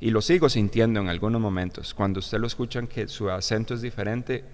y 0.00 0.10
lo 0.10 0.20
sigo 0.20 0.48
sintiendo 0.48 1.00
en 1.00 1.08
algunos 1.08 1.40
momentos. 1.40 1.94
Cuando 1.94 2.20
usted 2.20 2.38
lo 2.38 2.46
escuchan 2.46 2.86
que 2.86 3.08
su 3.08 3.30
acento 3.30 3.74
es 3.74 3.82
diferente, 3.82 4.44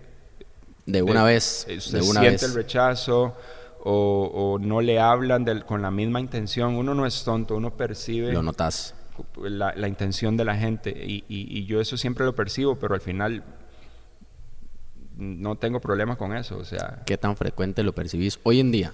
de 0.86 1.02
una 1.02 1.24
vez. 1.24 1.66
Eh, 1.68 1.78
de 1.92 2.02
una 2.02 2.20
siente 2.20 2.46
el 2.46 2.54
rechazo 2.54 3.36
o, 3.84 4.58
no 4.60 4.80
le 4.80 4.98
hablan 4.98 5.44
con 5.66 5.82
la 5.82 5.90
misma 5.90 6.20
intención. 6.20 6.74
Uno 6.74 6.94
no 6.94 7.06
es 7.06 7.24
tonto, 7.24 7.56
uno 7.56 7.76
percibe. 7.76 8.32
Lo 8.32 8.42
notas. 8.42 8.94
La, 9.42 9.88
intención 9.88 10.36
de 10.36 10.44
la 10.44 10.56
gente. 10.56 10.92
Y, 10.96 11.64
yo 11.66 11.80
eso 11.80 11.96
siempre 11.96 12.24
lo 12.24 12.34
percibo, 12.34 12.76
pero 12.76 12.94
al 12.94 13.00
final 13.00 13.44
no 15.16 15.56
tengo 15.56 15.80
problema 15.80 16.16
con 16.16 16.34
eso. 16.34 16.56
O 16.58 16.64
sea. 16.64 17.02
¿Qué 17.06 17.18
tan 17.18 17.36
frecuente 17.36 17.82
lo 17.82 17.94
percibís 17.94 18.40
hoy 18.42 18.60
en 18.60 18.72
día? 18.72 18.92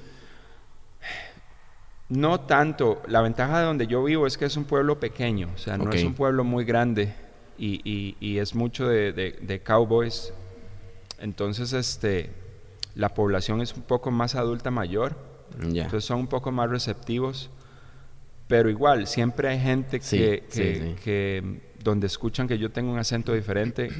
No 2.08 2.40
tanto. 2.40 3.02
La 3.06 3.22
ventaja 3.22 3.60
de 3.60 3.66
donde 3.66 3.86
yo 3.86 4.02
vivo 4.02 4.26
es 4.26 4.36
que 4.36 4.44
es 4.44 4.56
un 4.56 4.64
pueblo 4.64 4.98
pequeño, 4.98 5.48
o 5.54 5.58
sea, 5.58 5.78
no 5.78 5.92
es 5.92 6.02
un 6.02 6.14
pueblo 6.14 6.42
muy 6.42 6.64
grande 6.64 7.14
y, 7.60 8.16
y, 8.20 8.38
es 8.38 8.54
mucho 8.54 8.88
de, 8.88 9.12
de, 9.12 9.62
cowboys. 9.62 10.32
Entonces, 11.20 11.72
este, 11.72 12.30
la 12.94 13.14
población 13.14 13.60
es 13.60 13.74
un 13.74 13.82
poco 13.82 14.10
más 14.10 14.34
adulta 14.34 14.70
mayor, 14.70 15.16
entonces 15.62 16.04
son 16.04 16.20
un 16.20 16.26
poco 16.26 16.50
más 16.50 16.70
receptivos, 16.70 17.50
pero 18.48 18.68
igual, 18.70 19.06
siempre 19.06 19.48
hay 19.48 19.60
gente 19.60 20.00
que, 20.00 20.44
que, 20.50 21.60
donde 21.82 22.06
escuchan 22.06 22.48
que 22.48 22.58
yo 22.58 22.70
tengo 22.70 22.92
un 22.92 22.98
acento 22.98 23.32
diferente, 23.32 23.90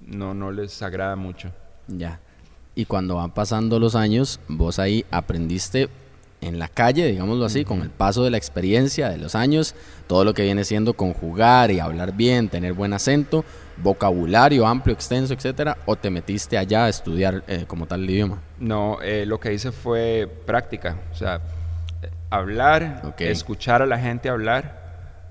no, 0.00 0.34
no 0.34 0.50
les 0.50 0.82
agrada 0.82 1.14
mucho. 1.16 1.52
Ya. 1.86 2.20
Y 2.74 2.84
cuando 2.84 3.16
van 3.16 3.32
pasando 3.32 3.78
los 3.78 3.94
años, 3.94 4.40
vos 4.48 4.78
ahí 4.78 5.04
aprendiste 5.10 5.88
en 6.40 6.58
la 6.58 6.68
calle, 6.68 7.06
digámoslo 7.06 7.44
así, 7.44 7.64
con 7.64 7.82
el 7.82 7.90
paso 7.90 8.24
de 8.24 8.30
la 8.30 8.36
experiencia, 8.36 9.08
de 9.08 9.18
los 9.18 9.34
años, 9.34 9.74
todo 10.06 10.24
lo 10.24 10.34
que 10.34 10.42
viene 10.42 10.64
siendo 10.64 10.94
conjugar 10.94 11.70
y 11.70 11.80
hablar 11.80 12.12
bien, 12.14 12.48
tener 12.48 12.72
buen 12.72 12.92
acento, 12.92 13.44
vocabulario 13.76 14.66
amplio, 14.66 14.94
extenso, 14.94 15.34
etcétera, 15.34 15.78
o 15.86 15.96
te 15.96 16.10
metiste 16.10 16.58
allá 16.58 16.86
a 16.86 16.88
estudiar 16.88 17.44
eh, 17.46 17.64
como 17.66 17.86
tal 17.86 18.02
el 18.02 18.10
idioma? 18.10 18.40
No, 18.58 18.98
eh, 19.02 19.26
lo 19.26 19.38
que 19.38 19.52
hice 19.52 19.72
fue 19.72 20.28
práctica, 20.46 20.96
o 21.12 21.14
sea, 21.14 21.40
hablar, 22.30 23.14
escuchar 23.18 23.82
a 23.82 23.86
la 23.86 23.98
gente 23.98 24.28
hablar, 24.28 24.80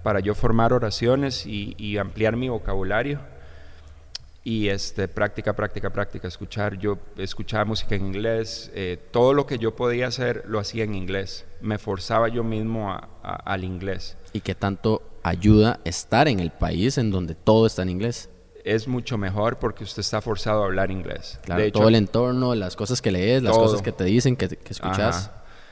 para 0.04 0.22
yo 0.22 0.34
formar 0.34 0.72
oraciones 0.72 1.46
y 1.46 1.98
ampliar 1.98 2.38
mi 2.38 2.48
vocabulario 2.48 3.20
y 4.44 4.70
este, 4.70 5.08
práctica, 5.08 5.56
práctica, 5.56 5.92
práctica, 5.92 6.28
escuchar. 6.28 6.78
Yo 6.78 6.98
escuchaba 7.18 7.66
música 7.66 7.96
en 7.96 8.08
inglés, 8.08 8.72
eh, 8.74 8.98
todo 9.12 9.34
lo 9.34 9.46
que 9.46 9.58
yo 9.58 9.76
podía 9.76 10.08
hacer 10.08 10.44
lo 10.48 10.60
hacía 10.60 10.84
en 10.84 10.96
inglés. 10.96 11.46
Me 11.62 11.78
forzaba 11.78 12.30
yo 12.30 12.44
mismo 12.44 12.98
al 13.22 13.64
inglés. 13.64 14.18
¿Y 14.34 14.42
qué 14.42 14.56
tanto 14.56 15.02
ayuda 15.24 15.80
estar 15.84 16.28
en 16.28 16.40
el 16.40 16.52
país 16.52 16.98
en 16.98 17.12
donde 17.12 17.36
todo 17.36 17.66
está 17.66 17.84
en 17.84 17.90
inglés? 17.90 18.30
Es 18.64 18.88
mucho 18.88 19.18
mejor 19.18 19.58
porque 19.58 19.84
usted 19.84 20.02
está 20.02 20.22
forzado 20.22 20.64
a 20.64 20.66
hablar 20.66 20.92
inglés. 20.92 21.40
Claro, 21.44 21.72
todo 21.72 21.88
el 21.88 21.96
entorno, 21.96 22.56
las 22.56 22.76
cosas 22.76 23.02
que 23.02 23.12
lees, 23.12 23.42
las 23.42 23.58
cosas 23.58 23.82
que 23.82 23.92
te 23.92 24.04
dicen, 24.04 24.36
que, 24.36 24.48
que 24.50 24.74
escuchas. 24.74 25.32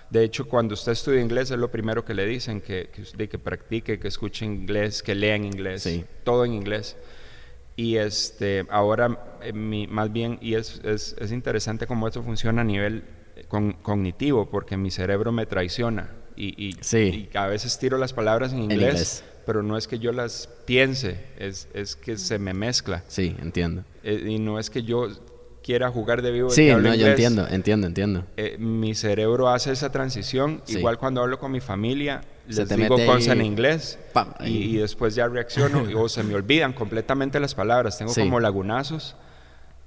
De 0.09 0.23
hecho, 0.23 0.47
cuando 0.47 0.73
usted 0.73 0.93
estudia 0.93 1.19
inglés 1.19 1.51
es 1.51 1.57
lo 1.57 1.69
primero 1.69 2.05
que 2.05 2.13
le 2.13 2.25
dicen, 2.25 2.61
que, 2.61 2.89
que, 2.89 3.27
que 3.27 3.39
practique, 3.39 3.99
que 3.99 4.07
escuche 4.07 4.45
inglés, 4.45 5.03
que 5.03 5.15
lea 5.15 5.35
en 5.35 5.43
inglés, 5.43 5.83
sí. 5.83 6.05
todo 6.23 6.45
en 6.45 6.53
inglés. 6.53 6.95
Y 7.77 7.97
este, 7.97 8.65
ahora, 8.71 9.37
eh, 9.43 9.53
más 9.53 10.11
bien, 10.11 10.39
y 10.41 10.55
es, 10.55 10.81
es, 10.83 11.15
es, 11.19 11.31
interesante 11.31 11.85
cómo 11.85 12.07
esto 12.07 12.23
funciona 12.23 12.61
a 12.61 12.65
nivel 12.65 13.03
eh, 13.35 13.45
cognitivo, 13.83 14.49
porque 14.49 14.75
mi 14.77 14.89
cerebro 14.89 15.31
me 15.31 15.45
traiciona. 15.45 16.09
Y, 16.35 16.69
y, 16.69 17.29
a 17.35 17.45
veces 17.45 17.77
tiro 17.77 17.99
las 17.99 18.13
palabras 18.13 18.51
en 18.51 18.63
inglés, 18.63 19.23
pero 19.45 19.61
no 19.61 19.77
es 19.77 19.87
que 19.87 19.99
yo 19.99 20.11
las 20.11 20.49
piense, 20.65 21.23
es, 21.37 21.67
es 21.75 21.95
que 21.95 22.17
se 22.17 22.39
me 22.39 22.55
mezcla. 22.55 23.03
Sí, 23.07 23.35
entiendo. 23.39 23.85
Eh, 24.03 24.25
y 24.27 24.39
no 24.39 24.57
es 24.57 24.71
que 24.71 24.81
yo 24.81 25.07
quiera 25.61 25.91
jugar 25.91 26.23
de 26.23 26.31
vivo. 26.31 26.49
Sí, 26.49 26.69
no, 26.71 26.95
yo 26.95 27.05
entiendo, 27.05 27.47
entiendo, 27.47 27.85
entiendo. 27.85 28.25
mi 28.57 28.95
cerebro 28.95 29.49
hace 29.49 29.71
esa 29.71 29.91
transición. 29.91 30.63
Igual 30.67 30.97
cuando 30.97 31.21
hablo 31.21 31.37
con 31.37 31.51
mi 31.51 31.59
familia, 31.59 32.21
les 32.47 32.69
digo 32.69 32.95
cosas 33.05 33.27
en 33.27 33.41
inglés 33.41 33.99
y, 34.41 34.77
después 34.77 35.15
ya 35.15 35.27
reacciono 35.27 35.85
o 35.99 36.09
se 36.09 36.23
me 36.23 36.35
olvidan 36.35 36.73
completamente 36.73 37.39
las 37.39 37.55
palabras. 37.55 37.97
Tengo 37.97 38.13
como 38.13 38.39
lagunazos 38.39 39.15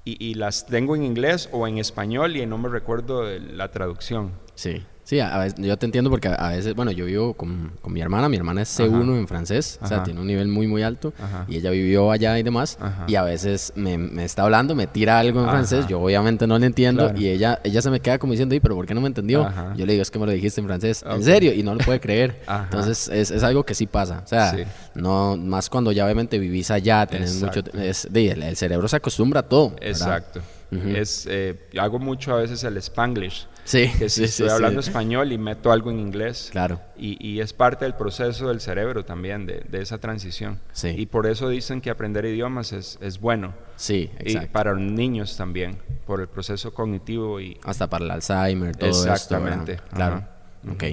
y, 0.04 0.24
y, 0.24 0.34
las 0.34 0.66
tengo 0.66 0.96
en 0.96 1.04
inglés 1.04 1.48
o 1.52 1.66
en 1.66 1.78
español 1.78 2.36
y 2.36 2.44
no 2.46 2.58
me 2.58 2.68
recuerdo 2.68 3.24
la 3.38 3.70
traducción. 3.70 4.32
Sí. 4.54 4.82
Sí, 5.04 5.18
yo 5.58 5.76
te 5.76 5.86
entiendo 5.86 6.08
porque 6.08 6.28
a, 6.28 6.50
veces, 6.50 6.74
bueno, 6.74 6.92
yo 6.92 7.06
vivo 7.06 7.34
con, 7.34 7.72
con, 7.82 7.92
mi 7.92 8.00
hermana, 8.00 8.28
mi 8.28 8.36
hermana 8.36 8.62
es 8.62 8.78
C1 8.78 9.18
en 9.18 9.26
francés, 9.26 9.78
o 9.82 9.86
sea, 9.88 10.04
tiene 10.04 10.20
un 10.20 10.26
nivel 10.26 10.46
muy, 10.46 10.68
muy 10.68 10.82
alto, 10.82 11.12
y 11.48 11.56
ella 11.56 11.70
vivió 11.70 12.12
allá 12.12 12.38
y 12.38 12.42
demás, 12.42 12.78
y 13.08 13.16
a 13.16 13.22
veces 13.22 13.72
me, 13.74 13.98
me, 13.98 14.24
está 14.24 14.44
hablando, 14.44 14.74
me 14.74 14.86
tira 14.86 15.18
algo 15.18 15.40
en 15.40 15.48
francés, 15.48 15.86
yo 15.88 16.00
obviamente 16.00 16.46
no 16.46 16.58
le 16.58 16.66
entiendo, 16.66 17.12
y 17.16 17.28
ella, 17.28 17.60
ella 17.64 17.82
se 17.82 17.90
me 17.90 17.98
queda 18.00 18.18
como 18.18 18.32
diciendo, 18.34 18.54
pero 18.62 18.76
¿por 18.76 18.86
qué 18.86 18.94
no 18.94 19.00
me 19.00 19.08
entendió? 19.08 19.50
Yo 19.76 19.84
le 19.84 19.92
digo, 19.94 20.02
es 20.02 20.10
que 20.10 20.18
me 20.18 20.26
lo 20.26 20.32
dijiste 20.32 20.60
en 20.60 20.66
francés, 20.68 21.04
¿en 21.04 21.24
serio? 21.24 21.52
Y 21.52 21.62
no 21.62 21.74
lo 21.74 21.84
puede 21.84 21.98
creer. 21.98 22.40
Entonces, 22.48 23.08
es, 23.08 23.30
es, 23.30 23.42
algo 23.42 23.64
que 23.64 23.74
sí 23.74 23.86
pasa, 23.86 24.22
o 24.24 24.28
sea, 24.28 24.54
no, 24.94 25.36
más 25.36 25.68
cuando 25.68 25.90
ya 25.92 26.04
obviamente 26.04 26.38
vivís 26.38 26.70
allá, 26.70 27.06
tenés 27.06 27.42
mucho, 27.42 27.62
es, 27.74 28.08
el, 28.12 28.56
cerebro 28.56 28.86
se 28.86 28.96
acostumbra 28.96 29.40
a 29.40 29.42
todo. 29.44 29.74
Exacto. 29.80 30.40
es, 30.70 31.26
eh, 31.28 31.68
hago 31.80 31.98
mucho 31.98 32.32
a 32.34 32.36
veces 32.36 32.62
el 32.62 32.76
spanglish. 32.76 33.48
Sí, 33.70 33.88
que 33.96 34.08
si 34.08 34.24
estoy 34.24 34.48
hablando 34.48 34.80
español 34.80 35.30
y 35.30 35.38
meto 35.38 35.70
algo 35.70 35.92
en 35.92 36.00
inglés. 36.00 36.48
Claro. 36.50 36.80
Y, 36.96 37.24
y, 37.24 37.40
es 37.40 37.52
parte 37.52 37.84
del 37.84 37.94
proceso 37.94 38.48
del 38.48 38.60
cerebro 38.60 39.04
también, 39.04 39.46
de, 39.46 39.60
de 39.60 39.80
esa 39.80 39.98
transición. 39.98 40.58
Sí. 40.72 40.88
Y 40.88 41.06
por 41.06 41.28
eso 41.28 41.48
dicen 41.48 41.80
que 41.80 41.88
aprender 41.88 42.24
idiomas 42.24 42.72
es, 42.72 42.98
es 43.00 43.20
bueno. 43.20 43.54
Sí, 43.76 44.10
exacto. 44.18 44.46
Y 44.46 44.50
para 44.50 44.72
los 44.72 44.80
niños 44.80 45.36
también, 45.36 45.78
por 46.04 46.20
el 46.20 46.26
proceso 46.26 46.74
cognitivo 46.74 47.40
y... 47.40 47.60
Hasta 47.62 47.88
para 47.88 48.06
el 48.06 48.10
Alzheimer, 48.10 48.74
todo 48.74 48.88
Exactamente. 48.90 49.78
claro. 49.94 50.24
Ok. 50.68 50.84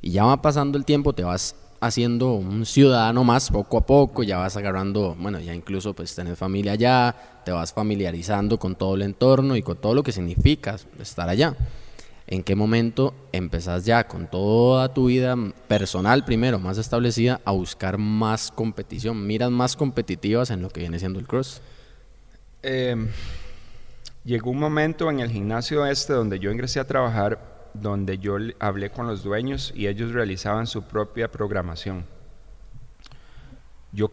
Y 0.00 0.10
ya 0.10 0.24
va 0.24 0.40
pasando 0.40 0.78
el 0.78 0.86
tiempo, 0.86 1.12
te 1.12 1.22
vas 1.22 1.54
haciendo 1.86 2.32
un 2.32 2.64
ciudadano 2.64 3.24
más 3.24 3.50
poco 3.50 3.78
a 3.78 3.86
poco, 3.86 4.22
ya 4.22 4.38
vas 4.38 4.56
agarrando, 4.56 5.14
bueno, 5.18 5.38
ya 5.40 5.54
incluso 5.54 5.94
pues 5.94 6.14
tener 6.14 6.36
familia 6.36 6.72
allá, 6.72 7.14
te 7.44 7.52
vas 7.52 7.72
familiarizando 7.72 8.58
con 8.58 8.74
todo 8.74 8.94
el 8.94 9.02
entorno 9.02 9.56
y 9.56 9.62
con 9.62 9.76
todo 9.76 9.94
lo 9.94 10.02
que 10.02 10.12
significa 10.12 10.76
estar 10.98 11.28
allá. 11.28 11.54
¿En 12.26 12.42
qué 12.42 12.54
momento 12.54 13.14
empezás 13.32 13.84
ya 13.84 14.08
con 14.08 14.30
toda 14.30 14.94
tu 14.94 15.06
vida 15.06 15.36
personal 15.68 16.24
primero, 16.24 16.58
más 16.58 16.78
establecida, 16.78 17.40
a 17.44 17.52
buscar 17.52 17.98
más 17.98 18.50
competición? 18.50 19.26
¿Miras 19.26 19.50
más 19.50 19.76
competitivas 19.76 20.50
en 20.50 20.62
lo 20.62 20.70
que 20.70 20.80
viene 20.80 20.98
siendo 20.98 21.18
el 21.18 21.26
cross? 21.26 21.60
Em, 22.62 23.08
llegó 24.24 24.50
un 24.50 24.58
momento 24.58 25.10
en 25.10 25.20
el 25.20 25.30
gimnasio 25.30 25.84
este 25.84 26.14
donde 26.14 26.38
yo 26.38 26.50
ingresé 26.50 26.80
a 26.80 26.86
trabajar 26.86 27.53
donde 27.74 28.18
yo 28.18 28.36
hablé 28.60 28.90
con 28.90 29.06
los 29.06 29.22
dueños 29.22 29.72
y 29.74 29.88
ellos 29.88 30.12
realizaban 30.12 30.66
su 30.66 30.84
propia 30.84 31.30
programación. 31.30 32.04
Yo 33.92 34.10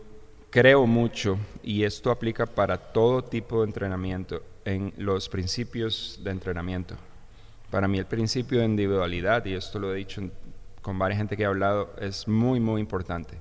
creo 0.50 0.86
mucho, 0.86 1.38
y 1.64 1.84
esto 1.84 2.12
aplica 2.12 2.46
para 2.46 2.78
todo 2.78 3.24
tipo 3.24 3.62
de 3.62 3.68
entrenamiento, 3.68 4.44
en 4.66 4.94
los 4.98 5.30
principios 5.30 6.20
de 6.24 6.32
entrenamiento. 6.32 6.96
Para 7.72 7.88
mí 7.88 7.98
el 7.98 8.06
principio 8.06 8.60
de 8.60 8.66
individualidad, 8.66 9.46
y 9.46 9.54
esto 9.54 9.80
lo 9.80 9.94
he 9.94 9.98
dicho 9.98 10.22
con 10.82 11.00
varias 11.00 11.20
gente 11.20 11.38
que 11.38 11.44
he 11.44 11.46
hablado, 11.46 11.94
es 12.00 12.28
muy, 12.28 12.60
muy 12.60 12.82
importante. 12.82 13.38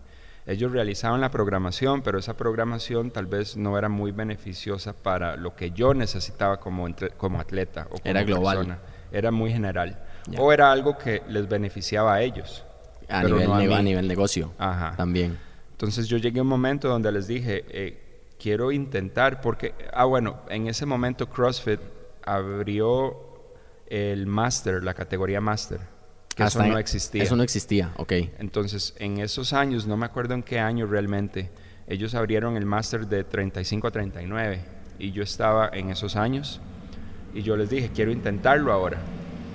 Ellos 0.47 0.73
realizaban 0.73 1.21
la 1.21 1.31
programación, 1.31 2.03
pero 2.03 2.19
esa 2.19 2.37
programación 2.37 3.11
tal 3.11 3.27
vez 3.27 3.57
no 3.57 3.77
era 3.77 3.89
muy 3.89 4.11
beneficiosa 4.11 4.93
para 4.95 5.37
lo 5.37 5.55
que 5.55 5.71
yo 5.71 5.95
necesitaba 5.95 6.59
como, 6.59 6.89
como 7.17 7.41
atleta 7.41 7.87
o 7.91 7.99
como 7.99 8.03
era 8.05 8.25
global. 8.25 8.79
Era 9.13 9.31
muy 9.31 9.53
general. 9.53 9.99
O 10.39 10.53
era 10.53 10.71
algo 10.71 10.97
que 10.99 11.23
les 11.29 11.49
beneficiaba 11.49 12.15
a 12.15 12.23
ellos. 12.23 12.65
A, 13.09 13.25
nivel, 13.25 13.73
a, 13.73 13.83
nivel 13.83 14.07
negocio 14.07 14.53
Ajá. 14.59 14.95
también. 14.97 15.37
Entonces 15.73 16.07
yo 16.07 16.19
llegué 16.19 16.39
a 16.39 16.43
un 16.43 16.49
momento 16.49 16.89
donde 16.89 17.11
les 17.11 17.27
dije, 17.27 17.65
eh, 17.69 18.33
quiero 18.39 18.71
intentar, 18.71 19.41
porque, 19.41 19.75
ah, 19.93 20.05
bueno, 20.05 20.41
en 20.49 20.69
ese 20.69 20.87
momento 20.87 21.29
CrossFit 21.29 21.81
abrió 22.25 23.17
el 23.87 24.27
Master, 24.27 24.85
la 24.85 24.95
categoría 24.95 25.41
Master. 25.41 25.81
Que 26.37 26.45
eso 26.45 26.63
no 26.65 26.79
existía. 26.79 27.23
Eso 27.23 27.35
no 27.35 27.43
existía, 27.43 27.93
ok. 27.97 28.13
Entonces, 28.39 28.95
en 28.99 29.19
esos 29.19 29.53
años, 29.53 29.87
no 29.87 29.97
me 29.97 30.07
acuerdo 30.07 30.35
en 30.35 30.43
qué 30.43 30.61
año 30.61 30.87
realmente, 30.87 31.51
ellos 31.89 32.15
abrieron 32.15 32.57
el 32.57 32.67
Master 32.67 33.09
de 33.09 33.25
35 33.25 33.89
a 33.89 33.91
39 33.91 34.61
y 35.01 35.11
yo 35.11 35.25
estaba 35.25 35.71
en 35.73 35.91
esos 35.91 36.15
años 36.15 36.61
y 37.35 37.43
yo 37.43 37.57
les 37.57 37.71
dije, 37.71 37.91
quiero 37.93 38.13
intentarlo 38.13 38.73
ahora 38.73 38.99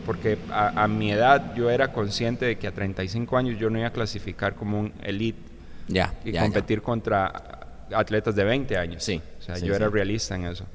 porque 0.06 0.38
a, 0.52 0.88
mi 0.88 1.12
edad 1.12 1.56
yo 1.56 1.70
era 1.70 1.92
consciente 1.92 2.46
de 2.46 2.58
que 2.58 2.68
a 2.68 2.72
35 2.72 3.38
años 3.38 3.60
yo 3.60 3.70
no 3.70 3.80
iba 3.80 3.88
a 3.88 3.94
clasificar 3.94 4.56
como 4.56 4.80
un 4.80 4.94
elite 5.02 5.40
ya, 5.88 6.14
y 6.24 6.34
competir 6.34 6.82
contra 6.82 7.32
atletas 7.94 8.36
de 8.36 8.44
20 8.44 8.78
años. 8.78 9.04
Sí. 9.04 9.22
O 9.40 9.42
sea, 9.42 9.58
yo 9.58 9.76
era 9.76 9.90
realista 9.90 10.36
en 10.36 10.46
eso. 10.46 10.66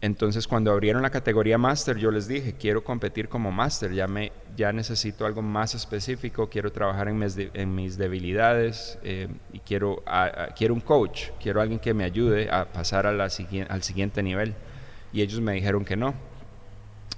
Entonces, 0.00 0.46
cuando 0.46 0.70
abrieron 0.70 1.02
la 1.02 1.10
categoría 1.10 1.58
máster, 1.58 1.96
yo 1.96 2.12
les 2.12 2.28
dije, 2.28 2.54
quiero 2.54 2.84
competir 2.84 3.28
como 3.28 3.50
máster, 3.50 3.92
ya, 3.92 4.06
me, 4.06 4.30
ya 4.56 4.72
necesito 4.72 5.26
algo 5.26 5.42
más 5.42 5.74
específico, 5.74 6.48
quiero 6.48 6.70
trabajar 6.70 7.08
en 7.08 7.18
mis, 7.18 7.36
en 7.36 7.74
mis 7.74 7.98
debilidades 7.98 8.96
eh, 9.02 9.26
y 9.52 9.58
quiero, 9.58 10.04
quiero 10.56 10.74
un 10.74 10.80
coach, 10.80 11.30
quiero 11.42 11.60
alguien 11.60 11.80
que 11.80 11.94
me 11.94 12.04
ayude 12.04 12.48
a 12.48 12.66
pasar 12.66 13.06
a 13.06 13.12
la, 13.12 13.24
al 13.24 13.82
siguiente 13.82 14.22
nivel. 14.22 14.54
Y 15.12 15.22
ellos 15.22 15.40
me 15.40 15.54
dijeron 15.54 15.84
que 15.84 15.96
no, 15.96 16.14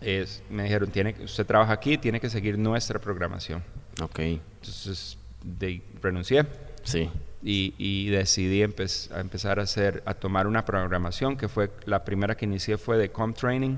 es, 0.00 0.42
me 0.50 0.64
dijeron, 0.64 0.90
tiene, 0.90 1.14
usted 1.22 1.46
trabaja 1.46 1.72
aquí, 1.72 1.98
tiene 1.98 2.20
que 2.20 2.30
seguir 2.30 2.58
nuestra 2.58 2.98
programación. 2.98 3.62
Ok. 4.02 4.18
Entonces 4.18 5.18
de, 5.44 5.82
renuncié. 6.02 6.46
Sí. 6.82 7.10
Y, 7.42 7.74
y 7.78 8.10
decidí 8.10 8.62
a 8.62 8.64
empezar 8.64 9.60
a 9.60 9.62
hacer, 9.62 10.02
a 10.04 10.14
tomar 10.14 10.46
una 10.46 10.64
programación 10.64 11.36
que 11.36 11.48
fue, 11.48 11.70
la 11.86 12.04
primera 12.04 12.36
que 12.36 12.44
inicié 12.44 12.76
fue 12.76 12.98
de 12.98 13.10
Com 13.10 13.32
Training 13.32 13.76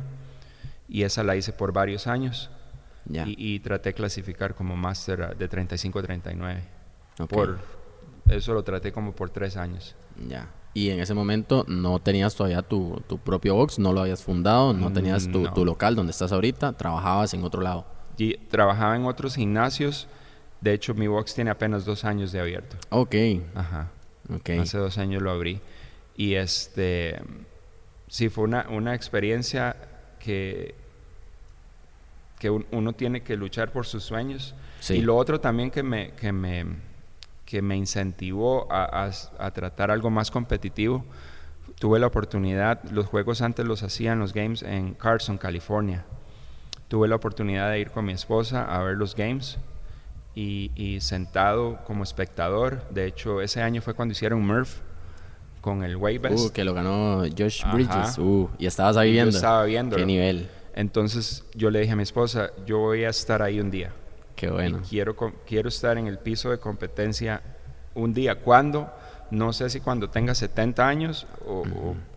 y 0.89 1.05
esa 1.05 1.23
la 1.23 1.37
hice 1.37 1.53
por 1.53 1.73
varios 1.73 2.07
años. 2.07 2.51
Y, 3.11 3.59
traté 3.61 3.91
de 3.91 3.95
clasificar 3.95 4.55
como 4.55 4.77
máster 4.77 5.37
de 5.37 5.51
35-39. 5.51 6.61
Por, 7.29 7.59
eso 8.29 8.55
lo 8.55 8.63
traté 8.63 8.93
como 8.93 9.13
por 9.13 9.31
tres 9.31 9.57
años. 9.57 9.97
Ya. 10.29 10.49
Y 10.75 10.91
en 10.91 11.01
ese 11.01 11.13
momento 11.13 11.65
no 11.69 11.99
tenías 11.99 12.35
todavía 12.35 12.63
tu, 12.63 13.03
tu 13.07 13.19
propio 13.19 13.55
box, 13.55 13.79
no 13.79 13.93
lo 13.93 14.01
habías 14.01 14.23
fundado, 14.23 14.73
no 14.73 14.93
tenías 14.93 15.31
tu, 15.31 15.47
tu, 15.49 15.65
local 15.65 15.95
donde 15.95 16.13
estás 16.13 16.33
ahorita, 16.33 16.73
trabajabas 16.73 17.35
en 17.35 17.45
otro 17.45 17.61
lado. 17.61 17.85
Y 18.17 18.37
trabajaba 18.37 18.97
en 18.97 19.05
otros 19.05 19.37
gimnasios. 19.37 20.09
De 20.61 20.73
hecho, 20.73 20.95
mi 20.95 21.09
box 21.09 21.35
tiene 21.35 21.51
apenas 21.51 21.85
dos 21.85 22.05
años 22.05 22.33
de 22.33 22.41
abierto. 22.41 22.77
Ok. 22.89 23.15
Ajá. 23.55 23.91
Okay. 24.37 24.61
Hace 24.61 24.79
dos 24.79 24.97
años 24.97 25.21
lo 25.21 25.31
abrí. 25.31 25.61
Y 26.17 26.35
este, 26.35 27.21
sí, 28.09 28.29
fue 28.29 28.45
una, 28.45 28.67
una 28.71 28.95
experiencia 28.95 29.77
que, 30.21 30.75
que 32.39 32.49
uno 32.51 32.93
tiene 32.95 33.23
que 33.23 33.37
luchar 33.37 33.73
por 33.73 33.87
sus 33.87 34.05
sueños. 34.05 34.55
Y 34.89 35.03
lo 35.03 35.17
otro 35.17 35.41
también 35.41 35.71
que 35.71 35.83
me, 35.83 36.13
que 36.13 36.33
me, 36.33 36.67
que 37.53 37.61
me 37.61 37.77
incentivó 37.77 38.67
a, 38.73 39.11
a, 39.39 39.51
tratar 39.51 39.91
algo 39.91 40.09
más 40.09 40.31
competitivo, 40.31 41.05
tuve 41.79 41.99
la 41.99 42.07
oportunidad, 42.07 42.83
los 42.91 43.05
juegos 43.05 43.43
antes 43.43 43.67
los 43.67 43.83
hacían 43.83 44.19
los 44.21 44.33
games 44.33 44.63
en 44.63 44.95
Carson, 44.95 45.37
California. 45.37 46.07
Tuve 46.89 47.09
la 47.09 47.17
oportunidad 47.17 47.71
de 47.71 47.81
ir 47.81 47.91
con 47.91 48.07
mi 48.07 48.15
esposa 48.15 48.65
a 48.65 48.83
ver 48.83 48.97
los 48.97 49.15
games 49.15 49.59
y, 50.35 50.71
y 50.77 51.03
sentado 51.03 51.79
como 51.85 52.05
espectador. 52.05 52.89
De 52.89 53.05
hecho, 53.05 53.43
ese 53.43 53.61
año 53.61 53.83
fue 53.83 53.93
cuando 53.93 54.13
hicieron 54.13 54.41
Murph 54.41 54.79
con 55.61 55.85
el 55.85 55.97
Waybest. 55.97 56.47
Uh, 56.47 56.53
que 56.55 56.65
lo 56.65 56.73
ganó 56.73 57.19
Josh 57.37 57.71
Bridges. 57.71 58.17
Uh, 58.17 58.49
y 58.59 58.65
estabas 58.65 58.97
ahí 58.97 59.13
viendo. 59.13 59.31
Yo 59.31 59.37
estaba 59.37 59.65
viendo. 59.65 59.97
Qué 59.97 60.07
nivel. 60.07 60.49
Entonces 60.75 61.45
yo 61.55 61.71
le 61.71 61.81
dije 61.81 61.93
a 61.93 61.97
mi 61.97 62.03
esposa, 62.03 62.51
yo 62.65 62.79
voy 62.79 63.05
a 63.05 63.11
estar 63.11 63.43
ahí 63.43 63.61
un 63.61 63.71
día. 63.71 63.93
Qué 64.43 64.51
bueno. 64.51 64.81
quiero, 64.91 65.15
quiero 65.47 65.69
estar 65.69 65.97
en 65.99 66.09
el 66.09 66.19
piso 66.19 66.51
de 66.51 66.59
competencia 66.59 67.41
un 67.95 68.13
día. 68.13 68.41
¿Cuándo? 68.41 68.93
No 69.31 69.53
sé 69.53 69.71
si 69.71 69.79
cuando 69.79 70.11
tenga 70.11 70.35
70 70.35 70.89
años 70.89 71.29
o, 71.47 71.63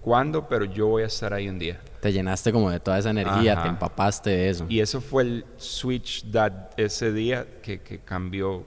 cuándo, 0.01 0.47
pero 0.49 0.65
yo 0.65 0.87
voy 0.87 1.03
a 1.03 1.05
estar 1.05 1.35
ahí 1.35 1.47
un 1.47 1.59
día. 1.59 1.79
Te 1.99 2.11
llenaste 2.11 2.51
como 2.51 2.71
de 2.71 2.79
toda 2.79 2.97
esa 2.97 3.11
energía, 3.11 3.61
te 3.61 3.69
empapaste 3.69 4.31
de 4.31 4.49
eso. 4.49 4.65
Y 4.67 4.79
eso 4.79 5.01
fue 5.01 5.21
el 5.21 5.45
switch 5.57 6.31
that, 6.31 6.71
ese 6.77 7.13
día 7.13 7.45
que, 7.61 7.81
que 7.81 7.99
cambió 7.99 8.63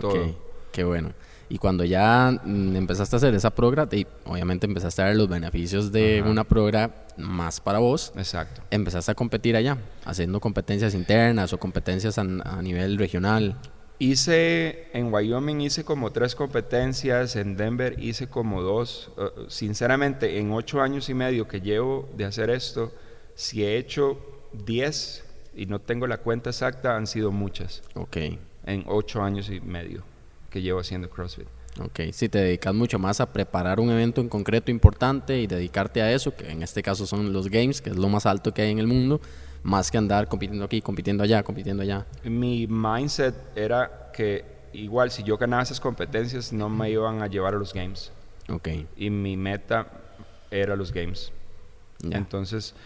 todo. 0.00 0.32
Qué 0.70 0.84
bueno. 0.84 1.14
Y 1.48 1.58
cuando 1.58 1.84
ya 1.84 2.40
mm, 2.44 2.76
empezaste 2.76 3.16
a 3.16 3.18
hacer 3.18 3.34
esa 3.34 3.50
progra, 3.50 3.88
y 3.92 4.06
obviamente 4.24 4.66
empezaste 4.66 5.02
a 5.02 5.06
ver 5.06 5.16
los 5.16 5.28
beneficios 5.28 5.92
de 5.92 6.22
una 6.26 6.44
progra 6.44 7.06
más 7.16 7.60
para 7.60 7.78
vos. 7.78 8.12
Exacto. 8.16 8.62
Empezaste 8.70 9.12
a 9.12 9.14
competir 9.14 9.56
allá, 9.56 9.78
haciendo 10.04 10.40
competencias 10.40 10.94
internas 10.94 11.52
o 11.52 11.58
competencias 11.58 12.18
a, 12.18 12.24
nivel 12.62 12.98
regional. 12.98 13.56
Hice 13.98 14.88
en 14.92 15.12
Wyoming 15.12 15.60
hice 15.60 15.84
como 15.84 16.10
tres 16.10 16.34
competencias, 16.34 17.36
en 17.36 17.56
Denver 17.56 17.94
hice 17.98 18.26
como 18.26 18.62
dos. 18.62 19.12
Uh, 19.16 19.48
sinceramente, 19.48 20.38
en 20.38 20.52
ocho 20.52 20.80
años 20.80 21.08
y 21.08 21.14
medio 21.14 21.46
que 21.46 21.60
llevo 21.60 22.08
de 22.16 22.24
hacer 22.24 22.50
esto, 22.50 22.92
si 23.34 23.64
he 23.64 23.76
hecho 23.76 24.18
diez 24.52 25.24
y 25.54 25.66
no 25.66 25.80
tengo 25.80 26.06
la 26.06 26.18
cuenta 26.18 26.50
exacta, 26.50 26.96
han 26.96 27.06
sido 27.06 27.30
muchas. 27.30 27.82
Ok. 27.94 28.16
En 28.66 28.84
ocho 28.86 29.22
años 29.22 29.50
y 29.50 29.60
medio 29.60 30.02
que 30.54 30.62
llevo 30.62 30.78
haciendo 30.78 31.10
CrossFit. 31.10 31.48
Ok, 31.80 32.12
si 32.12 32.28
te 32.28 32.38
dedicas 32.38 32.72
mucho 32.72 33.00
más 33.00 33.20
a 33.20 33.32
preparar 33.32 33.80
un 33.80 33.90
evento 33.90 34.20
en 34.20 34.28
concreto 34.28 34.70
importante 34.70 35.40
y 35.40 35.48
dedicarte 35.48 36.00
a 36.00 36.12
eso, 36.12 36.36
que 36.36 36.48
en 36.48 36.62
este 36.62 36.80
caso 36.80 37.08
son 37.08 37.32
los 37.32 37.48
games, 37.48 37.80
que 37.80 37.90
es 37.90 37.96
lo 37.96 38.08
más 38.08 38.24
alto 38.24 38.54
que 38.54 38.62
hay 38.62 38.70
en 38.70 38.78
el 38.78 38.86
mundo, 38.86 39.20
más 39.64 39.90
que 39.90 39.98
andar 39.98 40.28
compitiendo 40.28 40.64
aquí, 40.64 40.80
compitiendo 40.80 41.24
allá, 41.24 41.42
compitiendo 41.42 41.82
allá. 41.82 42.06
Mi 42.22 42.68
mindset 42.68 43.34
era 43.56 44.12
que 44.14 44.44
igual 44.72 45.10
si 45.10 45.24
yo 45.24 45.36
ganaba 45.36 45.64
esas 45.64 45.80
competencias 45.80 46.52
no 46.52 46.68
me 46.68 46.88
iban 46.88 47.20
a 47.20 47.26
llevar 47.26 47.54
a 47.54 47.58
los 47.58 47.74
games. 47.74 48.12
Ok. 48.48 48.68
Y 48.96 49.10
mi 49.10 49.36
meta 49.36 49.88
era 50.52 50.76
los 50.76 50.92
games. 50.92 51.32
Entonces, 52.00 52.76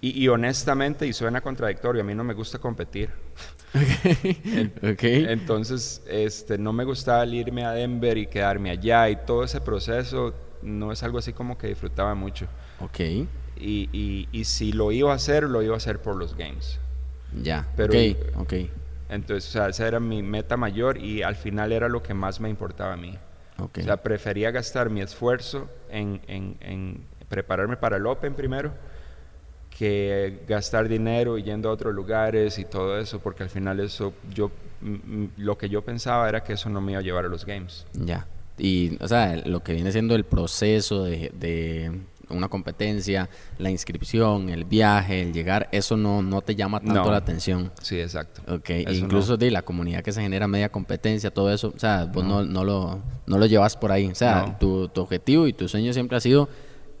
y, 0.00 0.22
y 0.24 0.28
honestamente, 0.28 1.06
y 1.06 1.12
suena 1.12 1.42
contradictorio, 1.42 2.00
a 2.00 2.04
mí 2.06 2.14
no 2.14 2.24
me 2.24 2.32
gusta 2.32 2.58
competir. 2.58 3.10
Okay. 4.92 5.26
Entonces, 5.28 6.02
este, 6.08 6.58
no 6.58 6.72
me 6.72 6.84
gustaba 6.84 7.26
irme 7.26 7.64
a 7.64 7.72
Denver 7.72 8.16
y 8.18 8.26
quedarme 8.26 8.70
allá 8.70 9.08
y 9.10 9.16
todo 9.16 9.44
ese 9.44 9.60
proceso 9.60 10.32
no 10.62 10.92
es 10.92 11.02
algo 11.02 11.18
así 11.18 11.32
como 11.32 11.58
que 11.58 11.68
disfrutaba 11.68 12.14
mucho. 12.14 12.46
Ok. 12.80 13.00
Y, 13.56 14.28
y, 14.32 14.44
si 14.44 14.72
lo 14.72 14.92
iba 14.92 15.12
a 15.12 15.16
hacer, 15.16 15.44
lo 15.44 15.62
iba 15.62 15.74
a 15.74 15.76
hacer 15.76 16.00
por 16.02 16.16
los 16.16 16.36
games. 16.36 16.78
Ya, 17.42 17.66
Pero, 17.76 17.94
ok, 18.36 18.52
Entonces, 19.08 19.48
o 19.48 19.52
sea, 19.52 19.68
esa 19.68 19.88
era 19.88 20.00
mi 20.00 20.22
meta 20.22 20.56
mayor 20.56 20.98
y 20.98 21.22
al 21.22 21.34
final 21.34 21.72
era 21.72 21.88
lo 21.88 22.02
que 22.02 22.14
más 22.14 22.40
me 22.40 22.48
importaba 22.48 22.92
a 22.92 22.96
mí. 22.96 23.16
Okay. 23.58 23.82
O 23.82 23.86
sea, 23.86 24.02
prefería 24.02 24.50
gastar 24.50 24.90
mi 24.90 25.00
esfuerzo 25.00 25.68
en, 25.88 26.20
en, 26.26 26.56
en 26.60 27.04
prepararme 27.28 27.76
para 27.76 27.96
el 27.96 28.06
Open 28.06 28.34
primero 28.34 28.72
que 29.76 30.44
gastar 30.46 30.88
dinero 30.88 31.36
yendo 31.38 31.68
a 31.68 31.72
otros 31.72 31.94
lugares 31.94 32.58
y 32.58 32.64
todo 32.64 32.98
eso, 32.98 33.18
porque 33.18 33.42
al 33.42 33.50
final 33.50 33.80
eso, 33.80 34.14
yo, 34.32 34.50
lo 35.36 35.58
que 35.58 35.68
yo 35.68 35.82
pensaba 35.82 36.28
era 36.28 36.42
que 36.44 36.52
eso 36.52 36.70
no 36.70 36.80
me 36.80 36.92
iba 36.92 37.00
a 37.00 37.02
llevar 37.02 37.24
a 37.24 37.28
los 37.28 37.44
games. 37.44 37.86
Ya. 37.92 38.26
Y, 38.56 38.96
o 39.02 39.08
sea, 39.08 39.36
lo 39.44 39.64
que 39.64 39.72
viene 39.72 39.90
siendo 39.90 40.14
el 40.14 40.24
proceso 40.24 41.02
de, 41.02 41.32
de 41.34 41.90
una 42.28 42.48
competencia, 42.48 43.28
la 43.58 43.70
inscripción, 43.70 44.48
el 44.48 44.64
viaje, 44.64 45.22
el 45.22 45.32
llegar, 45.32 45.68
eso 45.72 45.96
no, 45.96 46.22
no 46.22 46.40
te 46.40 46.54
llama 46.54 46.80
tanto 46.80 47.10
la 47.10 47.16
atención. 47.16 47.72
Sí, 47.82 48.00
exacto. 48.00 48.42
Ok, 48.54 48.70
incluso 48.92 49.36
de 49.36 49.50
la 49.50 49.62
comunidad 49.62 50.04
que 50.04 50.12
se 50.12 50.22
genera 50.22 50.46
media 50.46 50.68
competencia, 50.68 51.32
todo 51.32 51.52
eso, 51.52 51.72
o 51.74 51.78
sea, 51.78 52.04
vos 52.04 52.24
no, 52.24 52.44
no, 52.44 52.62
lo, 52.62 53.00
no 53.26 53.38
lo 53.38 53.46
llevas 53.46 53.76
por 53.76 53.90
ahí. 53.90 54.06
O 54.06 54.14
sea, 54.14 54.56
tu, 54.58 54.88
tu 54.88 55.00
objetivo 55.00 55.48
y 55.48 55.52
tu 55.52 55.68
sueño 55.68 55.92
siempre 55.92 56.16
ha 56.16 56.20
sido 56.20 56.48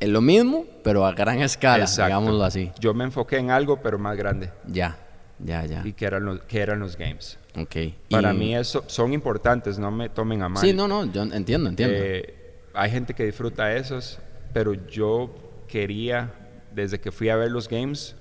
es 0.04 0.10
lo 0.10 0.20
mismo, 0.20 0.66
pero 0.82 1.06
a 1.06 1.12
gran 1.12 1.40
escala, 1.40 1.86
digámoslo 1.86 2.44
así. 2.44 2.70
Yo 2.78 2.94
me 2.94 3.04
enfoqué 3.04 3.38
en 3.38 3.50
algo, 3.50 3.80
pero 3.80 3.98
más 3.98 4.16
grande. 4.16 4.50
Ya, 4.66 4.98
ya, 5.38 5.64
ya. 5.64 5.82
Y 5.84 5.92
que 5.94 6.04
eran 6.04 6.24
los, 6.24 6.40
que 6.42 6.60
eran 6.60 6.80
los 6.80 6.96
games. 6.96 7.38
Ok. 7.56 7.76
Para 8.10 8.32
mí 8.32 8.54
eso 8.54 8.84
son 8.86 9.12
importantes, 9.12 9.78
no 9.78 9.90
me 9.90 10.08
tomen 10.08 10.42
a 10.42 10.48
mal. 10.48 10.62
Sí, 10.62 10.72
no, 10.72 10.86
no, 10.86 11.10
yo 11.10 11.22
entiendo, 11.22 11.70
entiendo. 11.70 11.96
Eh, 11.98 12.34
hay 12.74 12.90
gente 12.90 13.14
que 13.14 13.24
disfruta 13.24 13.74
esos, 13.74 14.18
pero 14.52 14.74
yo 14.74 15.34
quería, 15.68 16.32
desde 16.74 17.00
que 17.00 17.10
fui 17.10 17.28
a 17.28 17.36
ver 17.36 17.50
los 17.50 17.68
games, 17.68 18.16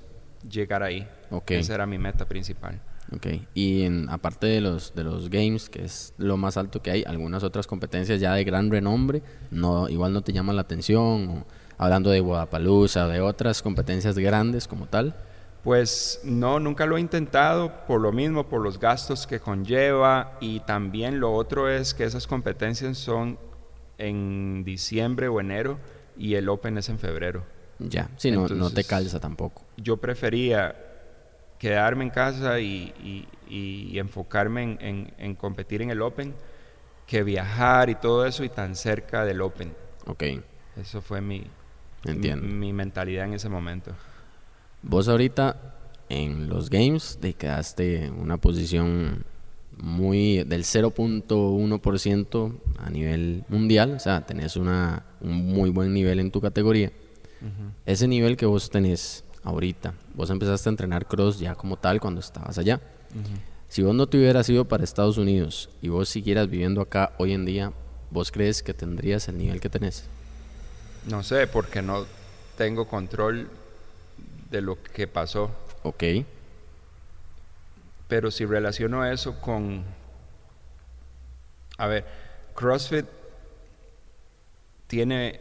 llegar 0.50 0.84
ahí. 0.84 1.08
Okay. 1.30 1.60
Esa 1.60 1.76
era 1.76 1.86
mi 1.86 1.98
meta 1.98 2.26
principal. 2.26 2.80
Ok, 3.12 3.28
y 3.54 3.84
en, 3.84 4.10
aparte 4.10 4.48
de 4.48 4.62
los, 4.62 4.96
de 4.96 5.04
los 5.04 5.30
games, 5.30 5.70
que 5.70 5.84
es 5.84 6.14
lo 6.18 6.38
más 6.38 6.58
alto 6.58 6.82
que 6.82 6.90
hay, 6.90 7.04
algunas 7.06 7.44
otras 7.44 7.68
competencias 7.68 8.20
ya 8.20 8.34
de 8.34 8.44
gran 8.44 8.72
renombre, 8.72 9.22
no, 9.52 9.90
igual 9.90 10.14
no 10.14 10.22
te 10.22 10.34
llaman 10.34 10.56
la 10.56 10.64
atención 10.64 11.28
o 11.28 11.46
hablando 11.78 12.10
de 12.10 12.20
Guadalajara, 12.20 13.08
de 13.08 13.22
otras 13.22 13.62
competencias 13.62 14.18
grandes 14.18 14.68
como 14.68 14.86
tal? 14.86 15.16
Pues 15.64 16.20
no, 16.24 16.60
nunca 16.60 16.86
lo 16.86 16.98
he 16.98 17.00
intentado 17.00 17.86
por 17.88 18.02
lo 18.02 18.12
mismo, 18.12 18.48
por 18.50 18.62
los 18.62 18.80
gastos 18.80 19.26
que 19.26 19.40
conlleva 19.40 20.38
y 20.42 20.60
también 20.62 21.22
lo 21.22 21.34
otro 21.34 21.70
es 21.70 21.94
que 21.94 22.04
esas 22.04 22.28
competencias 22.28 22.98
son 22.98 23.40
en 23.98 24.64
diciembre 24.66 25.30
o 25.30 25.40
enero 25.40 25.80
y 26.18 26.36
el 26.36 26.50
Open 26.50 26.78
es 26.78 26.90
en 26.90 27.00
febrero. 27.00 27.46
Ya, 27.80 28.10
sí, 28.18 28.30
no, 28.30 28.48
no 28.48 28.70
te 28.72 28.84
calza 28.84 29.20
tampoco. 29.20 29.64
Yo 29.78 29.98
prefería 29.98 30.76
quedarme 31.58 32.04
en 32.04 32.10
casa 32.10 32.60
y, 32.60 33.26
enfocarme 33.94 34.78
en, 34.82 35.14
en, 35.18 35.36
competir 35.36 35.82
en 35.82 35.92
el 35.92 36.02
Open 36.02 36.34
que 37.08 37.24
viajar 37.24 37.90
y 37.90 37.96
todo 37.96 38.26
eso 38.26 38.44
y 38.44 38.50
tan 38.50 38.76
cerca 38.76 39.24
del 39.24 39.42
Open. 39.42 39.74
Ok. 40.08 40.24
Eso 40.76 41.02
fue 41.02 41.22
mi, 41.22 41.46
Entiendo. 42.06 42.48
Mi, 42.48 42.74
mentalidad 42.74 43.26
en 43.26 43.34
ese 43.34 43.50
momento. 43.50 43.92
Vos 44.82 45.08
ahorita 45.08 45.76
en 46.10 46.50
los 46.50 46.70
games 46.70 47.18
te 47.22 47.34
quedaste 47.34 48.06
en 48.06 48.14
una 48.14 48.38
posición 48.38 49.24
muy 49.78 50.44
del 50.44 50.64
0.1% 50.64 52.54
a 52.78 52.90
nivel 52.90 53.44
mundial, 53.48 53.94
o 53.94 54.00
sea, 54.00 54.26
tenés 54.26 54.56
una, 54.56 55.04
un 55.22 55.48
muy 55.48 55.70
buen 55.70 55.94
nivel 55.94 56.20
en 56.20 56.32
tu 56.32 56.42
categoría. 56.42 56.92
Ese 57.86 58.08
nivel 58.08 58.38
que 58.38 58.46
vos 58.46 58.70
tenés 58.70 59.26
ahorita, 59.44 59.94
vos 60.16 60.30
empezaste 60.30 60.70
a 60.70 60.72
entrenar 60.72 61.08
cross 61.08 61.40
ya 61.40 61.56
como 61.56 61.76
tal 61.76 62.00
cuando 62.00 62.22
estabas 62.22 62.58
allá. 62.58 62.80
Si 63.68 63.82
vos 63.82 63.96
no 63.96 64.08
te 64.08 64.18
hubieras 64.18 64.48
ido 64.50 64.66
para 64.66 64.84
Estados 64.84 65.18
Unidos 65.18 65.70
y 65.82 65.90
vos 65.90 66.08
siguieras 66.08 66.50
viviendo 66.50 66.80
acá 66.80 67.14
hoy 67.18 67.34
en 67.34 67.44
día, 67.44 67.74
¿vos 68.12 68.32
crees 68.32 68.64
que 68.64 68.74
tendrías 68.74 69.28
el 69.28 69.38
nivel 69.38 69.60
que 69.60 69.70
tenés? 69.70 70.06
No 71.06 71.24
sé, 71.24 71.48
porque 71.48 71.82
no 71.82 72.06
tengo 72.58 72.88
control 72.88 73.50
de 74.50 74.62
lo 74.62 74.82
que 74.82 75.08
pasó. 75.08 75.52
Ok. 75.84 76.04
Pero 78.08 78.32
si 78.32 78.46
relaciono 78.46 79.06
eso 79.06 79.40
con... 79.42 79.84
A 81.78 81.88
ver, 81.88 82.06
CrossFit 82.56 83.06
tiene... 84.88 85.40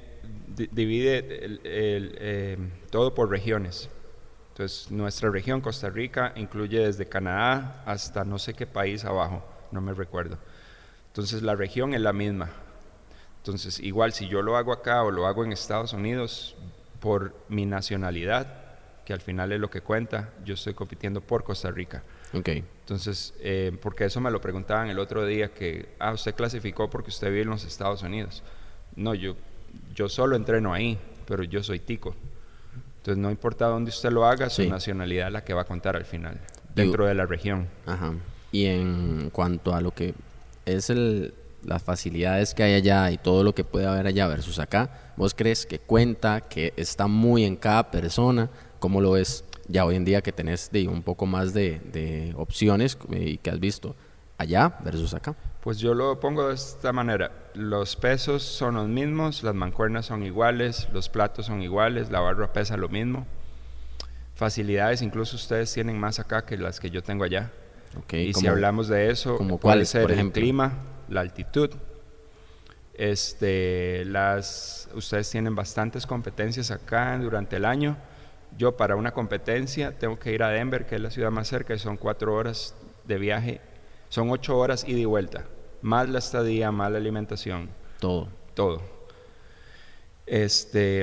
divide 0.49 1.45
el, 1.45 1.61
eh, 1.65 2.59
todo 2.91 3.15
por 3.15 3.31
regiones. 3.31 3.89
Entonces, 4.49 4.91
nuestra 4.91 5.31
región, 5.31 5.61
Costa 5.61 5.91
Rica, 5.91 6.33
incluye 6.37 6.81
desde 6.81 7.07
Canadá 7.07 7.83
hasta 7.87 8.25
no 8.25 8.39
sé 8.39 8.55
qué 8.55 8.67
país 8.67 9.05
abajo, 9.05 9.45
no 9.71 9.81
me 9.81 9.95
recuerdo. 9.95 10.39
Entonces, 11.09 11.43
la 11.43 11.55
región 11.55 11.95
es 11.95 12.01
la 12.01 12.13
misma. 12.13 12.51
Entonces, 13.43 13.81
igual 13.81 14.13
si 14.13 14.29
yo 14.29 14.41
lo 14.41 14.57
hago 14.57 14.73
acá 14.73 15.03
o 15.03 15.11
lo 15.11 15.27
hago 15.27 15.45
en 15.45 15.51
Estados 15.51 15.93
Unidos, 15.93 16.55
por 17.01 17.35
mi 17.49 17.67
nacionalidad, 17.67 18.47
que 19.05 19.13
al 19.13 19.21
final 19.21 19.51
es 19.51 19.59
lo 19.59 19.69
que 19.69 19.81
cuenta, 19.81 20.31
yo 20.45 20.55
estoy 20.55 20.75
compitiendo 20.75 21.21
por 21.21 21.43
Costa 21.43 21.73
Rica. 21.73 22.05
Okay. 22.33 22.63
Entonces, 22.83 23.35
eh, 23.41 23.77
porque 23.83 24.05
eso 24.05 24.21
me 24.21 24.31
lo 24.31 24.41
preguntaban 24.41 24.89
el 24.89 25.01
otro 25.01 25.27
día, 25.27 25.53
que, 25.53 25.97
ah, 25.99 26.13
usted 26.13 26.37
clasificó 26.37 26.89
porque 26.89 27.11
usted 27.11 27.31
vive 27.31 27.43
en 27.43 27.51
los 27.51 27.65
Estados 27.65 28.05
Unidos. 28.05 28.45
No, 28.95 29.13
yo, 29.13 29.35
yo 29.93 30.09
solo 30.09 30.37
entreno 30.37 30.73
ahí, 30.73 30.97
pero 31.27 31.43
yo 31.43 31.65
soy 31.65 31.81
tico. 31.81 32.15
Entonces, 32.99 33.21
no 33.21 33.29
importa 33.29 33.67
dónde 33.67 33.89
usted 33.89 34.13
lo 34.13 34.25
haga, 34.25 34.49
su 34.51 34.65
nacionalidad 34.69 35.27
es 35.27 35.33
la 35.33 35.43
que 35.43 35.53
va 35.53 35.63
a 35.63 35.67
contar 35.67 35.97
al 35.97 36.05
final, 36.05 36.41
dentro 36.77 37.07
de 37.07 37.15
la 37.15 37.27
región. 37.27 37.69
Ajá. 37.87 38.15
Y 38.53 38.67
en 38.67 39.31
cuanto 39.31 39.75
a 39.75 39.81
lo 39.81 39.91
que 39.91 40.15
es 40.65 40.91
el, 40.91 41.35
las 41.65 41.83
facilidades 41.83 42.55
que 42.55 42.63
hay 42.63 42.75
allá 42.75 43.11
y 43.11 43.19
todo 43.19 43.45
lo 43.45 43.55
que 43.55 43.65
puede 43.65 43.87
haber 43.87 44.07
allá 44.07 44.27
versus 44.27 44.59
acá, 44.59 45.13
¿vos 45.17 45.35
crees 45.35 45.67
que 45.67 45.79
cuenta, 45.79 46.41
que 46.41 46.73
está 46.77 47.07
muy 47.07 47.45
en 47.45 47.57
cada 47.57 47.91
persona? 47.91 48.51
¿Cómo 48.79 49.01
lo 49.01 49.13
ves 49.13 49.45
ya 49.69 49.85
hoy 49.85 49.97
en 49.97 50.05
día 50.05 50.23
que 50.23 50.33
tenés 50.33 50.71
de, 50.71 50.89
un 50.89 51.03
poco 51.03 51.27
más 51.27 51.55
de, 51.55 51.81
de 51.93 52.35
opciones 52.37 52.99
eh, 53.13 53.31
y 53.31 53.39
que 53.39 53.51
has 53.51 53.61
visto 53.61 53.95
allá 54.39 54.79
versus 54.85 55.15
acá? 55.15 55.35
Pues 55.63 55.79
yo 55.79 55.95
lo 55.95 56.19
pongo 56.19 56.49
de 56.49 56.55
esta 56.55 56.93
manera. 56.93 57.31
Los 57.55 57.95
pesos 57.95 58.43
son 58.43 58.75
los 58.75 58.89
mismos, 58.89 59.45
las 59.45 59.55
mancuernas 59.55 60.07
son 60.07 60.25
iguales, 60.25 60.89
los 60.93 61.09
platos 61.09 61.47
son 61.47 61.63
iguales, 61.63 62.11
la 62.11 62.21
barra 62.21 62.53
pesa 62.53 62.77
lo 62.77 62.89
mismo. 62.89 63.27
Facilidades 64.35 65.03
incluso 65.03 65.37
ustedes 65.37 65.73
tienen 65.73 65.99
más 66.01 66.19
acá 66.19 66.45
que 66.45 66.57
las 66.57 66.81
que 66.81 66.91
yo 66.91 67.03
tengo 67.03 67.23
allá. 67.23 67.53
Okay, 68.05 68.29
y 68.29 68.35
si 68.35 68.47
hablamos 68.47 68.89
de 68.89 69.11
eso, 69.11 69.39
puede 69.61 69.85
ser 69.85 70.11
el 70.11 70.33
clima, 70.33 70.73
la 71.13 71.21
altitud. 71.21 71.71
Este, 72.95 74.05
las, 74.05 74.89
ustedes 74.95 75.31
tienen 75.31 75.55
bastantes 75.55 76.07
competencias 76.07 76.71
acá 76.71 77.17
durante 77.19 77.57
el 77.57 77.65
año. 77.65 77.97
Yo 78.59 78.77
para 78.77 78.97
una 78.97 79.13
competencia 79.13 79.99
tengo 79.99 80.19
que 80.19 80.33
ir 80.33 80.43
a 80.43 80.49
Denver, 80.49 80.87
que 80.87 80.97
es 80.97 81.01
la 81.01 81.11
ciudad 81.11 81.31
más 81.31 81.49
cerca, 81.49 81.75
y 81.75 81.79
son 81.79 81.97
cuatro 81.97 82.35
horas 82.35 82.75
de 83.05 83.19
viaje. 83.19 83.61
Son 84.09 84.31
ocho 84.31 84.59
horas 84.59 84.87
ida 84.87 84.99
y 84.99 85.05
vuelta, 85.07 85.47
más 85.81 86.09
la 86.09 86.19
estadía, 86.19 86.71
más 86.71 86.93
la 86.93 86.99
alimentación. 86.99 87.71
Todo. 87.99 88.29
Todo. 88.55 88.83
Este, 90.27 91.01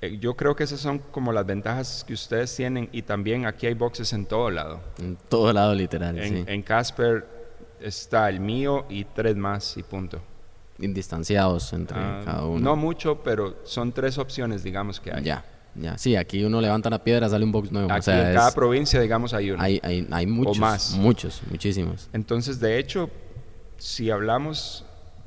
eh, 0.00 0.18
yo 0.20 0.36
creo 0.36 0.54
que 0.54 0.62
esas 0.62 0.78
son 0.78 1.00
como 1.00 1.32
las 1.32 1.44
ventajas 1.44 2.04
que 2.06 2.14
ustedes 2.14 2.54
tienen 2.54 2.88
y 2.92 3.02
también 3.02 3.46
aquí 3.46 3.66
hay 3.66 3.74
boxes 3.74 4.12
en 4.12 4.26
todo 4.26 4.48
lado. 4.48 4.80
En 4.98 5.16
todo 5.28 5.52
lado, 5.52 5.74
literal. 5.74 6.16
En 6.18 6.62
Casper 6.62 7.39
está 7.80 8.28
el 8.28 8.40
mío 8.40 8.86
y 8.88 9.04
tres 9.04 9.36
más 9.36 9.76
y 9.76 9.82
punto. 9.82 10.20
Indistanciados 10.78 11.72
entre 11.72 11.98
ah, 11.98 12.22
cada 12.24 12.44
uno. 12.44 12.60
No 12.60 12.76
mucho, 12.76 13.22
pero 13.22 13.56
son 13.64 13.92
tres 13.92 14.16
opciones, 14.18 14.62
digamos, 14.62 14.98
que 15.00 15.12
hay. 15.12 15.22
Ya, 15.22 15.44
ya. 15.74 15.98
Sí, 15.98 16.16
aquí 16.16 16.42
uno 16.42 16.60
levanta 16.60 16.88
la 16.88 17.02
piedra, 17.02 17.28
sale 17.28 17.44
un 17.44 17.52
box 17.52 17.70
nuevo. 17.70 17.92
Aquí 17.92 18.10
en 18.10 18.34
cada 18.34 18.52
provincia, 18.52 19.00
digamos, 19.00 19.34
hay 19.34 19.50
uno. 19.50 19.62
Hay, 19.62 19.80
hay, 19.82 20.06
hay 20.10 20.26
muchos. 20.26 20.56
O 20.56 20.60
más. 20.60 20.92
Muchos, 20.94 21.42
muchísimos. 21.50 22.08
Entonces, 22.12 22.60
de 22.60 22.78
hecho, 22.78 23.10
si 23.76 24.10
hablamos 24.10 24.84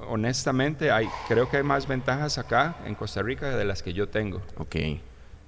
honestamente, 0.07 0.91
hay, 0.91 1.07
creo 1.27 1.49
que 1.49 1.57
hay 1.57 1.63
más 1.63 1.87
ventajas 1.87 2.37
acá 2.37 2.77
en 2.85 2.95
Costa 2.95 3.21
Rica 3.21 3.55
de 3.55 3.65
las 3.65 3.83
que 3.83 3.93
yo 3.93 4.09
tengo. 4.09 4.41
Ok. 4.57 4.75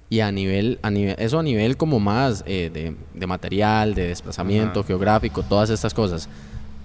Y 0.08 0.20
a 0.20 0.30
nivel, 0.30 0.78
a 0.82 0.90
nivel 0.90 1.16
eso 1.18 1.40
a 1.40 1.42
nivel 1.42 1.76
como 1.76 1.98
más 1.98 2.44
eh, 2.46 2.70
de, 2.72 2.94
de, 3.12 3.26
material, 3.26 3.94
de 3.94 4.06
desplazamiento 4.06 4.84
geográfico, 4.84 5.42
todas 5.42 5.68
estas 5.68 5.92
cosas 5.92 6.28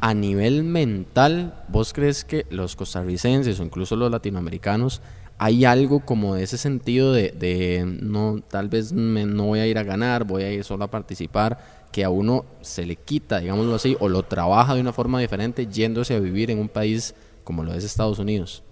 a 0.01 0.15
nivel 0.15 0.63
mental, 0.63 1.63
¿vos 1.67 1.93
crees 1.93 2.25
que 2.25 2.47
los 2.49 2.75
costarricenses 2.75 3.59
o 3.59 3.63
incluso 3.63 3.95
los 3.95 4.09
latinoamericanos 4.11 5.01
hay 5.37 5.63
algo 5.63 6.01
como 6.01 6.35
de 6.35 6.43
ese 6.43 6.57
sentido 6.57 7.13
de, 7.13 7.83
no, 8.01 8.41
tal 8.47 8.67
vez 8.67 8.91
no 8.91 9.45
voy 9.45 9.59
a 9.59 9.67
ir 9.67 9.77
a 9.77 9.83
ganar, 9.83 10.23
voy 10.23 10.43
a 10.43 10.51
ir 10.51 10.63
solo 10.63 10.83
a 10.83 10.87
participar, 10.91 11.81
que 11.91 12.03
a 12.03 12.09
uno 12.09 12.45
se 12.61 12.85
le 12.85 12.95
quita, 12.95 13.39
digámoslo 13.39 13.75
así, 13.75 13.95
o 13.99 14.07
lo 14.07 14.23
trabaja 14.23 14.75
de 14.75 14.81
una 14.81 14.93
forma 14.93 15.19
diferente 15.19 15.67
yéndose 15.67 16.15
a 16.15 16.19
vivir 16.19 16.51
en 16.51 16.59
un 16.59 16.69
país 16.69 17.15
como 17.43 17.63
lo 17.63 17.73
es 17.73 17.83
Estados 17.83 18.19
Unidos? 18.19 18.63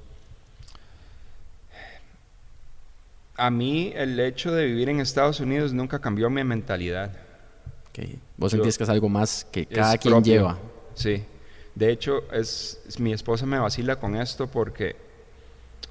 A 3.35 3.49
mí 3.49 3.91
el 3.95 4.19
hecho 4.19 4.51
de 4.51 4.65
vivir 4.65 4.89
en 4.89 4.99
Estados 4.99 5.39
Unidos 5.39 5.73
nunca 5.73 5.99
cambió 5.99 6.29
mi 6.29 6.43
mentalidad. 6.43 7.11
¿Vos 8.37 8.51
sentís 8.51 8.77
que 8.77 8.83
es 8.83 8.89
algo 8.89 9.09
más 9.09 9.45
que 9.51 9.65
cada 9.65 9.97
quien 9.97 10.23
lleva? 10.23 10.57
Sí. 10.93 11.23
De 11.75 11.91
hecho, 11.91 12.23
es, 12.31 12.81
mi 12.99 13.13
esposa 13.13 13.45
me 13.45 13.59
vacila 13.59 13.97
con 13.97 14.15
esto 14.15 14.47
porque 14.47 14.95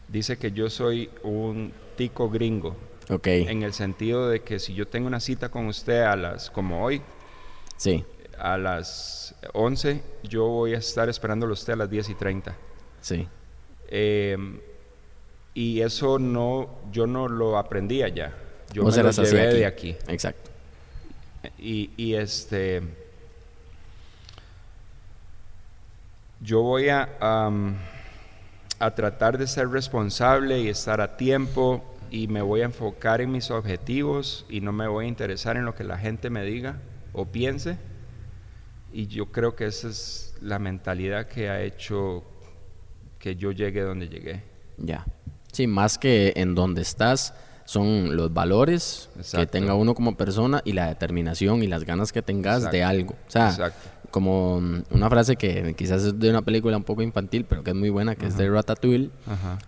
dice 0.08 0.36
que 0.36 0.52
yo 0.52 0.68
soy 0.68 1.10
un 1.22 1.72
tico 1.96 2.28
gringo. 2.28 2.76
Ok. 3.08 3.26
En 3.28 3.62
el 3.62 3.72
sentido 3.72 4.28
de 4.28 4.40
que 4.40 4.58
si 4.58 4.74
yo 4.74 4.86
tengo 4.86 5.06
una 5.06 5.20
cita 5.20 5.48
con 5.48 5.66
usted 5.66 6.02
a 6.02 6.14
las, 6.14 6.50
como 6.50 6.84
hoy, 6.84 7.00
sí. 7.76 8.04
a 8.38 8.58
las 8.58 9.34
11, 9.54 10.02
yo 10.24 10.46
voy 10.46 10.74
a 10.74 10.78
estar 10.78 11.08
esperándolo 11.08 11.54
usted 11.54 11.72
a 11.72 11.76
las 11.76 11.90
10 11.90 12.10
y 12.10 12.14
30. 12.14 12.56
Sí. 13.00 13.26
Em, 13.88 14.60
y 15.54 15.80
eso 15.80 16.18
no, 16.18 16.80
yo 16.92 17.06
no 17.06 17.28
lo 17.28 17.56
aprendí 17.56 18.02
allá. 18.02 18.34
Yo 18.74 18.84
me 18.84 18.94
lo 18.94 19.10
llevé 19.10 19.54
de 19.54 19.64
aquí. 19.64 19.96
Exacto. 20.06 20.50
Y, 21.58 21.90
y 21.96 22.14
este 22.14 22.82
yo 26.40 26.62
voy 26.62 26.88
a, 26.88 27.08
a 28.78 28.94
tratar 28.94 29.38
de 29.38 29.46
ser 29.46 29.68
responsable 29.70 30.60
y 30.60 30.68
estar 30.68 31.00
a 31.00 31.16
tiempo 31.16 31.84
y 32.10 32.28
me 32.28 32.42
voy 32.42 32.62
a 32.62 32.64
enfocar 32.64 33.20
en 33.20 33.32
mis 33.32 33.50
objetivos 33.50 34.46
y 34.48 34.60
no 34.60 34.72
me 34.72 34.86
voy 34.88 35.06
a 35.06 35.08
interesar 35.08 35.56
en 35.56 35.64
lo 35.64 35.74
que 35.74 35.84
la 35.84 35.98
gente 35.98 36.30
me 36.30 36.44
diga 36.44 36.80
o 37.12 37.26
piense. 37.26 37.78
Y 38.92 39.06
yo 39.06 39.26
creo 39.26 39.54
que 39.54 39.66
esa 39.66 39.88
es 39.88 40.34
la 40.40 40.58
mentalidad 40.58 41.26
que 41.26 41.50
ha 41.50 41.62
hecho 41.62 42.24
que 43.18 43.36
yo 43.36 43.52
llegue 43.52 43.82
donde 43.82 44.08
llegué. 44.08 44.42
Ya. 44.78 45.04
Sí, 45.52 45.66
más 45.66 45.98
que 45.98 46.32
en 46.36 46.54
donde 46.54 46.82
estás, 46.82 47.34
son 47.64 48.16
los 48.16 48.32
valores 48.32 49.10
que 49.34 49.46
tenga 49.46 49.74
uno 49.74 49.94
como 49.94 50.16
persona 50.16 50.62
y 50.64 50.72
la 50.72 50.86
determinación 50.86 51.62
y 51.62 51.66
las 51.66 51.84
ganas 51.84 52.12
que 52.12 52.22
tengas 52.22 52.70
de 52.70 52.82
algo. 52.82 53.14
O 53.26 53.30
sea, 53.30 53.50
Exacto 53.50 53.97
como 54.10 54.56
una 54.90 55.10
frase 55.10 55.36
que 55.36 55.74
quizás 55.76 56.02
es 56.04 56.18
de 56.18 56.30
una 56.30 56.42
película 56.42 56.76
un 56.76 56.84
poco 56.84 57.02
infantil, 57.02 57.44
pero 57.44 57.62
que 57.62 57.70
es 57.70 57.76
muy 57.76 57.90
buena, 57.90 58.14
que 58.14 58.26
es 58.26 58.36
de 58.36 58.48
Ratatouille. 58.48 59.10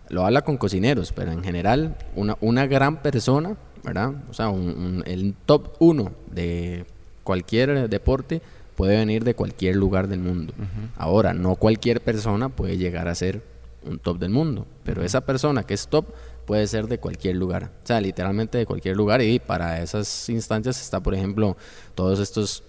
Lo 0.08 0.24
habla 0.24 0.42
con 0.42 0.56
cocineros, 0.56 1.12
pero 1.12 1.32
en 1.32 1.42
general, 1.42 1.96
una, 2.16 2.36
una 2.40 2.66
gran 2.66 3.02
persona, 3.02 3.56
¿verdad? 3.84 4.12
O 4.30 4.34
sea, 4.34 4.52
el 5.06 5.34
top 5.46 5.74
uno 5.78 6.12
de 6.30 6.84
cualquier 7.24 7.88
deporte 7.88 8.42
puede 8.76 8.96
venir 8.96 9.24
de 9.24 9.34
cualquier 9.34 9.76
lugar 9.76 10.08
del 10.08 10.20
mundo. 10.20 10.54
Ahora, 10.96 11.34
no 11.34 11.56
cualquier 11.56 12.00
persona 12.00 12.48
puede 12.48 12.78
llegar 12.78 13.08
a 13.08 13.14
ser 13.14 13.42
un 13.84 13.98
top 13.98 14.18
del 14.18 14.30
mundo, 14.30 14.66
pero 14.84 15.02
esa 15.02 15.22
persona 15.22 15.62
que 15.62 15.74
es 15.74 15.88
top 15.88 16.06
puede 16.46 16.66
ser 16.66 16.88
de 16.88 16.98
cualquier 16.98 17.36
lugar, 17.36 17.70
o 17.82 17.86
sea, 17.86 18.00
literalmente 18.00 18.58
de 18.58 18.66
cualquier 18.66 18.96
lugar 18.96 19.22
y 19.22 19.38
para 19.38 19.80
esas 19.80 20.28
instancias 20.28 20.80
está, 20.80 21.00
por 21.00 21.14
ejemplo, 21.14 21.56
todos 21.94 22.18
estos 22.18 22.64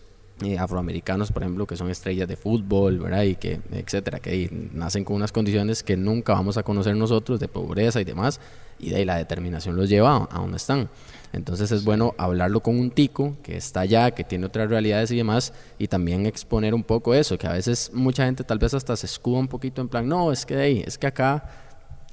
afroamericanos, 0.58 1.32
por 1.32 1.44
ejemplo, 1.44 1.66
que 1.66 1.76
son 1.76 1.90
estrellas 1.90 2.28
de 2.28 2.36
fútbol, 2.36 3.00
¿verdad? 3.00 3.24
Y 3.24 3.36
que, 3.36 3.60
etcétera, 3.72 4.20
que 4.20 4.50
nacen 4.74 5.04
con 5.04 5.16
unas 5.16 5.32
condiciones 5.32 5.84
que 5.84 5.98
nunca 5.98 6.34
vamos 6.34 6.58
a 6.58 6.64
conocer 6.64 6.96
nosotros, 6.96 7.40
de 7.40 7.48
pobreza 7.48 8.02
y 8.02 8.04
demás, 8.04 8.40
y 8.80 8.90
de 8.90 8.98
ahí 8.98 9.06
la 9.06 9.18
determinación 9.18 9.76
los 9.76 9.90
lleva 9.90 10.28
a, 10.30 10.40
donde 10.40 10.58
están. 10.58 10.90
Entonces 11.34 11.72
es 11.72 11.86
bueno 11.86 12.14
hablarlo 12.18 12.62
con 12.62 12.78
un 12.78 12.92
tico 12.92 13.38
que 13.44 13.56
está 13.56 13.82
allá, 13.82 14.12
que 14.12 14.24
tiene 14.24 14.48
otras 14.48 14.70
realidades 14.70 15.12
y 15.12 15.18
demás, 15.18 15.54
y 15.78 15.88
también 15.88 16.26
exponer 16.26 16.74
un 16.74 16.84
poco 16.84 17.14
eso, 17.14 17.38
que 17.38 17.48
a 17.48 17.54
veces 17.54 17.92
mucha 17.94 18.26
gente 18.26 18.44
tal 18.44 18.58
vez 18.58 18.74
hasta 18.74 18.96
se 18.96 19.06
escuda 19.06 19.40
un 19.40 19.48
poquito 19.48 19.82
en 19.82 19.88
plan, 19.88 20.08
no, 20.08 20.32
es 20.32 20.46
que 20.46 20.56
ahí, 20.56 20.84
es 20.86 20.98
que 20.98 21.08
acá, 21.08 21.46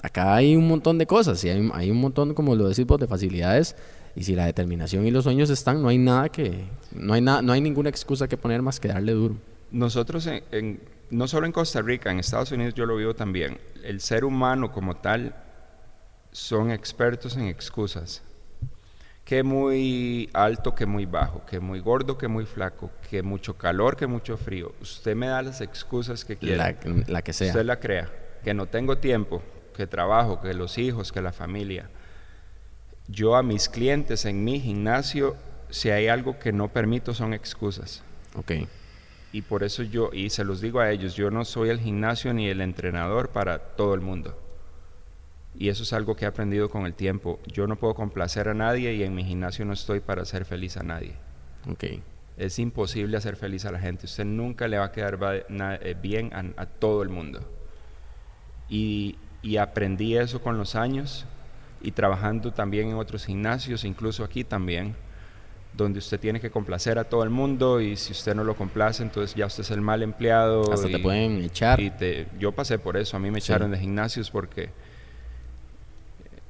acá 0.03 0.35
hay 0.35 0.55
un 0.55 0.69
montón 0.69 0.99
de 0.99 1.07
cosas, 1.07 1.43
y 1.45 1.49
hay, 1.49 1.71
hay 1.73 1.91
un 1.91 1.99
montón, 1.99 2.35
como 2.35 2.55
lo 2.55 2.69
decís 2.69 2.87
vos, 2.87 3.01
de 3.01 3.07
facilidades 3.07 3.75
y 4.15 4.25
si 4.25 4.35
la 4.35 4.47
determinación 4.47 5.07
y 5.07 5.11
los 5.11 5.25
sueños 5.25 5.51
están, 5.51 5.83
no 5.83 5.89
hay 5.89 5.99
nada 5.99 6.29
que, 6.29 6.65
no 6.93 7.15
hay 7.15 7.21
nada, 7.21 7.43
no 7.43 7.53
hay 7.53 7.61
ninguna 7.61 7.89
excusa 7.89 8.29
que 8.29 8.37
poner 8.37 8.63
más 8.63 8.81
que 8.81 8.89
darle 8.89 9.13
duro. 9.13 9.37
Nosotros, 9.71 10.27
en, 10.27 10.81
no 11.11 11.29
solo 11.29 11.47
en 11.47 11.53
Costa 11.53 11.83
Rica, 11.83 12.11
en 12.11 12.19
Estados 12.19 12.53
Unidos 12.53 12.75
yo 12.75 12.87
lo 12.87 12.97
vivo 12.97 13.15
también. 13.15 13.59
El 13.85 14.01
ser 14.01 14.25
humano 14.25 14.73
como 14.73 14.97
tal 14.97 15.35
son 16.33 16.71
expertos 16.71 17.37
en 17.37 17.49
excusas. 17.49 18.23
Que 19.25 19.43
muy 19.43 20.31
alto, 20.33 20.75
que 20.75 20.87
muy 20.87 21.05
bajo, 21.05 21.45
que 21.45 21.61
muy 21.61 21.81
gordo, 21.81 22.17
que 22.17 22.29
muy 22.29 22.47
flaco, 22.47 22.91
que 23.11 23.23
mucho 23.23 23.59
calor, 23.59 23.95
que 23.95 24.07
mucho 24.07 24.39
frío. 24.39 24.73
Usted 24.81 25.15
me 25.15 25.27
da 25.27 25.43
las 25.43 25.61
excusas 25.61 26.25
que 26.25 26.37
quiera. 26.37 26.77
La, 26.83 27.05
la 27.07 27.23
que 27.23 27.35
sea. 27.35 27.49
Usted 27.49 27.65
la 27.65 27.79
crea. 27.79 28.11
Que 28.43 28.55
no 28.55 28.67
tengo 28.67 28.97
tiempo, 28.97 29.43
que 29.77 29.87
trabajo, 29.87 30.41
que 30.41 30.55
los 30.55 30.79
hijos, 30.79 31.13
que 31.13 31.21
la 31.21 31.33
familia 31.33 31.91
yo 33.09 33.37
a 33.37 33.43
mis 33.43 33.69
clientes 33.69 34.27
en 34.27 34.45
mi 34.45 34.61
gimnasio, 34.61 35.37
si 35.71 35.91
hay 35.91 36.09
algo 36.09 36.39
que 36.39 36.53
no 36.53 36.69
permito 36.69 37.15
son 37.15 37.33
excusas. 37.33 38.03
Ok. 38.37 38.53
Y 39.33 39.43
por 39.43 39.63
eso 39.63 39.83
yo, 39.83 40.11
y 40.13 40.31
se 40.31 40.45
los 40.45 40.61
digo 40.61 40.81
a 40.81 40.91
ellos, 40.91 41.15
yo 41.15 41.31
no 41.31 41.45
soy 41.45 41.71
el 41.71 41.81
gimnasio 41.81 42.33
ni 42.33 42.49
el 42.49 42.61
entrenador 42.61 43.31
para 43.31 43.59
todo 43.59 43.95
el 43.95 44.01
mundo. 44.01 44.39
Y 45.55 45.71
eso 45.71 45.83
es 45.83 45.93
algo 45.93 46.15
que 46.15 46.25
he 46.25 46.29
aprendido 46.29 46.71
con 46.71 46.87
el 46.87 46.95
tiempo. 46.95 47.41
Yo 47.47 47.67
no 47.67 47.77
puedo 47.77 47.95
complacer 47.95 48.49
a 48.49 48.55
nadie 48.55 48.95
y 48.95 49.03
en 49.03 49.15
mi 49.15 49.25
gimnasio 49.25 49.65
no 49.65 49.73
estoy 49.73 50.01
para 50.01 50.23
hacer 50.23 50.45
feliz 50.45 50.77
a 50.77 50.83
nadie. 50.83 51.15
Ok. 51.69 51.85
Es 52.37 52.59
imposible 52.59 53.17
hacer 53.17 53.37
feliz 53.37 53.65
a 53.65 53.73
la 53.73 53.81
gente. 53.81 54.07
Usted 54.07 54.25
nunca 54.25 54.69
le 54.69 54.79
va 54.79 54.87
a 54.87 54.93
quedar 54.93 55.19
eh, 55.83 55.97
bien 56.01 56.31
a, 56.33 56.67
todo 56.67 57.03
el 57.03 57.09
mundo. 57.09 57.41
Y, 58.69 59.19
y 59.43 59.57
aprendí 59.57 60.17
eso 60.17 60.41
con 60.41 60.57
los 60.57 60.77
años 60.77 61.27
y 61.81 61.93
trabajando 61.93 62.53
también 62.53 62.89
en 62.89 62.95
otros 62.95 63.25
gimnasios, 63.25 63.85
incluso 63.85 64.25
aquí 64.25 64.45
también, 64.45 64.95
donde 65.75 66.01
usted 66.01 66.19
tiene 66.19 66.41
que 66.41 66.51
complacer 66.51 66.99
a 66.99 67.05
todo 67.05 67.23
el 67.23 67.31
mundo 67.31 67.81
y 67.81 67.97
si 67.97 68.13
usted 68.13 68.35
no 68.35 68.43
lo 68.45 68.57
complace, 68.57 69.03
entonces 69.03 69.37
ya 69.37 69.47
usted 69.47 69.63
es 69.63 69.71
el 69.71 69.81
mal 69.81 70.03
empleado. 70.03 70.73
Hasta 70.73 70.89
te 70.89 70.99
pueden 70.99 71.43
echar. 71.43 71.81
Y 71.81 71.93
yo 72.39 72.53
pasé 72.53 72.79
por 72.79 72.97
eso, 72.97 73.17
a 73.17 73.21
mí 73.21 73.31
me 73.31 73.39
echaron 73.39 73.71
de 73.71 73.79
gimnasios 73.79 74.31
porque... 74.31 74.71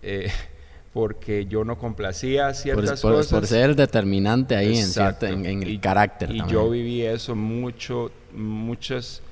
Eh, 0.02 0.30
porque 0.92 1.46
yo 1.46 1.64
no 1.64 1.78
complacía 1.78 2.52
ciertas 2.54 3.00
por, 3.00 3.12
cosas. 3.12 3.30
Por 3.30 3.46
ser 3.46 3.76
determinante 3.76 4.56
ahí 4.56 4.78
en, 4.78 5.46
en, 5.46 5.62
el 5.62 5.80
carácter. 5.80 6.30
Y 6.30 6.42
yo 6.48 6.70
viví 6.70 7.02
eso 7.02 7.36
mucho, 7.36 8.10
muchas, 8.34 9.22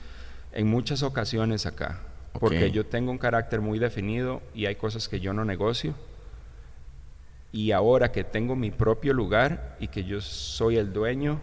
en 0.53 0.69
muchas 0.69 1.03
ocasiones 1.03 1.67
acá. 1.67 2.06
Porque 2.39 2.71
yo 2.71 2.87
tengo 2.87 3.11
un 3.11 3.19
carácter 3.19 3.61
muy 3.61 3.79
definido 3.79 4.43
y 4.55 4.67
hay 4.67 4.77
cosas 4.77 5.09
que 5.09 5.21
yo 5.21 5.33
no 5.33 5.45
negocio. 5.45 5.95
Y 7.53 7.73
ahora 7.73 8.13
que 8.13 8.25
tengo 8.25 8.57
mi 8.57 8.71
propio 8.71 9.15
lugar 9.15 9.77
y 9.81 9.89
que 9.89 10.05
yo 10.05 10.21
soy 10.21 10.77
el 10.77 10.93
dueño, 10.93 11.41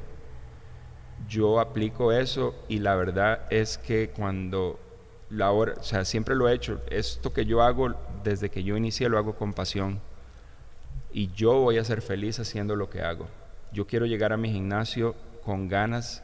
yo 1.28 1.60
aplico 1.60 2.12
eso 2.12 2.56
y 2.68 2.80
la 2.80 2.96
verdad 2.96 3.42
es 3.50 3.78
que 3.78 4.10
cuando 4.10 4.80
la 5.30 5.52
hora, 5.52 5.74
o 5.80 5.84
sea, 5.84 6.06
siempre 6.06 6.36
lo 6.36 6.48
he 6.48 6.54
hecho, 6.54 6.82
esto 6.90 7.34
que 7.34 7.46
yo 7.46 7.62
hago 7.62 7.96
desde 8.24 8.50
que 8.50 8.64
yo 8.64 8.78
inicié 8.78 9.10
lo 9.10 9.18
hago 9.18 9.36
con 9.36 9.54
pasión 9.54 10.00
y 11.12 11.32
yo 11.34 11.60
voy 11.60 11.78
a 11.78 11.84
ser 11.84 12.02
feliz 12.02 12.40
haciendo 12.40 12.76
lo 12.76 12.90
que 12.90 13.02
hago. 13.02 13.28
Yo 13.72 13.88
quiero 13.88 14.06
llegar 14.06 14.34
a 14.34 14.38
mi 14.38 14.52
gimnasio 14.52 15.16
con 15.44 15.68
ganas 15.68 16.24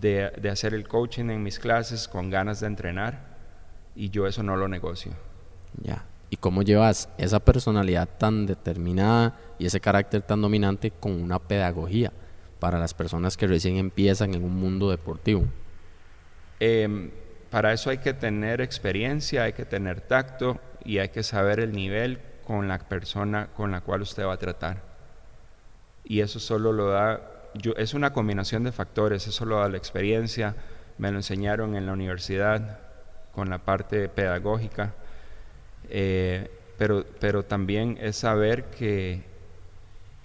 de, 0.00 0.30
de 0.30 0.50
hacer 0.50 0.74
el 0.74 0.86
coaching 0.86 1.30
en 1.30 1.42
mis 1.42 1.58
clases, 1.58 2.08
con 2.08 2.28
ganas 2.28 2.60
de 2.60 2.66
entrenar 2.66 3.35
y 3.96 4.10
yo 4.10 4.26
eso 4.26 4.42
no 4.42 4.56
lo 4.56 4.68
negocio. 4.68 5.12
Ya. 5.82 6.04
¿Y 6.28 6.36
cómo 6.36 6.62
llevas 6.62 7.08
esa 7.18 7.40
personalidad 7.40 8.08
tan 8.18 8.46
determinada 8.46 9.38
y 9.58 9.66
ese 9.66 9.80
carácter 9.80 10.22
tan 10.22 10.42
dominante 10.42 10.90
con 10.90 11.12
una 11.22 11.38
pedagogía 11.38 12.12
para 12.58 12.78
las 12.78 12.94
personas 12.94 13.36
que 13.36 13.46
recién 13.46 13.76
empiezan 13.76 14.34
en 14.34 14.44
un 14.44 14.54
mundo 14.54 14.90
deportivo? 14.90 15.44
Em, 16.58 17.10
para 17.50 17.72
eso 17.72 17.90
hay 17.90 17.98
que 17.98 18.12
tener 18.12 18.60
experiencia, 18.60 19.44
hay 19.44 19.52
que 19.52 19.64
tener 19.64 20.00
tacto 20.00 20.60
y 20.84 20.98
hay 20.98 21.10
que 21.10 21.22
saber 21.22 21.60
el 21.60 21.72
nivel 21.72 22.20
con 22.44 22.68
la 22.68 22.78
persona 22.78 23.48
con 23.54 23.70
la 23.70 23.80
cual 23.80 24.02
usted 24.02 24.24
va 24.24 24.34
a 24.34 24.38
tratar. 24.38 24.82
Y 26.04 26.20
eso 26.20 26.40
solo 26.40 26.72
lo 26.72 26.88
da, 26.88 27.20
yo, 27.54 27.72
es 27.76 27.94
una 27.94 28.12
combinación 28.12 28.64
de 28.64 28.72
factores, 28.72 29.26
eso 29.26 29.44
lo 29.44 29.58
da 29.58 29.68
la 29.68 29.76
experiencia, 29.76 30.54
me 30.98 31.10
lo 31.10 31.18
enseñaron 31.18 31.76
en 31.76 31.86
la 31.86 31.92
universidad, 31.92 32.85
con 33.36 33.50
la 33.50 33.58
parte 33.58 34.08
pedagógica, 34.08 34.94
eh, 35.90 36.50
pero, 36.78 37.04
pero 37.20 37.44
también 37.44 37.98
es 38.00 38.16
saber 38.16 38.64
que 38.64 39.22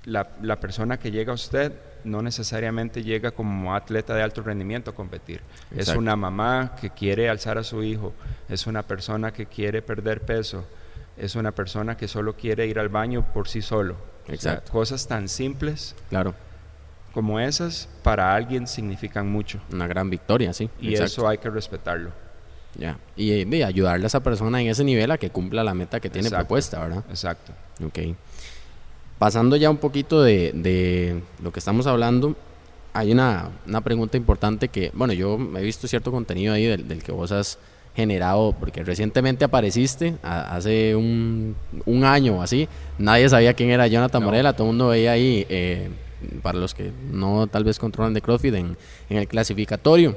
la, 0.05 0.30
la, 0.41 0.62
persona 0.62 0.97
que 0.97 1.12
llega 1.12 1.34
a 1.34 1.36
usted 1.36 1.74
no 2.05 2.22
necesariamente 2.22 3.03
llega 3.03 3.32
como 3.32 3.76
atleta 3.76 4.16
de 4.16 4.24
alto 4.24 4.41
rendimiento 4.41 4.91
a 4.91 4.95
competir. 4.95 5.41
Es 5.76 5.89
una 5.89 6.16
mamá 6.16 6.78
que 6.80 6.89
quiere 6.89 7.30
alzar 7.30 7.57
a 7.57 7.64
su 7.64 7.84
hijo, 7.84 8.14
es 8.47 8.66
una 8.66 8.82
persona 8.84 9.34
que 9.34 9.45
quiere 9.45 9.82
perder 9.82 10.22
peso, 10.22 10.66
es 11.18 11.36
una 11.36 11.51
persona 11.51 11.97
que 11.97 12.07
solo 12.07 12.38
quiere 12.38 12.66
ir 12.66 12.80
al 12.80 12.88
baño 12.88 13.26
por 13.34 13.49
sí 13.49 13.62
solo. 13.62 13.97
Exacto. 14.30 14.72
cosas 14.72 15.05
tan 15.05 15.28
simples. 15.28 15.95
Claro. 16.09 16.34
Como 17.14 17.41
esas, 17.41 17.89
para 18.03 18.34
alguien 18.34 18.68
significan 18.68 19.30
mucho. 19.30 19.59
Una 19.70 19.86
gran 19.86 20.09
victoria, 20.09 20.53
sí. 20.53 20.70
Y 20.80 20.93
eso 20.93 21.28
hay 21.28 21.39
que 21.39 21.49
respetarlo. 21.49 22.12
Ya. 22.78 22.97
Y, 23.15 23.61
ayudarle 23.61 24.05
a 24.05 24.07
esa 24.07 24.22
persona 24.22 24.61
en 24.61 24.67
ese 24.67 24.84
nivel 24.84 25.11
a 25.11 25.17
que 25.17 25.30
cumpla 25.30 25.63
la 25.63 25.74
meta 25.74 25.99
que 25.99 26.09
tiene 26.09 26.30
propuesta, 26.30 26.80
¿verdad? 26.80 27.03
Exacto. 27.09 27.53
Ok. 27.86 28.15
Pasando 29.19 29.55
ya 29.55 29.69
un 29.69 29.78
poquito 29.78 30.24
de, 30.24 31.22
lo 31.43 31.51
que 31.51 31.59
estamos 31.59 31.86
hablando, 31.88 32.36
hay 32.93 33.11
una, 33.11 33.51
pregunta 33.84 34.17
importante 34.17 34.69
que, 34.69 34.91
bueno, 34.93 35.13
yo 35.13 35.38
he 35.57 35.63
visto 35.63 35.88
cierto 35.88 36.11
contenido 36.11 36.53
ahí 36.53 36.65
del, 36.65 37.03
que 37.03 37.11
vos 37.11 37.32
has 37.32 37.59
generado, 37.95 38.55
porque 38.57 38.84
recientemente 38.84 39.43
apareciste, 39.45 40.15
hace 40.24 40.95
un, 40.95 41.55
año 42.03 42.38
o 42.38 42.41
así, 42.41 42.67
nadie 42.97 43.30
sabía 43.30 43.53
quién 43.53 43.69
era 43.69 43.86
Jonathan 43.86 44.24
Morela, 44.24 44.53
todo 44.53 44.67
el 44.67 44.69
mundo 44.69 44.88
veía 44.88 45.11
ahí, 45.11 45.45
eh, 45.49 45.89
para 46.41 46.57
los 46.57 46.74
que 46.74 46.91
no 47.11 47.47
tal 47.47 47.63
vez 47.63 47.78
controlan 47.78 48.13
de 48.13 48.22
CrossFit, 48.22 48.55
en, 48.55 48.78
en 49.09 49.17
el 49.17 49.28
clasificatorio 49.28 50.15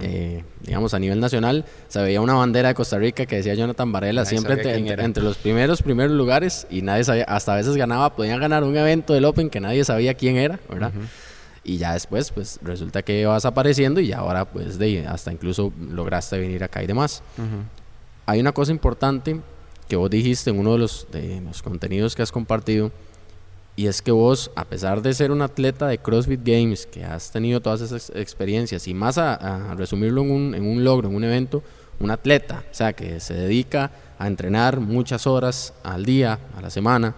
eh, 0.00 0.44
digamos 0.62 0.94
a 0.94 0.98
nivel 0.98 1.20
nacional, 1.20 1.64
se 1.88 2.00
veía 2.00 2.20
una 2.20 2.34
bandera 2.34 2.68
de 2.68 2.74
Costa 2.74 2.98
Rica 2.98 3.26
que 3.26 3.36
decía 3.36 3.54
Jonathan 3.54 3.92
Varela 3.92 4.24
siempre 4.24 4.54
entre, 4.74 5.22
los 5.22 5.36
primeros 5.36 5.82
primeros 5.82 6.12
lugares 6.12 6.66
y 6.70 6.82
nadie 6.82 7.04
sabía, 7.04 7.24
hasta 7.24 7.54
a 7.54 7.56
veces 7.56 7.76
ganaba, 7.76 8.14
podían 8.14 8.40
ganar 8.40 8.64
un 8.64 8.76
evento 8.76 9.12
del 9.12 9.24
Open 9.24 9.50
que 9.50 9.60
nadie 9.60 9.84
sabía 9.84 10.14
quién 10.14 10.36
era, 10.36 10.58
¿verdad? 10.68 10.92
Y 11.64 11.76
ya 11.76 11.92
después, 11.92 12.30
pues 12.30 12.58
resulta 12.62 13.02
que 13.02 13.26
vas 13.26 13.44
apareciendo 13.44 14.00
y 14.00 14.12
ahora, 14.12 14.46
pues, 14.46 14.78
de, 14.78 15.06
hasta 15.06 15.32
incluso 15.32 15.72
lograste 15.90 16.38
venir 16.38 16.64
acá 16.64 16.82
y 16.82 16.86
demás. 16.86 17.22
Hay 18.26 18.40
una 18.40 18.52
cosa 18.52 18.72
importante 18.72 19.40
que 19.88 19.96
vos 19.96 20.10
dijiste 20.10 20.50
en 20.50 20.58
uno 20.58 20.72
de 20.72 20.78
los, 20.78 21.06
de 21.10 21.40
los 21.40 21.62
contenidos 21.62 22.14
que 22.14 22.22
has 22.22 22.32
compartido, 22.32 22.90
y 23.78 23.86
es 23.86 24.02
que 24.02 24.10
vos, 24.10 24.50
a 24.56 24.64
pesar 24.64 25.02
de 25.02 25.14
ser 25.14 25.30
un 25.30 25.40
atleta 25.40 25.86
de 25.86 25.98
CrossFit 25.98 26.40
Games, 26.42 26.84
que 26.84 27.04
has 27.04 27.30
tenido 27.30 27.60
todas 27.60 27.80
esas 27.80 28.10
experiencias, 28.10 28.88
y 28.88 28.92
más 28.92 29.18
a, 29.18 29.72
resumirlo 29.76 30.22
en 30.22 30.32
un, 30.32 30.54
en 30.56 30.66
un, 30.66 30.82
logro, 30.82 31.08
en 31.08 31.14
un 31.14 31.22
evento, 31.22 31.62
un 32.00 32.10
atleta, 32.10 32.64
o 32.68 32.74
sea, 32.74 32.92
que 32.92 33.20
se 33.20 33.34
dedica 33.34 33.92
a 34.18 34.26
entrenar 34.26 34.80
muchas 34.80 35.28
horas 35.28 35.74
al 35.84 36.04
día, 36.04 36.40
a 36.56 36.60
la 36.60 36.70
semana, 36.70 37.14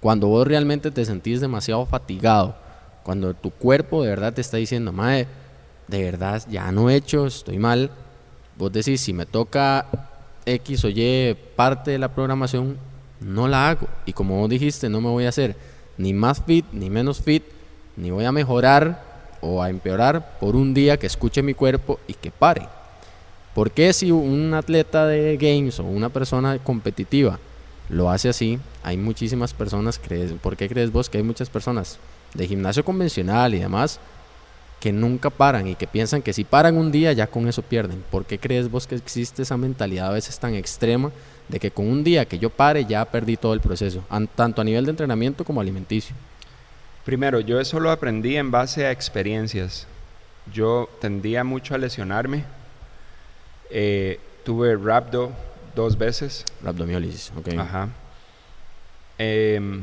cuando 0.00 0.26
vos 0.26 0.44
realmente 0.44 0.90
te 0.90 1.04
sentís 1.04 1.40
demasiado 1.40 1.86
fatigado, 1.86 2.56
cuando 3.04 3.32
tu 3.34 3.52
cuerpo 3.52 4.02
de 4.02 4.08
verdad 4.08 4.32
te 4.32 4.40
está 4.40 4.56
diciendo, 4.56 4.92
madre, 4.92 5.28
de 5.86 6.02
verdad 6.02 6.42
ya 6.50 6.72
no 6.72 6.90
he 6.90 6.96
hecho, 6.96 7.28
estoy 7.28 7.60
mal, 7.60 7.92
vos 8.58 8.72
decís, 8.72 9.02
si 9.02 9.12
me 9.12 9.24
toca 9.24 9.86
X 10.46 10.84
o 10.84 10.88
Y 10.88 11.36
parte 11.54 11.92
de 11.92 12.00
la 12.00 12.08
programación, 12.08 12.89
no 13.20 13.48
la 13.48 13.68
hago. 13.68 13.86
Y 14.06 14.12
como 14.12 14.38
vos 14.38 14.50
dijiste, 14.50 14.88
no 14.88 15.00
me 15.00 15.08
voy 15.08 15.26
a 15.26 15.28
hacer 15.28 15.56
ni 15.98 16.12
más 16.12 16.42
fit 16.44 16.64
ni 16.72 16.90
menos 16.90 17.20
fit, 17.20 17.44
ni 17.96 18.10
voy 18.10 18.24
a 18.24 18.32
mejorar 18.32 19.04
o 19.40 19.62
a 19.62 19.70
empeorar 19.70 20.38
por 20.38 20.56
un 20.56 20.74
día 20.74 20.98
que 20.98 21.06
escuche 21.06 21.42
mi 21.42 21.54
cuerpo 21.54 22.00
y 22.06 22.14
que 22.14 22.30
pare. 22.30 22.66
Porque 23.54 23.92
si 23.92 24.10
un 24.10 24.54
atleta 24.54 25.06
de 25.06 25.36
games 25.36 25.80
o 25.80 25.84
una 25.84 26.08
persona 26.08 26.58
competitiva 26.58 27.38
lo 27.88 28.08
hace 28.08 28.28
así, 28.28 28.58
hay 28.82 28.96
muchísimas 28.96 29.52
personas, 29.52 29.98
crees, 29.98 30.32
¿por 30.32 30.56
qué 30.56 30.68
crees 30.68 30.92
vos 30.92 31.10
que 31.10 31.18
hay 31.18 31.24
muchas 31.24 31.50
personas 31.50 31.98
de 32.34 32.46
gimnasio 32.46 32.84
convencional 32.84 33.54
y 33.54 33.58
demás 33.58 33.98
que 34.78 34.92
nunca 34.92 35.28
paran 35.28 35.66
y 35.66 35.74
que 35.74 35.86
piensan 35.86 36.22
que 36.22 36.32
si 36.32 36.44
paran 36.44 36.76
un 36.76 36.92
día 36.92 37.12
ya 37.12 37.26
con 37.26 37.48
eso 37.48 37.62
pierden? 37.62 38.04
¿Por 38.10 38.24
qué 38.24 38.38
crees 38.38 38.70
vos 38.70 38.86
que 38.86 38.94
existe 38.94 39.42
esa 39.42 39.56
mentalidad 39.56 40.08
a 40.08 40.12
veces 40.12 40.38
tan 40.38 40.54
extrema 40.54 41.10
de 41.50 41.58
que 41.58 41.70
con 41.70 41.86
un 41.86 42.04
día 42.04 42.24
que 42.24 42.38
yo 42.38 42.50
pare 42.50 42.84
ya 42.84 43.04
perdí 43.04 43.36
todo 43.36 43.54
el 43.54 43.60
proceso, 43.60 44.04
tanto 44.34 44.60
a 44.60 44.64
nivel 44.64 44.84
de 44.84 44.90
entrenamiento 44.90 45.44
como 45.44 45.60
alimenticio? 45.60 46.14
Primero, 47.04 47.40
yo 47.40 47.60
eso 47.60 47.80
lo 47.80 47.90
aprendí 47.90 48.36
en 48.36 48.50
base 48.50 48.86
a 48.86 48.92
experiencias. 48.92 49.86
Yo 50.52 50.88
tendía 51.00 51.44
mucho 51.44 51.74
a 51.74 51.78
lesionarme. 51.78 52.44
Eh, 53.70 54.20
tuve 54.44 54.76
rhabdo 54.76 55.32
dos 55.74 55.96
veces. 55.98 56.44
Rhabdomiolisis, 56.62 57.32
ok. 57.36 57.48
Ajá. 57.58 57.88
Em, 59.18 59.82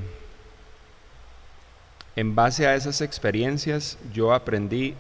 en 2.15 2.35
base 2.35 2.65
a 2.65 2.75
esas 2.75 3.01
experiencias, 3.01 3.97
yo 4.13 4.33
aprendí 4.33 4.95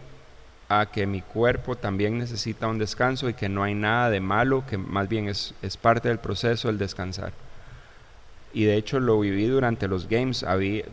a 0.69 0.87
que 0.87 1.07
mi 1.07 1.21
cuerpo 1.21 1.75
también 1.75 2.17
necesita 2.17 2.67
un 2.67 2.77
descanso 2.77 3.29
y 3.29 3.33
que 3.33 3.47
no 3.47 3.63
hay 3.63 3.73
nada 3.73 4.09
de 4.09 4.19
malo, 4.19 4.65
que 4.67 4.77
más 4.77 5.07
bien 5.07 5.29
es, 5.29 5.53
es 5.61 5.77
parte 5.77 6.09
del 6.09 6.19
proceso 6.19 6.69
el 6.69 6.77
descansar. 6.77 7.31
Y 8.53 8.65
de 8.65 8.75
hecho 8.75 8.99
lo 8.99 9.19
viví 9.19 9.45
durante 9.45 9.87
los 9.87 10.09
games. 10.09 10.43
Había, 10.43 10.83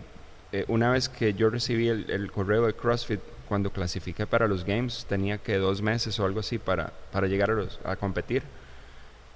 eh, 0.53 0.64
una 0.68 0.91
vez 0.91 1.09
que 1.09 1.35
yo 1.35 1.51
recibí 1.51 1.89
el, 1.89 2.31
correo 2.31 2.66
de 2.66 2.75
CrossFit, 2.75 3.20
cuando 3.49 3.70
clasifiqué 3.70 4.27
para 4.27 4.47
los 4.49 4.64
games, 4.64 5.07
tenía 5.09 5.39
que 5.39 5.57
dos 5.57 5.83
meses 5.83 6.18
o 6.18 6.25
algo 6.25 6.41
así 6.41 6.59
para, 6.59 6.93
para 7.12 7.27
llegar 7.27 7.51
a, 7.51 7.55
los, 7.55 7.81
a 7.85 7.97
competir. 7.97 8.43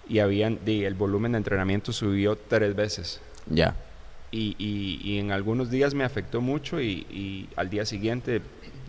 Y 0.09 0.21
habían, 0.21 0.61
el 0.67 0.95
volumen 0.95 1.33
de 1.33 1.39
entrenamiento 1.39 1.93
subió 1.93 2.37
tres 2.37 2.75
veces. 2.75 3.21
Ya. 3.47 3.75
Y, 4.31 4.57
y, 4.59 5.19
en 5.19 5.33
algunos 5.33 5.71
días 5.71 5.95
me 5.95 6.05
afectó 6.05 6.41
mucho 6.41 6.81
y, 6.81 7.07
y, 7.11 7.49
al 7.57 7.71
día 7.71 7.87
siguiente 7.87 8.43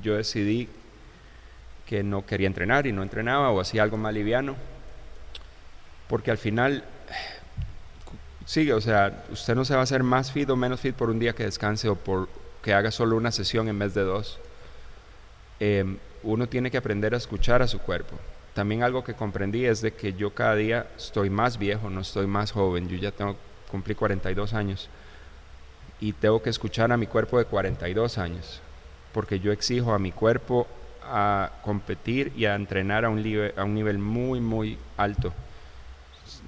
yo 0.04 0.16
decidí 0.16 0.68
que 1.90 2.04
no 2.04 2.24
quería 2.24 2.46
entrenar 2.46 2.86
y 2.86 2.92
no 2.92 3.02
entrenaba 3.02 3.50
o 3.50 3.60
hacía 3.60 3.82
algo 3.82 3.98
más 3.98 4.14
liviano. 4.14 4.56
Porque 6.08 6.30
al 6.30 6.38
final, 6.38 6.84
sigue, 8.46 8.74
o 8.74 8.82
sea, 8.82 9.26
usted 9.32 9.56
no 9.56 9.66
se 9.66 9.74
va 9.74 9.80
a 9.80 9.84
hacer 9.84 10.04
más 10.04 10.32
fit 10.32 10.48
o 10.52 10.56
menos 10.56 10.82
fit 10.82 10.94
por 10.94 11.10
un 11.10 11.18
día 11.18 11.34
que 11.34 11.46
descanse 11.46 11.90
o 11.90 11.96
por 11.96 12.30
que 12.62 12.76
haga 12.76 12.92
solo 12.92 13.18
una 13.18 13.32
sesión 13.32 13.68
en 13.70 13.80
vez 13.80 13.96
de 13.96 14.04
dos. 14.04 14.38
Em, 15.60 15.98
uno 16.22 16.48
tiene 16.48 16.70
que 16.70 16.78
aprender 16.78 17.16
a 17.16 17.18
escuchar 17.18 17.64
a 17.64 17.68
su 17.68 17.80
cuerpo. 17.80 18.20
También 18.54 18.84
algo 18.84 19.04
que 19.04 19.16
comprendí 19.16 19.66
es 19.66 19.82
de 19.82 19.92
que 19.92 20.14
yo 20.14 20.36
cada 20.36 20.54
día 20.54 20.86
estoy 20.96 21.32
más 21.32 21.58
viejo, 21.58 21.90
no 21.90 22.02
estoy 22.02 22.28
más 22.28 22.52
joven. 22.52 22.88
Yo 22.88 22.98
ya 22.98 23.10
tengo, 23.10 23.36
cumplí 23.72 23.96
42 23.96 24.54
años 24.54 24.92
y 26.00 26.14
tengo 26.14 26.44
que 26.44 26.52
escuchar 26.52 26.92
a 26.92 26.98
mi 26.98 27.08
cuerpo 27.08 27.40
de 27.40 27.46
42 27.46 28.20
años, 28.20 28.62
porque 29.12 29.40
yo 29.40 29.52
exijo 29.52 29.92
a 29.96 29.98
mi 29.98 30.12
cuerpo 30.12 30.68
a 31.10 31.52
competir 31.64 32.32
y 32.36 32.46
a 32.46 32.56
entrenar 32.56 33.06
a 33.06 33.10
un, 33.10 33.22
nivel, 33.22 33.54
a 33.58 33.64
un 33.64 33.74
nivel 33.74 33.98
muy, 33.98 34.40
muy 34.40 34.78
alto. 34.98 35.34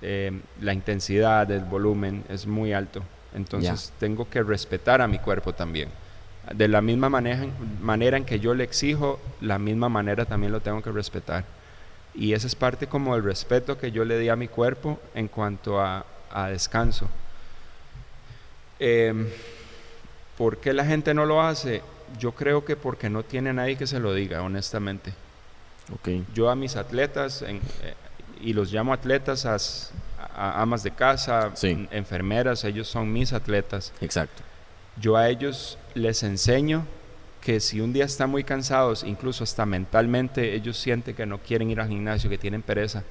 Em, 0.01 0.41
la 0.61 0.73
intensidad, 0.73 1.49
el 1.51 1.63
volumen 1.65 2.23
es 2.29 2.47
muy 2.47 2.73
alto. 2.73 3.03
Entonces 3.33 3.93
tengo 3.99 4.29
que 4.29 4.43
respetar 4.43 5.01
a 5.01 5.07
mi 5.07 5.19
cuerpo 5.19 5.53
también 5.53 5.89
de 6.53 6.67
la 6.67 6.81
misma 6.81 7.09
manera, 7.09 7.45
manera 7.81 8.17
en 8.17 8.25
que 8.25 8.39
yo 8.39 8.53
le 8.53 8.63
exijo, 8.63 9.19
la 9.41 9.59
misma 9.59 9.89
manera 9.89 10.25
también 10.25 10.51
lo 10.51 10.59
tengo 10.59 10.81
que 10.81 10.91
respetar. 10.91 11.45
Y 12.13 12.33
esa 12.33 12.47
es 12.47 12.55
parte 12.55 12.87
como 12.87 13.15
el 13.15 13.23
respeto 13.23 13.77
que 13.77 13.91
yo 13.91 14.03
le 14.03 14.19
di 14.19 14.29
a 14.29 14.35
mi 14.35 14.47
cuerpo 14.47 14.99
en 15.13 15.27
cuanto 15.27 15.79
a, 15.79 16.05
descanso. 16.49 17.09
Eh, 18.79 19.13
¿Por 20.37 20.57
qué 20.57 20.73
la 20.73 20.85
gente 20.85 21.13
no 21.13 21.25
lo 21.25 21.41
hace? 21.41 21.81
Yo 22.19 22.33
creo 22.33 22.65
que 22.65 22.75
porque 22.75 23.09
no 23.09 23.23
tiene 23.23 23.53
nadie 23.53 23.77
que 23.77 23.87
se 23.87 23.99
lo 23.99 24.13
diga, 24.13 24.41
honestamente. 24.41 25.13
Okay. 25.99 26.25
Yo 26.33 26.49
a 26.49 26.55
mis 26.55 26.75
atletas, 26.75 27.41
eh, 27.41 27.59
y 28.39 28.53
los 28.53 28.71
llamo 28.71 28.93
atletas, 28.93 29.45
a, 29.45 30.61
amas 30.61 30.83
de 30.83 30.91
casa, 30.91 31.51
enfermeras, 31.91 32.63
ellos 32.63 32.87
son 32.87 33.11
mis 33.11 33.33
atletas. 33.33 33.91
Exacto 34.01 34.43
yo 34.99 35.17
a 35.17 35.29
ellos 35.29 35.77
les 35.93 36.23
enseño 36.23 36.85
que 37.41 37.59
si 37.59 37.81
un 37.81 37.93
día 37.93 38.05
están 38.05 38.29
muy 38.29 38.43
cansados, 38.43 39.03
incluso 39.03 39.43
hasta 39.43 39.65
mentalmente 39.65 40.53
ellos 40.53 40.77
sienten 40.77 41.15
que 41.15 41.25
no 41.25 41.39
quieren 41.39 41.71
ir 41.71 41.79
al 41.79 41.87
gimnasio, 41.87 42.29
que 42.29 42.37
tienen 42.37 42.61
pereza, 42.61 43.03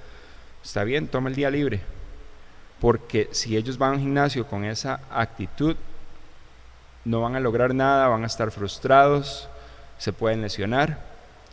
está 0.62 0.84
bien, 0.84 1.08
toma 1.08 1.30
el 1.30 1.34
día 1.34 1.50
libre. 1.50 1.80
Porque 2.80 3.28
si 3.32 3.56
ellos 3.56 3.76
van 3.76 3.94
al 3.94 4.00
gimnasio 4.00 4.46
con 4.46 4.64
esa 4.64 5.00
actitud, 5.10 5.76
no 7.04 7.20
van 7.20 7.36
a 7.36 7.40
lograr 7.40 7.74
nada, 7.74 8.08
van 8.08 8.24
a 8.24 8.26
estar 8.26 8.50
frustrados, 8.50 9.48
se 9.98 10.12
pueden 10.12 10.42
lesionar 10.42 10.98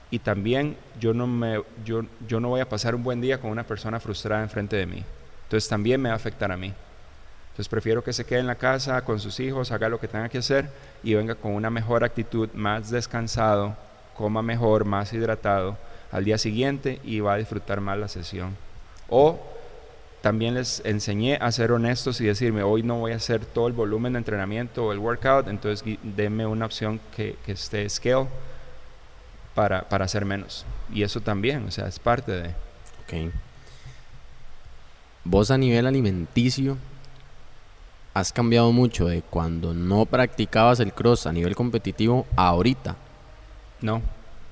y 0.09 0.19
también 0.19 0.77
yo 0.99 1.13
no, 1.13 1.27
me, 1.27 1.61
yo, 1.83 2.03
yo 2.27 2.39
no 2.39 2.49
voy 2.49 2.61
a 2.61 2.69
pasar 2.69 2.95
un 2.95 3.03
buen 3.03 3.21
día 3.21 3.39
con 3.39 3.51
una 3.51 3.63
persona 3.63 3.99
frustrada 3.99 4.41
enfrente 4.41 4.75
de 4.75 4.85
mí. 4.85 5.03
Entonces 5.43 5.69
también 5.69 6.01
me 6.01 6.09
va 6.09 6.13
a 6.13 6.17
afectar 6.17 6.51
a 6.51 6.57
mí. 6.57 6.73
Entonces 7.49 7.69
prefiero 7.69 8.03
que 8.03 8.13
se 8.13 8.25
quede 8.25 8.39
en 8.39 8.47
la 8.47 8.55
casa 8.55 9.03
con 9.03 9.19
sus 9.19 9.39
hijos, 9.39 9.71
haga 9.71 9.89
lo 9.89 9.99
que 9.99 10.07
tenga 10.07 10.29
que 10.29 10.37
hacer 10.37 10.69
y 11.03 11.13
venga 11.15 11.35
con 11.35 11.53
una 11.53 11.69
mejor 11.69 12.03
actitud, 12.03 12.49
más 12.53 12.89
descansado, 12.91 13.75
coma 14.15 14.41
mejor, 14.41 14.85
más 14.85 15.11
hidratado 15.11 15.77
al 16.11 16.23
día 16.23 16.37
siguiente 16.37 17.01
y 17.03 17.19
va 17.19 17.33
a 17.33 17.37
disfrutar 17.37 17.81
más 17.81 17.97
la 17.97 18.07
sesión. 18.07 18.55
O 19.09 19.39
también 20.27 20.55
les 20.55 20.81
enseñé 20.83 21.37
a 21.37 21.49
ser 21.53 21.71
honestos 21.71 22.19
y 22.19 22.25
decirme, 22.25 22.61
hoy 22.61 22.83
no 22.83 22.99
voy 22.99 23.13
a 23.13 23.15
hacer 23.15 23.45
todo 23.45 23.67
el 23.67 23.71
volumen 23.71 24.11
de 24.11 24.19
entrenamiento 24.19 24.85
o 24.85 24.91
el 24.91 24.99
workout, 24.99 25.47
entonces 25.47 25.97
denme 26.03 26.45
una 26.45 26.65
opción 26.65 26.99
que, 27.15 27.37
que 27.45 27.53
esté 27.53 27.89
scale 27.89 28.27
para, 29.55 29.87
para 29.87 30.03
hacer 30.03 30.25
menos. 30.25 30.65
Y 30.93 31.03
eso 31.03 31.21
también, 31.21 31.65
o 31.65 31.71
sea, 31.71 31.87
es 31.87 31.97
parte 31.97 32.33
de... 32.33 32.49
Ok. 32.49 33.33
Vos 35.23 35.49
a 35.49 35.57
nivel 35.57 35.87
alimenticio, 35.87 36.77
has 38.13 38.33
cambiado 38.33 38.73
mucho 38.73 39.07
de 39.07 39.21
cuando 39.21 39.73
no 39.73 40.05
practicabas 40.05 40.81
el 40.81 40.91
cross 40.91 41.25
a 41.25 41.31
nivel 41.31 41.55
competitivo 41.55 42.27
a 42.35 42.49
ahorita. 42.49 42.97
No. 43.79 44.01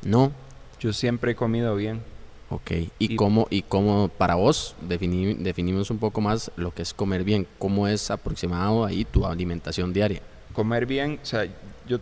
No. 0.04 0.32
Yo 0.80 0.94
siempre 0.94 1.34
he 1.34 1.36
comido 1.36 1.76
bien. 1.76 2.02
Ok. 2.50 2.72
¿Y, 3.00 3.16
cómo, 3.16 3.48
y 3.50 3.64
cómo 3.64 4.08
para 4.08 4.36
vos 4.36 4.76
definimos 4.82 5.90
un 5.90 5.98
poco 5.98 6.22
más 6.22 6.52
lo 6.56 6.74
que 6.74 6.84
es 6.84 6.94
comer 6.94 7.24
bien? 7.24 7.48
¿Cómo 7.58 7.88
es 7.88 8.12
aproximado 8.12 8.86
ahí 8.86 9.06
tu 9.06 9.26
alimentación 9.26 9.94
diaria? 9.94 10.22
Comer 10.54 10.86
bien, 10.86 11.20
o 11.22 11.26
sea, 11.26 11.48
yo 11.88 12.00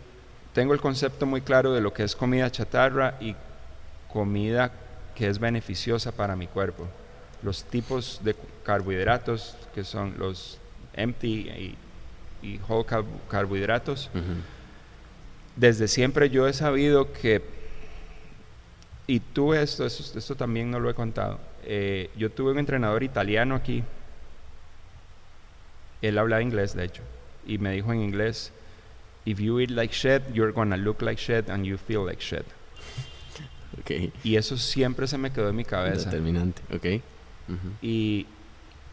tengo 0.52 0.74
el 0.74 0.80
concepto 0.80 1.26
muy 1.26 1.40
claro 1.40 1.72
de 1.72 1.80
lo 1.80 1.92
que 1.92 2.04
es 2.04 2.14
comida 2.14 2.50
chatarra 2.50 3.16
y 3.20 3.34
comida 4.12 4.70
que 5.14 5.28
es 5.28 5.38
beneficiosa 5.38 6.12
para 6.12 6.36
mi 6.36 6.46
cuerpo. 6.46 6.86
Los 7.42 7.64
tipos 7.64 8.20
de 8.22 8.36
carbohidratos, 8.64 9.56
que 9.74 9.84
son 9.84 10.14
los 10.18 10.58
empty 10.94 11.48
y, 11.50 11.76
y 12.42 12.60
whole 12.68 12.86
carbohidratos. 13.28 14.10
Desde 15.56 15.88
siempre 15.88 16.30
yo 16.30 16.46
he 16.48 16.52
sabido 16.52 17.12
que, 17.12 17.42
y 19.06 19.20
tuve 19.20 19.62
esto, 19.62 19.84
esto, 19.86 20.34
también 20.34 20.70
no 20.70 20.80
lo 20.80 20.88
he 20.90 20.94
contado, 20.94 21.38
eh, 21.64 22.10
yo 22.16 22.30
tuve 22.30 22.52
un 22.52 22.58
entrenador 22.58 23.02
italiano 23.02 23.54
aquí, 23.54 23.84
él 26.02 26.18
hablaba 26.18 26.42
inglés 26.42 26.74
de 26.74 26.84
hecho, 26.84 27.02
y 27.46 27.58
me 27.58 27.72
dijo 27.72 27.92
en 27.92 28.00
inglés, 28.00 28.52
if 29.24 29.38
you 29.38 29.60
eat 29.60 29.70
like 29.70 29.94
shit, 29.94 30.22
you're 30.32 30.52
gonna 30.52 30.76
look 30.76 31.02
like 31.02 31.20
shit 31.20 31.48
and 31.48 31.64
you 31.64 31.76
feel 31.76 32.04
like 32.06 32.22
shit. 32.22 32.44
Okay. 33.80 34.12
Y 34.22 34.36
eso 34.36 34.56
siempre 34.56 35.08
se 35.08 35.18
me 35.18 35.32
quedó 35.32 35.48
en 35.48 35.56
mi 35.56 35.64
cabeza. 35.64 36.08
Determinante, 36.08 36.62
ok. 36.72 37.02
y, 37.82 38.24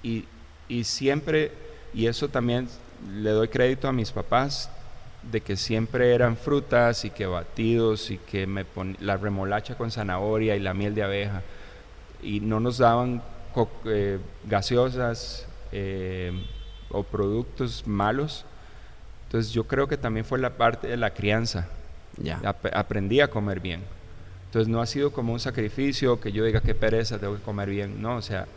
y, 0.02 0.26
y, 0.68 0.84
siempre 0.84 1.52
y 1.94 2.08
eso 2.08 2.28
también 2.30 2.68
le 3.14 3.30
doy 3.30 3.48
crédito 3.48 3.88
a 3.88 3.94
mis 3.94 4.12
papás 4.12 4.72
de 5.24 5.42
que 5.42 5.56
siempre 5.56 6.14
eran 6.14 6.36
frutas 6.36 7.06
y 7.06 7.10
que 7.12 7.26
batidos 7.26 8.10
y 8.12 8.18
que 8.18 8.48
me 8.48 8.66
pon 8.66 8.98
la 9.00 9.18
remolacha 9.18 9.76
con 9.76 9.92
zanahoria 9.92 10.56
y 10.56 10.60
la 10.60 10.74
miel 10.74 10.96
de 10.96 11.04
abeja 11.04 11.42
y 12.22 12.40
no 12.40 12.60
nos 12.60 12.78
daban 12.78 13.22
eh, 13.86 14.20
gaseosas 14.46 15.48
eh, 15.72 16.32
o 16.90 17.04
productos 17.04 17.86
malos. 17.86 18.46
Entonces 19.26 19.52
yo 19.52 19.66
creo 19.66 19.88
que 19.88 19.98
también 19.98 20.26
fue 20.26 20.40
la 20.40 20.58
parte 20.58 20.88
de 20.88 20.98
la 20.98 21.14
crianza. 21.14 21.68
Ya. 22.18 22.42
aprendí 22.74 23.22
a 23.22 23.30
comer 23.30 23.62
bien. 23.62 23.82
Entonces 24.48 24.68
no 24.68 24.82
ha 24.82 24.86
sido 24.86 25.14
como 25.14 25.32
un 25.32 25.40
sacrificio 25.40 26.20
que 26.20 26.34
yo 26.34 26.44
diga 26.44 26.60
qué 26.60 26.76
pereza, 26.76 27.18
tengo 27.18 27.38
que 27.38 27.42
comer 27.42 27.70
bien. 27.70 28.02
No, 28.02 28.18
o 28.18 28.22
sea, 28.22 28.48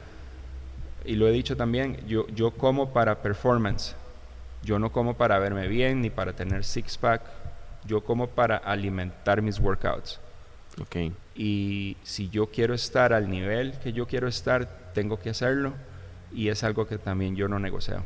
y 1.04 1.14
lo 1.14 1.28
he 1.28 1.30
dicho 1.30 1.56
también, 1.56 1.98
yo, 2.08 2.26
yo 2.28 2.50
como 2.50 2.92
para 2.92 3.22
performance. 3.22 3.94
Yo 4.64 4.78
no 4.78 4.90
como 4.90 5.14
para 5.16 5.38
verme 5.38 5.68
bien 5.68 6.00
ni 6.00 6.10
para 6.10 6.32
tener 6.32 6.64
six 6.64 6.96
pack. 6.98 7.22
Yo 7.86 8.02
como 8.02 8.28
para 8.28 8.56
alimentar 8.56 9.42
mis 9.42 9.60
workouts. 9.60 10.20
Okay. 10.80 11.12
Y 11.36 11.96
si 12.02 12.28
yo 12.30 12.46
quiero 12.46 12.74
estar 12.74 13.12
al 13.12 13.30
nivel 13.30 13.78
que 13.78 13.92
yo 13.92 14.06
quiero 14.06 14.26
estar, 14.26 14.92
tengo 14.94 15.18
que 15.18 15.30
hacerlo. 15.30 15.74
Y 16.32 16.48
es 16.48 16.64
algo 16.64 16.86
que 16.86 16.98
también 16.98 17.36
yo 17.36 17.46
no 17.46 17.58
negocio. 17.58 18.02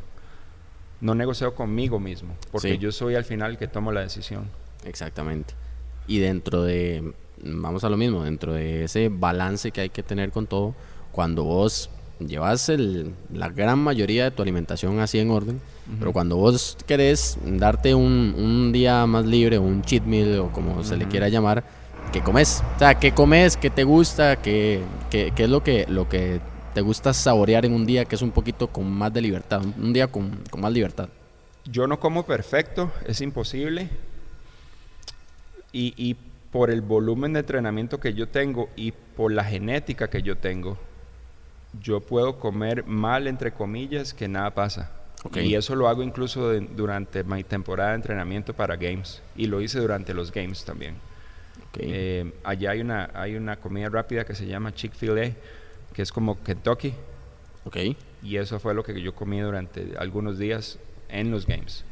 No 1.01 1.15
negocio 1.15 1.55
conmigo 1.55 1.99
mismo, 1.99 2.35
porque 2.51 2.77
yo 2.77 2.91
soy 2.91 3.15
al 3.15 3.23
final 3.23 3.51
el 3.51 3.57
que 3.57 3.67
tomo 3.67 3.91
la 3.93 4.01
decisión. 4.01 4.49
Exactamente. 4.83 5.53
Y 6.07 6.19
dentro 6.19 6.63
de, 6.63 7.13
vamos 7.41 7.85
a 7.85 7.89
lo 7.89 7.95
mismo, 7.95 8.25
dentro 8.25 8.53
de 8.53 8.83
ese 8.83 9.09
balance 9.09 9.71
que 9.71 9.81
hay 9.81 9.89
que 9.89 10.03
tener 10.03 10.31
con 10.31 10.45
todo, 10.45 10.75
cuando 11.13 11.45
vos 11.45 11.89
llevas 12.19 12.69
el, 12.69 13.13
la 13.33 13.49
gran 13.49 13.79
mayoría 13.79 14.25
de 14.25 14.31
tu 14.31 14.41
alimentación 14.41 14.99
así 14.99 15.19
en 15.19 15.31
orden, 15.31 15.61
pero 15.97 16.13
cuando 16.13 16.35
vos 16.35 16.77
querés 16.85 17.37
darte 17.45 17.95
un, 17.95 18.35
un, 18.37 18.71
día 18.71 19.05
más 19.05 19.25
libre, 19.25 19.57
un 19.57 19.81
cheat 19.81 20.03
meal 20.03 20.39
o 20.39 20.51
como 20.51 20.83
se 20.83 20.97
le 20.97 21.07
quiera 21.07 21.29
llamar, 21.29 21.63
¿qué 22.11 22.21
comes? 22.21 22.61
O 22.75 22.79
sea, 22.79 22.95
¿qué 22.95 23.11
comes? 23.11 23.57
¿Qué 23.57 23.69
te 23.69 23.83
gusta? 23.83 24.35
¿Qué, 24.35 24.81
qué, 25.09 25.31
qué 25.35 25.43
es 25.43 25.49
lo 25.49 25.63
que, 25.63 25.85
lo 25.87 26.07
que 26.09 26.39
te 26.73 26.81
gusta 26.81 27.13
saborear 27.13 27.65
en 27.65 27.73
un 27.73 27.85
día 27.85 28.05
que 28.05 28.15
es 28.15 28.21
un 28.21 28.31
poquito 28.31 28.67
con 28.67 28.91
más 28.91 29.13
de 29.13 29.21
libertad? 29.21 29.61
Un 29.77 29.93
día 29.93 30.07
con, 30.07 30.39
con 30.49 30.61
más 30.61 30.71
libertad. 30.71 31.09
Yo 31.65 31.87
no 31.87 31.99
como 31.99 32.25
perfecto, 32.25 32.91
es 33.05 33.21
imposible. 33.21 33.89
Y, 35.71 35.93
y 35.97 36.15
por 36.51 36.71
el 36.71 36.81
volumen 36.81 37.33
de 37.33 37.39
entrenamiento 37.39 37.99
que 37.99 38.13
yo 38.13 38.27
tengo 38.27 38.69
y 38.75 38.91
por 38.91 39.31
la 39.31 39.43
genética 39.43 40.09
que 40.09 40.21
yo 40.21 40.37
tengo, 40.37 40.77
yo 41.81 41.99
puedo 41.99 42.39
comer 42.39 42.85
mal, 42.85 43.27
entre 43.27 43.51
comillas, 43.51 44.13
que 44.13 44.27
nada 44.27 44.51
pasa. 44.51 44.91
Y 45.35 45.55
eso 45.55 45.75
lo 45.75 45.89
hago 45.89 46.01
incluso 46.01 46.53
durante 46.53 47.23
mi 47.23 47.43
temporada 47.43 47.89
de 47.89 47.95
entrenamiento 47.97 48.53
para 48.53 48.77
Games. 48.77 49.21
Y 49.35 49.47
lo 49.47 49.61
hice 49.61 49.79
durante 49.79 50.13
los 50.13 50.31
Games 50.31 50.63
también. 50.63 50.95
Eh, 51.77 52.31
allá 52.43 52.71
hay 52.71 52.81
una, 52.81 53.11
hay 53.13 53.35
una 53.35 53.57
comida 53.57 53.89
rápida 53.89 54.25
que 54.25 54.33
se 54.33 54.47
llama 54.47 54.73
Chick-fil-A, 54.73 55.31
que 55.93 56.01
es 56.01 56.11
como 56.11 56.41
Kentucky. 56.41 56.93
Okay. 57.65 57.97
Y 58.23 58.37
eso 58.37 58.59
fue 58.59 58.73
lo 58.73 58.83
que 58.83 58.99
yo 59.01 59.13
comí 59.13 59.39
durante 59.39 59.93
algunos 59.97 60.39
días 60.39 60.79
en 61.09 61.31
los 61.31 61.45
Games. 61.45 61.83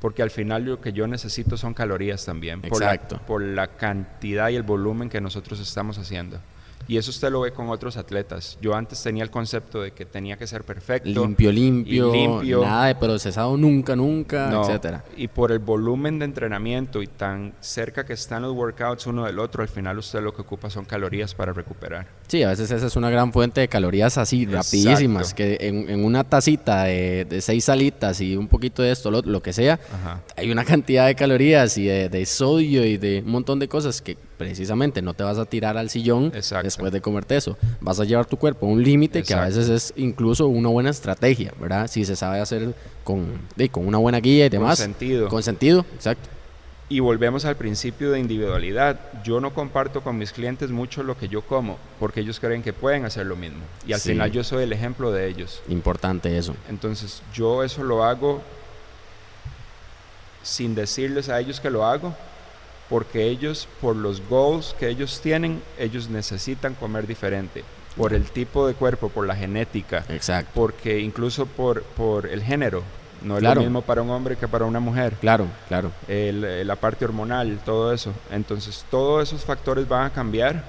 porque 0.00 0.22
al 0.22 0.30
final 0.30 0.64
lo 0.64 0.80
que 0.82 0.92
yo 0.92 1.06
necesito 1.06 1.56
son 1.56 1.72
calorías 1.72 2.26
también, 2.26 2.60
Exacto. 2.62 3.18
por 3.26 3.40
la 3.40 3.68
cantidad 3.68 4.50
y 4.50 4.56
el 4.56 4.62
volumen 4.62 5.08
que 5.08 5.18
nosotros 5.22 5.60
estamos 5.60 5.96
haciendo. 5.96 6.40
Y 6.86 6.96
eso 6.96 7.10
usted 7.10 7.30
lo 7.30 7.40
ve 7.40 7.52
con 7.52 7.68
otros 7.68 7.96
atletas. 7.96 8.58
Yo 8.60 8.74
antes 8.74 9.02
tenía 9.02 9.22
el 9.24 9.30
concepto 9.30 9.80
de 9.82 9.92
que 9.92 10.04
tenía 10.04 10.36
que 10.36 10.46
ser 10.46 10.64
perfecto. 10.64 11.08
Limpio, 11.08 11.50
limpio, 11.50 12.12
limpio. 12.12 12.60
nada 12.62 12.86
de 12.86 12.94
procesado 12.94 13.56
nunca, 13.56 13.96
nunca, 13.96 14.60
etcétera. 14.60 15.04
Y 15.16 15.28
por 15.28 15.52
el 15.52 15.58
volumen 15.58 16.18
de 16.18 16.26
entrenamiento 16.26 17.02
y 17.02 17.06
tan 17.06 17.54
cerca 17.60 18.04
que 18.04 18.12
están 18.12 18.42
los 18.42 18.52
workouts 18.52 19.06
uno 19.06 19.24
del 19.24 19.38
otro, 19.38 19.62
al 19.62 19.68
final 19.68 19.98
usted 19.98 20.20
lo 20.20 20.34
que 20.34 20.42
ocupa 20.42 20.70
son 20.70 20.84
calorías 20.84 21.34
para 21.34 21.52
recuperar. 21.52 22.06
Sí, 22.28 22.42
a 22.42 22.48
veces 22.48 22.70
esa 22.70 22.86
es 22.86 22.96
una 22.96 23.10
gran 23.10 23.32
fuente 23.32 23.60
de 23.60 23.68
calorías 23.68 24.18
así, 24.18 24.46
rapidísimas, 24.46 25.34
que 25.34 25.56
en, 25.60 26.04
una 26.04 26.24
tacita 26.24 26.84
de, 26.84 27.38
seis 27.40 27.64
salitas 27.64 28.20
y 28.20 28.36
un 28.36 28.48
poquito 28.48 28.82
de 28.82 28.92
esto, 28.92 29.10
lo, 29.10 29.42
que 29.42 29.52
sea, 29.52 29.78
hay 30.36 30.50
una 30.50 30.64
cantidad 30.64 31.06
de 31.06 31.14
calorías 31.14 31.76
y 31.78 31.84
de, 31.84 32.08
de 32.08 32.26
sodio 32.26 32.84
y 32.84 32.96
de 32.96 33.22
un 33.24 33.30
montón 33.30 33.58
de 33.58 33.68
cosas 33.68 34.00
que 34.00 34.16
precisamente 34.36 35.02
no 35.02 35.14
te 35.14 35.22
vas 35.22 35.38
a 35.38 35.44
tirar 35.44 35.76
al 35.76 35.90
sillón 35.90 36.30
después 36.30 36.92
de 36.92 37.00
comerte 37.00 37.36
eso. 37.36 37.56
Vas 37.80 38.00
a 38.00 38.04
llevar 38.04 38.26
tu 38.26 38.36
cuerpo 38.36 38.66
a 38.66 38.70
un 38.70 38.82
límite 38.82 39.22
que 39.22 39.34
a 39.34 39.44
veces 39.44 39.68
es 39.68 39.92
incluso 39.96 40.46
una 40.46 40.68
buena 40.68 40.90
estrategia, 40.90 41.52
¿verdad? 41.60 41.86
Si 41.88 42.04
se 42.04 42.16
sabe 42.16 42.40
hacer 42.40 42.74
con, 43.02 43.26
con 43.70 43.86
una 43.86 43.98
buena 43.98 44.20
guía 44.20 44.46
y 44.46 44.48
demás. 44.48 44.78
Con 44.78 44.86
sentido. 44.86 45.28
Con 45.28 45.42
sentido, 45.42 45.86
exacto. 45.94 46.28
Y 46.88 47.00
volvemos 47.00 47.46
al 47.46 47.56
principio 47.56 48.10
de 48.10 48.20
individualidad. 48.20 49.00
Yo 49.24 49.40
no 49.40 49.54
comparto 49.54 50.02
con 50.02 50.18
mis 50.18 50.32
clientes 50.32 50.70
mucho 50.70 51.02
lo 51.02 51.16
que 51.16 51.28
yo 51.28 51.40
como, 51.42 51.78
porque 51.98 52.20
ellos 52.20 52.38
creen 52.40 52.62
que 52.62 52.74
pueden 52.74 53.06
hacer 53.06 53.24
lo 53.24 53.36
mismo. 53.36 53.60
Y 53.86 53.94
al 53.94 54.00
final 54.00 54.30
yo 54.30 54.44
soy 54.44 54.64
el 54.64 54.72
ejemplo 54.72 55.10
de 55.10 55.26
ellos. 55.28 55.62
Importante 55.68 56.36
eso. 56.36 56.54
Entonces 56.68 57.22
yo 57.32 57.64
eso 57.64 57.82
lo 57.82 58.04
hago 58.04 58.42
sin 60.42 60.74
decirles 60.74 61.30
a 61.30 61.40
ellos 61.40 61.58
que 61.58 61.70
lo 61.70 61.86
hago, 61.86 62.14
porque 62.94 63.26
ellos, 63.26 63.66
por 63.80 63.96
los 63.96 64.22
goals 64.28 64.76
que 64.78 64.88
ellos 64.88 65.18
tienen, 65.20 65.60
ellos 65.80 66.10
necesitan 66.10 66.74
comer 66.74 67.08
diferente. 67.08 67.64
Por 67.96 68.12
el 68.12 68.22
tipo 68.26 68.68
de 68.68 68.74
cuerpo, 68.74 69.08
por 69.08 69.26
la 69.26 69.34
genética. 69.34 70.04
Exacto. 70.08 70.52
Porque 70.54 71.00
incluso 71.00 71.46
por, 71.46 71.82
por 71.82 72.24
el 72.24 72.40
género. 72.40 72.84
No 73.20 73.36
es 73.36 73.42
lo 73.42 73.56
mismo 73.56 73.82
para 73.82 74.00
un 74.00 74.10
hombre 74.10 74.36
que 74.36 74.46
para 74.46 74.64
una 74.64 74.78
mujer. 74.78 75.14
Claro, 75.20 75.48
claro. 75.66 75.90
la 76.06 76.76
parte 76.76 77.04
hormonal, 77.04 77.58
todo 77.64 77.92
eso. 77.92 78.12
Entonces, 78.30 78.84
todos 78.88 79.26
esos 79.26 79.44
factores 79.44 79.88
van 79.88 80.06
a 80.06 80.10
cambiar 80.10 80.62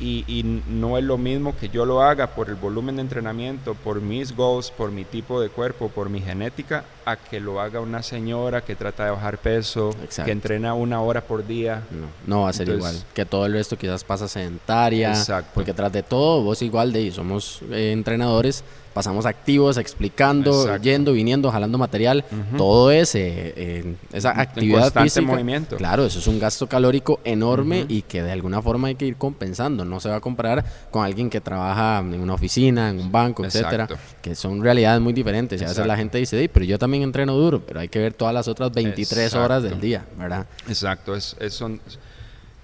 y, 0.00 0.60
no 0.68 0.98
es 0.98 1.04
lo 1.04 1.16
mismo 1.18 1.56
que 1.56 1.68
yo 1.68 1.86
lo 1.86 2.02
haga 2.02 2.28
por 2.28 2.48
el 2.48 2.56
volumen 2.56 2.96
de 2.96 3.02
entrenamiento, 3.02 3.74
por 3.74 4.00
mis 4.00 4.34
goals, 4.34 4.70
por 4.70 4.90
mi 4.90 5.04
tipo 5.04 5.40
de 5.40 5.48
cuerpo, 5.48 5.88
por 5.88 6.10
mi 6.10 6.20
genética, 6.20 6.84
a 7.04 7.16
que 7.16 7.40
lo 7.40 7.60
haga 7.60 7.80
una 7.80 8.02
señora 8.02 8.62
que 8.62 8.74
trata 8.74 9.04
de 9.04 9.10
bajar 9.12 9.38
peso, 9.38 9.94
que 10.24 10.30
entrena 10.30 10.74
una 10.74 11.00
hora 11.00 11.20
por 11.20 11.46
día. 11.46 11.82
No, 12.26 12.42
va 12.42 12.50
a 12.50 12.52
ser 12.52 12.68
igual. 12.68 13.02
Que 13.14 13.24
todo 13.24 13.46
el 13.46 13.52
resto 13.52 13.76
quizás 13.76 14.02
pasa 14.04 14.26
sedentaria. 14.26 15.10
Exacto. 15.10 15.50
Porque 15.54 15.72
tras 15.72 15.92
de 15.92 16.02
todo, 16.02 16.42
vos 16.42 16.60
igual 16.62 16.92
de 16.92 17.10
somos 17.12 17.60
eh, 17.70 17.92
entrenadores 17.92 18.64
pasamos 18.94 19.26
activos, 19.26 19.76
explicando, 19.76 20.76
yendo, 20.78 21.12
viniendo, 21.12 21.50
jalando 21.50 21.76
material, 21.76 22.24
todo 22.56 22.90
ese, 22.90 23.52
eh, 23.56 23.94
esa 24.12 24.40
actividad 24.40 24.92
física. 24.92 25.26
movimiento. 25.26 25.76
Claro, 25.76 26.06
eso 26.06 26.20
es 26.20 26.26
un 26.26 26.38
gasto 26.38 26.68
calórico 26.68 27.20
enorme 27.24 27.84
y 27.88 28.02
que 28.02 28.22
de 28.22 28.32
alguna 28.32 28.62
forma 28.62 28.88
hay 28.88 28.94
que 28.94 29.04
ir 29.04 29.16
compensando. 29.16 29.84
No 29.84 30.00
se 30.00 30.08
va 30.08 30.16
a 30.16 30.20
comparar 30.20 30.64
con 30.90 31.04
alguien 31.04 31.28
que 31.28 31.40
trabaja 31.40 31.98
en 31.98 32.20
una 32.20 32.34
oficina, 32.34 32.88
en 32.88 33.00
un 33.00 33.12
banco, 33.12 33.44
etcétera, 33.44 33.88
que 34.22 34.34
son 34.34 34.62
realidades 34.62 35.00
muy 35.00 35.12
diferentes. 35.12 35.60
Y 35.60 35.64
a 35.64 35.68
veces 35.68 35.86
la 35.86 35.96
gente 35.96 36.18
dice, 36.18 36.48
pero 36.48 36.64
yo 36.64 36.78
también 36.78 37.02
entreno 37.02 37.34
duro, 37.34 37.60
pero 37.66 37.80
hay 37.80 37.88
que 37.88 37.98
ver 37.98 38.14
todas 38.14 38.32
las 38.32 38.46
otras 38.48 38.72
23 38.72 39.34
horas 39.34 39.62
del 39.62 39.80
día, 39.80 40.04
¿verdad? 40.16 40.46
Exacto, 40.68 41.16
es, 41.16 41.36
es 41.40 41.52
son 41.52 41.80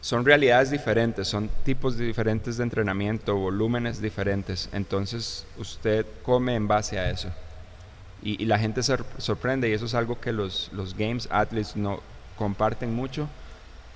son 0.01 0.25
realidades 0.25 0.71
diferentes, 0.71 1.29
son 1.29 1.51
tipos 1.65 1.99
diferentes 1.99 2.57
de 2.57 2.63
entrenamiento, 2.63 3.37
volúmenes 3.37 4.01
diferentes. 4.01 4.69
Entonces 4.73 5.47
usted 5.59 6.07
come 6.23 6.55
en 6.55 6.67
base 6.67 6.99
a 6.99 7.11
eso. 7.11 7.29
Y, 8.23 8.45
la 8.45 8.59
gente 8.59 8.83
se 8.83 8.97
sorprende 9.19 9.69
y 9.69 9.73
eso 9.73 9.87
es 9.87 9.95
algo 9.95 10.21
que 10.21 10.33
los, 10.33 10.71
los 10.73 10.97
Games 10.97 11.27
Athletes 11.31 11.75
no 11.75 12.01
comparten 12.37 12.95
mucho, 12.95 13.29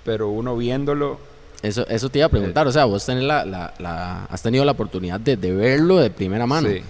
pero 0.04 0.28
uno 0.28 0.56
viéndolo... 0.56 1.18
Eso, 1.62 1.86
eso 1.88 2.08
te 2.10 2.18
iba 2.18 2.26
a 2.26 2.30
preguntar, 2.30 2.66
o 2.66 2.72
sea, 2.72 2.84
vos 2.84 3.04
tenés 3.04 3.24
la, 3.24 3.44
la, 3.44 4.24
has 4.30 4.42
tenido 4.42 4.64
la 4.64 4.72
oportunidad 4.72 5.20
de, 5.20 5.36
verlo 5.36 5.98
de 5.98 6.10
primera 6.10 6.46
mano. 6.46 6.68
Sí. 6.68 6.82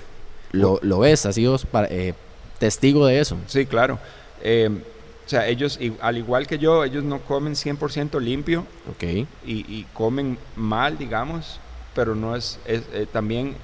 Lo, 0.51 0.79
lo 0.83 1.01
ves, 1.01 1.27
has 1.27 1.35
sido 1.37 1.59
eh, 1.91 2.15
testigo 2.59 3.07
de 3.07 3.21
eso. 3.21 3.37
Sí, 3.47 3.67
claro. 3.67 3.99
Eh, 4.43 4.71
o 5.25 5.29
sea, 5.29 5.47
ellos, 5.49 5.79
al 6.01 6.19
igual 6.19 6.47
que 6.47 6.59
yo, 6.59 6.85
ellos 6.85 7.03
no 7.03 7.21
comen 7.21 7.55
100% 7.55 8.21
limpio. 8.21 8.67
Ok. 8.91 9.03
Y, 9.03 9.27
y, 9.47 9.87
comen 9.95 10.39
mal, 10.55 10.99
digamos, 10.99 11.61
pero 11.95 12.15
no 12.15 12.37
es, 12.37 12.59
eh, 12.67 13.07
también 13.11 13.55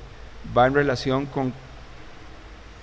va 0.56 0.66
en 0.66 0.74
relación 0.74 1.26
con 1.26 1.52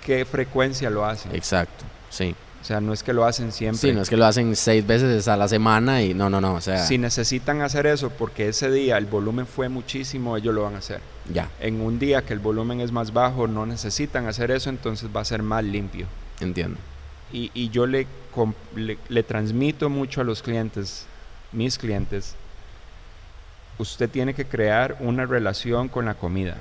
qué 0.04 0.24
frecuencia 0.24 0.90
lo 0.90 1.04
hacen. 1.04 1.34
Exacto, 1.34 1.84
sí. 2.08 2.36
O 2.60 2.64
sea, 2.64 2.80
no 2.80 2.92
es 2.92 3.02
que 3.02 3.12
lo 3.12 3.24
hacen 3.24 3.50
siempre. 3.50 3.78
Sí, 3.78 3.92
no 3.92 4.02
es 4.02 4.10
que 4.10 4.16
lo 4.16 4.26
hacen 4.26 4.54
seis 4.54 4.86
veces 4.86 5.26
a 5.26 5.36
la 5.36 5.48
semana 5.48 6.02
y 6.02 6.12
no, 6.12 6.28
no, 6.28 6.40
no. 6.40 6.54
O 6.54 6.60
sea. 6.60 6.84
Si 6.84 6.98
necesitan 6.98 7.62
hacer 7.62 7.86
eso 7.86 8.10
porque 8.10 8.48
ese 8.48 8.70
día 8.70 8.98
el 8.98 9.06
volumen 9.06 9.46
fue 9.46 9.68
muchísimo, 9.68 10.36
ellos 10.36 10.54
lo 10.54 10.62
van 10.62 10.74
a 10.74 10.78
hacer. 10.78 11.00
Ya. 11.32 11.48
En 11.60 11.80
un 11.80 11.98
día 11.98 12.22
que 12.22 12.32
el 12.32 12.40
volumen 12.40 12.80
es 12.80 12.92
más 12.92 13.12
bajo, 13.12 13.46
no 13.46 13.64
necesitan 13.64 14.26
hacer 14.26 14.50
eso, 14.50 14.70
entonces 14.70 15.08
va 15.14 15.20
a 15.20 15.24
ser 15.24 15.42
más 15.42 15.64
limpio. 15.64 16.06
Entiendo 16.40 16.78
y, 17.32 17.68
yo 17.70 17.86
le, 17.86 18.06
le, 19.08 19.22
transmito 19.22 19.90
mucho 19.90 20.20
a 20.20 20.24
los 20.24 20.42
clientes, 20.42 21.06
mis 21.52 21.76
clientes, 21.76 22.34
usted 23.78 24.08
tiene 24.08 24.34
que 24.34 24.46
crear 24.46 24.96
una 25.00 25.26
relación 25.26 25.88
con 25.88 26.06
la 26.06 26.14
comida, 26.14 26.56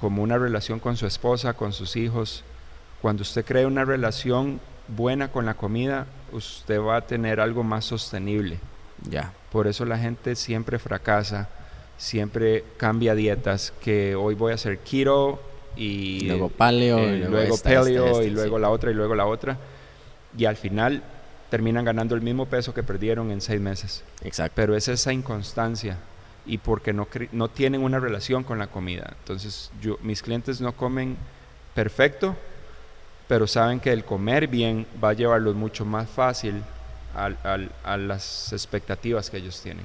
como 0.00 0.22
una 0.22 0.38
relación 0.38 0.80
con 0.80 0.96
su 0.96 1.06
esposa, 1.06 1.52
con 1.52 1.72
sus 1.72 1.96
hijos. 1.96 2.44
Cuando 3.02 3.22
usted 3.22 3.44
crea 3.44 3.66
una 3.66 3.84
relación 3.84 4.60
buena 4.88 5.30
con 5.30 5.46
la 5.46 5.54
comida, 5.54 6.06
usted 6.32 6.80
va 6.80 6.96
a 6.96 7.00
tener 7.02 7.40
algo 7.40 7.62
más 7.62 7.84
sostenible. 7.84 8.58
Ya. 9.08 9.32
Por 9.52 9.66
eso 9.66 9.84
la 9.84 9.98
gente 9.98 10.34
siempre 10.34 10.78
fracasa, 10.78 11.48
siempre 11.98 12.64
cambia 12.78 13.14
dietas, 13.14 13.72
que 13.82 14.14
hoy 14.14 14.34
voy 14.34 14.52
a 14.52 14.54
hacer 14.54 14.78
keto 14.78 15.40
y 15.76 16.26
luego 16.26 16.48
paleo, 16.48 16.98
y 16.98 17.18
luego, 17.18 17.32
luego 17.32 17.58
paleo 17.58 18.22
y 18.22 18.30
luego 18.30 18.58
la 18.58 18.70
otra 18.70 18.90
y 18.90 18.94
luego 18.94 19.14
la 19.14 19.26
otra 19.26 19.58
y 20.36 20.44
al 20.44 20.56
final 20.56 21.02
terminan 21.50 21.84
ganando 21.84 22.14
el 22.14 22.22
mismo 22.22 22.46
peso 22.46 22.72
que 22.72 22.82
perdieron 22.82 23.30
en 23.30 23.40
seis 23.40 23.60
meses. 23.60 24.04
Exacto. 24.22 24.52
Pero 24.54 24.76
es 24.76 24.88
esa 24.88 25.12
inconstancia 25.12 25.96
y 26.46 26.58
porque 26.58 26.92
no, 26.92 27.08
no 27.32 27.48
tienen 27.48 27.82
una 27.82 27.98
relación 27.98 28.44
con 28.44 28.58
la 28.58 28.68
comida. 28.68 29.14
Entonces, 29.18 29.70
yo, 29.80 29.98
mis 30.02 30.22
clientes 30.22 30.60
no 30.60 30.72
comen 30.72 31.16
perfecto, 31.74 32.36
pero 33.28 33.46
saben 33.46 33.80
que 33.80 33.92
el 33.92 34.04
comer 34.04 34.48
bien 34.48 34.86
va 35.02 35.10
a 35.10 35.14
llevarlos 35.14 35.54
mucho 35.54 35.84
más 35.84 36.08
fácil 36.08 36.62
a 37.14 37.96
las 37.96 38.52
expectativas 38.52 39.30
que 39.30 39.38
ellos 39.38 39.60
tienen. 39.60 39.84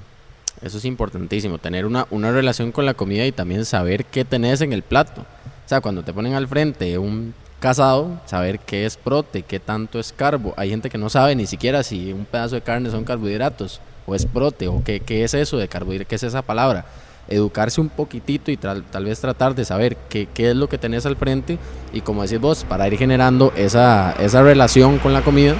Eso 0.61 0.77
es 0.77 0.85
importantísimo, 0.85 1.57
tener 1.57 1.85
una, 1.85 2.07
una 2.11 2.31
relación 2.31 2.71
con 2.71 2.85
la 2.85 2.93
comida 2.93 3.25
y 3.25 3.31
también 3.31 3.65
saber 3.65 4.05
qué 4.05 4.23
tenés 4.23 4.61
en 4.61 4.71
el 4.71 4.83
plato. 4.83 5.21
O 5.21 5.67
sea, 5.67 5.81
cuando 5.81 6.03
te 6.03 6.13
ponen 6.13 6.33
al 6.33 6.47
frente 6.47 6.97
un 6.97 7.33
casado, 7.59 8.19
saber 8.25 8.59
qué 8.59 8.85
es 8.85 8.97
prote, 8.97 9.43
qué 9.43 9.59
tanto 9.59 9.99
es 9.99 10.13
carbo. 10.13 10.53
Hay 10.57 10.69
gente 10.69 10.89
que 10.89 10.97
no 10.97 11.09
sabe 11.09 11.35
ni 11.35 11.45
siquiera 11.45 11.83
si 11.83 12.13
un 12.13 12.25
pedazo 12.25 12.55
de 12.55 12.61
carne 12.61 12.89
son 12.89 13.03
carbohidratos 13.03 13.81
o 14.05 14.15
es 14.15 14.25
prote 14.25 14.67
o 14.67 14.83
qué, 14.83 14.99
qué 14.99 15.23
es 15.23 15.33
eso 15.33 15.57
de 15.57 15.67
carbohidratos, 15.67 16.09
qué 16.09 16.15
es 16.15 16.23
esa 16.23 16.41
palabra. 16.41 16.85
Educarse 17.27 17.81
un 17.81 17.89
poquitito 17.89 18.51
y 18.51 18.57
tal, 18.57 18.83
vez 19.03 19.19
tratar 19.19 19.55
de 19.55 19.65
saber 19.65 19.97
qué, 20.09 20.27
qué, 20.31 20.51
es 20.51 20.55
lo 20.55 20.69
que 20.69 20.77
tenés 20.77 21.07
al 21.07 21.15
frente 21.15 21.57
y 21.91 22.01
como 22.01 22.21
decís 22.21 22.39
vos, 22.39 22.63
para 22.63 22.87
ir 22.87 22.97
generando 22.97 23.51
esa, 23.55 24.11
esa 24.19 24.43
relación 24.43 24.99
con 24.99 25.13
la 25.13 25.23
comida 25.23 25.55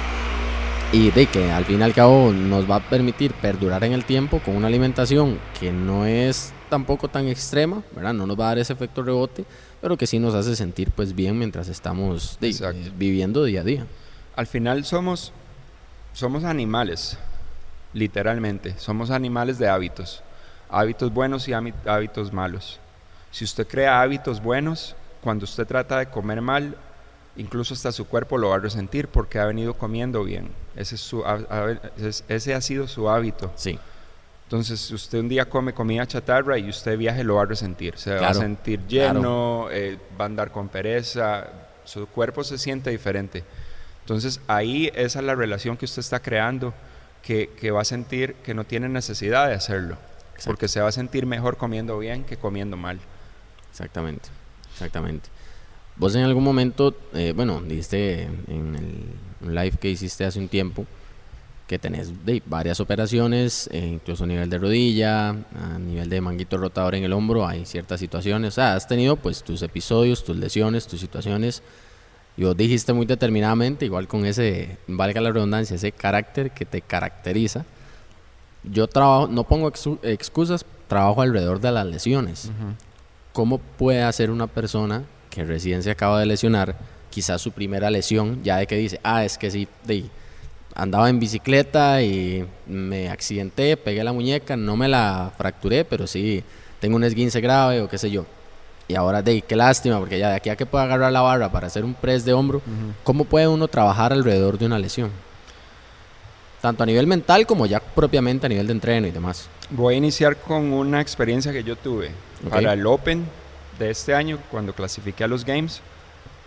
y 0.92 1.10
de 1.10 1.26
que 1.26 1.50
al 1.50 1.64
fin 1.64 1.80
y 1.80 1.82
al 1.82 1.92
cabo 1.92 2.32
nos 2.32 2.70
va 2.70 2.76
a 2.76 2.80
permitir 2.80 3.32
perdurar 3.32 3.82
en 3.82 3.92
el 3.92 4.04
tiempo 4.04 4.40
con 4.44 4.56
una 4.56 4.68
alimentación 4.68 5.38
que 5.58 5.72
no 5.72 6.06
es 6.06 6.52
tampoco 6.68 7.08
tan 7.08 7.26
extrema, 7.26 7.82
¿verdad? 7.94 8.14
No 8.14 8.26
nos 8.26 8.38
va 8.38 8.44
a 8.44 8.48
dar 8.48 8.58
ese 8.58 8.72
efecto 8.72 9.02
rebote, 9.02 9.44
pero 9.86 9.96
que 9.96 10.08
sí 10.08 10.18
nos 10.18 10.34
hace 10.34 10.56
sentir 10.56 10.90
pues 10.90 11.14
bien 11.14 11.38
mientras 11.38 11.68
estamos 11.68 12.38
eh, 12.40 12.90
viviendo 12.96 13.44
día 13.44 13.60
a 13.60 13.62
día. 13.62 13.86
Al 14.34 14.48
final 14.48 14.84
somos, 14.84 15.32
somos 16.12 16.42
animales, 16.42 17.16
literalmente, 17.92 18.76
somos 18.80 19.10
animales 19.10 19.60
de 19.60 19.68
hábitos, 19.68 20.24
hábitos 20.68 21.14
buenos 21.14 21.46
y 21.46 21.52
hábitos 21.52 22.32
malos. 22.32 22.80
Si 23.30 23.44
usted 23.44 23.64
crea 23.68 24.02
hábitos 24.02 24.42
buenos, 24.42 24.96
cuando 25.20 25.44
usted 25.44 25.64
trata 25.68 26.00
de 26.00 26.06
comer 26.06 26.42
mal, 26.42 26.76
incluso 27.36 27.72
hasta 27.72 27.92
su 27.92 28.08
cuerpo 28.08 28.38
lo 28.38 28.48
va 28.48 28.56
a 28.56 28.58
resentir 28.58 29.06
porque 29.06 29.38
ha 29.38 29.46
venido 29.46 29.74
comiendo 29.74 30.24
bien. 30.24 30.48
Ese, 30.74 30.96
su, 30.96 31.22
ese 32.26 32.54
ha 32.54 32.60
sido 32.60 32.88
su 32.88 33.08
hábito. 33.08 33.52
Sí. 33.54 33.78
Entonces, 34.46 34.78
si 34.78 34.94
usted 34.94 35.18
un 35.18 35.28
día 35.28 35.48
come 35.48 35.74
comida 35.74 36.06
chatarra 36.06 36.56
y 36.56 36.68
usted 36.68 36.96
viaje, 36.96 37.24
lo 37.24 37.34
va 37.34 37.42
a 37.42 37.46
resentir. 37.46 37.98
Se 37.98 38.14
va 38.14 38.28
a 38.28 38.34
sentir 38.34 38.86
lleno, 38.86 39.68
eh, 39.72 39.98
va 40.18 40.24
a 40.24 40.26
andar 40.26 40.52
con 40.52 40.68
pereza, 40.68 41.48
su 41.84 42.06
cuerpo 42.06 42.44
se 42.44 42.56
siente 42.56 42.90
diferente. 42.90 43.42
Entonces 44.02 44.40
ahí 44.46 44.88
esa 44.94 45.18
es 45.18 45.24
la 45.24 45.34
relación 45.34 45.76
que 45.76 45.84
usted 45.84 45.98
está 45.98 46.20
creando, 46.20 46.72
que, 47.22 47.50
que 47.58 47.72
va 47.72 47.80
a 47.80 47.84
sentir 47.84 48.34
que 48.44 48.54
no 48.54 48.62
tiene 48.62 48.88
necesidad 48.88 49.48
de 49.48 49.54
hacerlo, 49.54 49.98
porque 50.44 50.68
se 50.68 50.80
va 50.80 50.88
a 50.88 50.92
sentir 50.92 51.26
mejor 51.26 51.56
comiendo 51.56 51.98
bien 51.98 52.22
que 52.22 52.36
comiendo 52.36 52.76
mal. 52.76 53.00
Exactamente, 53.72 54.28
exactamente. 54.72 55.28
Vos 55.96 56.14
en 56.14 56.22
algún 56.22 56.44
momento, 56.44 56.96
eh, 57.14 57.32
bueno, 57.34 57.60
dijiste 57.62 58.22
en 58.46 59.18
el 59.42 59.54
live 59.54 59.76
que 59.80 59.88
hiciste 59.88 60.24
hace 60.24 60.38
un 60.38 60.48
tiempo, 60.48 60.86
que 61.66 61.78
tenés 61.78 62.24
de, 62.24 62.42
varias 62.46 62.78
operaciones, 62.80 63.68
eh, 63.72 63.78
incluso 63.94 64.24
a 64.24 64.26
nivel 64.26 64.48
de 64.48 64.58
rodilla, 64.58 65.30
a 65.30 65.78
nivel 65.78 66.08
de 66.08 66.20
manguito 66.20 66.56
rotador 66.56 66.94
en 66.94 67.04
el 67.04 67.12
hombro, 67.12 67.46
hay 67.46 67.66
ciertas 67.66 67.98
situaciones. 67.98 68.48
O 68.48 68.54
sea, 68.54 68.74
has 68.74 68.86
tenido 68.86 69.16
pues 69.16 69.42
tus 69.42 69.62
episodios, 69.62 70.24
tus 70.24 70.36
lesiones, 70.36 70.86
tus 70.86 71.00
situaciones. 71.00 71.62
Y 72.36 72.44
vos 72.44 72.56
dijiste 72.56 72.92
muy 72.92 73.06
determinadamente, 73.06 73.84
igual 73.86 74.06
con 74.06 74.26
ese, 74.26 74.76
valga 74.86 75.20
la 75.20 75.32
redundancia, 75.32 75.74
ese 75.76 75.90
carácter 75.90 76.50
que 76.50 76.64
te 76.64 76.82
caracteriza. 76.82 77.64
Yo 78.62 78.86
trabajo, 78.86 79.26
no 79.26 79.44
pongo 79.44 79.72
excusas, 80.02 80.64
trabajo 80.86 81.22
alrededor 81.22 81.60
de 81.60 81.72
las 81.72 81.86
lesiones. 81.86 82.50
¿Cómo 83.32 83.58
puede 83.58 84.02
hacer 84.02 84.30
una 84.30 84.46
persona 84.46 85.04
que 85.30 85.44
recién 85.44 85.82
se 85.82 85.90
acaba 85.90 86.20
de 86.20 86.26
lesionar, 86.26 86.76
quizás 87.10 87.40
su 87.40 87.52
primera 87.52 87.90
lesión, 87.90 88.42
ya 88.42 88.58
de 88.58 88.66
que 88.66 88.76
dice, 88.76 89.00
ah, 89.02 89.24
es 89.24 89.38
que 89.38 89.50
sí, 89.50 89.68
de, 89.84 90.04
andaba 90.76 91.08
en 91.08 91.18
bicicleta 91.18 92.02
y 92.02 92.46
me 92.66 93.08
accidenté, 93.08 93.76
pegué 93.76 94.04
la 94.04 94.12
muñeca, 94.12 94.56
no 94.56 94.76
me 94.76 94.88
la 94.88 95.32
fracturé, 95.36 95.84
pero 95.84 96.06
sí 96.06 96.44
tengo 96.80 96.96
un 96.96 97.04
esguince 97.04 97.40
grave 97.40 97.80
o 97.80 97.88
qué 97.88 97.98
sé 97.98 98.10
yo. 98.10 98.26
Y 98.86 98.94
ahora, 98.94 99.22
de 99.22 99.42
qué 99.42 99.56
lástima, 99.56 99.98
porque 99.98 100.18
ya 100.18 100.28
de 100.28 100.36
aquí 100.36 100.50
a 100.50 100.54
que 100.54 100.66
pueda 100.66 100.84
agarrar 100.84 101.10
la 101.10 101.22
barra 101.22 101.50
para 101.50 101.66
hacer 101.66 101.84
un 101.84 101.94
press 101.94 102.24
de 102.24 102.34
hombro, 102.34 102.62
¿cómo 103.02 103.24
puede 103.24 103.48
uno 103.48 103.66
trabajar 103.66 104.12
alrededor 104.12 104.58
de 104.58 104.66
una 104.66 104.78
lesión? 104.78 105.10
Tanto 106.60 106.82
a 106.82 106.86
nivel 106.86 107.06
mental 107.06 107.46
como 107.46 107.66
ya 107.66 107.80
propiamente 107.80 108.46
a 108.46 108.48
nivel 108.48 108.66
de 108.66 108.72
entreno 108.74 109.06
y 109.06 109.10
demás. 109.10 109.48
Voy 109.70 109.94
a 109.94 109.98
iniciar 109.98 110.36
con 110.36 110.72
una 110.72 111.00
experiencia 111.00 111.52
que 111.52 111.64
yo 111.64 111.74
tuve 111.74 112.10
para 112.48 112.74
el 112.74 112.86
Open 112.86 113.24
de 113.78 113.90
este 113.90 114.14
año, 114.14 114.38
cuando 114.50 114.72
clasifiqué 114.72 115.24
a 115.24 115.28
los 115.28 115.44
Games. 115.44 115.80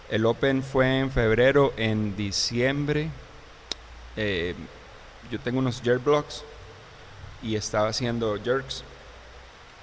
El 0.09 0.25
Open 0.25 0.63
fue 0.63 0.99
en 0.99 1.11
febrero, 1.11 1.73
en 1.77 2.15
diciembre 2.15 3.09
eh, 4.16 4.55
yo 5.32 5.39
tengo 5.39 5.60
unos 5.60 5.82
jerk 5.82 6.03
blocks 6.03 6.43
y 7.41 7.55
estaba 7.55 7.89
haciendo 7.89 8.38
jerks 8.43 8.84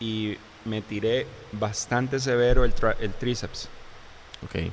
y 0.00 0.36
me 0.64 0.82
tiré 0.82 1.26
bastante 1.52 2.18
severo 2.18 2.64
el, 2.64 2.74
el 3.00 3.12
tríceps. 3.12 3.68
Ok. 4.44 4.70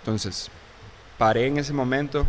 Entonces, 0.00 0.50
paré 1.16 1.46
en 1.46 1.58
ese 1.58 1.72
momento, 1.72 2.26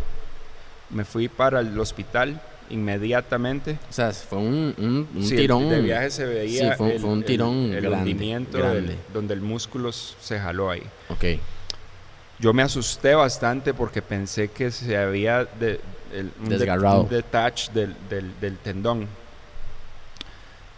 me 0.90 1.04
fui 1.04 1.28
para 1.28 1.60
el 1.60 1.78
hospital 1.78 2.40
inmediatamente. 2.70 3.78
O 3.88 3.92
sea, 3.92 4.12
fue 4.12 4.38
un, 4.38 4.74
un, 5.14 5.28
tirón. 5.28 5.68
De 5.68 5.80
viaje 5.80 6.10
se 6.10 6.24
veía 6.24 6.72
sí, 6.72 6.76
fue, 6.76 6.96
un 6.96 7.22
tirón 7.22 7.72
el, 7.72 7.82
grande, 7.82 8.96
donde 9.12 9.34
el 9.34 9.40
músculo 9.40 9.92
se 9.92 10.38
jaló 10.38 10.70
ahí. 10.70 10.82
Ok. 11.08 11.24
Yo 12.38 12.54
me 12.54 12.62
asusté 12.62 13.14
bastante 13.14 13.74
porque 13.74 14.00
pensé 14.00 14.48
que 14.48 14.70
se 14.70 14.96
había 14.96 15.44
de, 15.44 15.80
el, 16.12 16.32
un 16.40 16.48
desgarrado. 16.48 17.04
detach 17.04 17.70
del, 17.70 17.94
del, 18.08 18.58
tendón. 18.58 19.06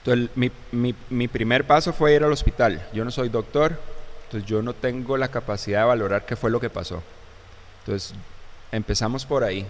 Entonces, 0.05 0.31
mi, 0.37 0.51
mi, 0.73 0.95
mi, 1.11 1.29
primer 1.29 1.67
paso 1.67 1.93
fue 1.93 2.15
ir 2.15 2.25
al 2.25 2.33
hospital. 2.33 2.85
Yo 2.93 3.05
no 3.05 3.11
soy 3.11 3.29
doctor, 3.29 3.79
entonces 4.25 4.49
yo 4.49 4.63
no 4.63 4.75
tengo 4.75 5.17
la 5.17 5.29
capacidad 5.29 5.81
de 5.81 5.87
valorar 5.87 6.27
qué 6.27 6.37
fue 6.37 6.51
lo 6.51 6.61
que 6.61 6.71
pasó. 6.71 7.03
Entonces, 7.81 8.15
empezamos 8.73 9.25
por 9.25 9.45
ahí. 9.45 9.67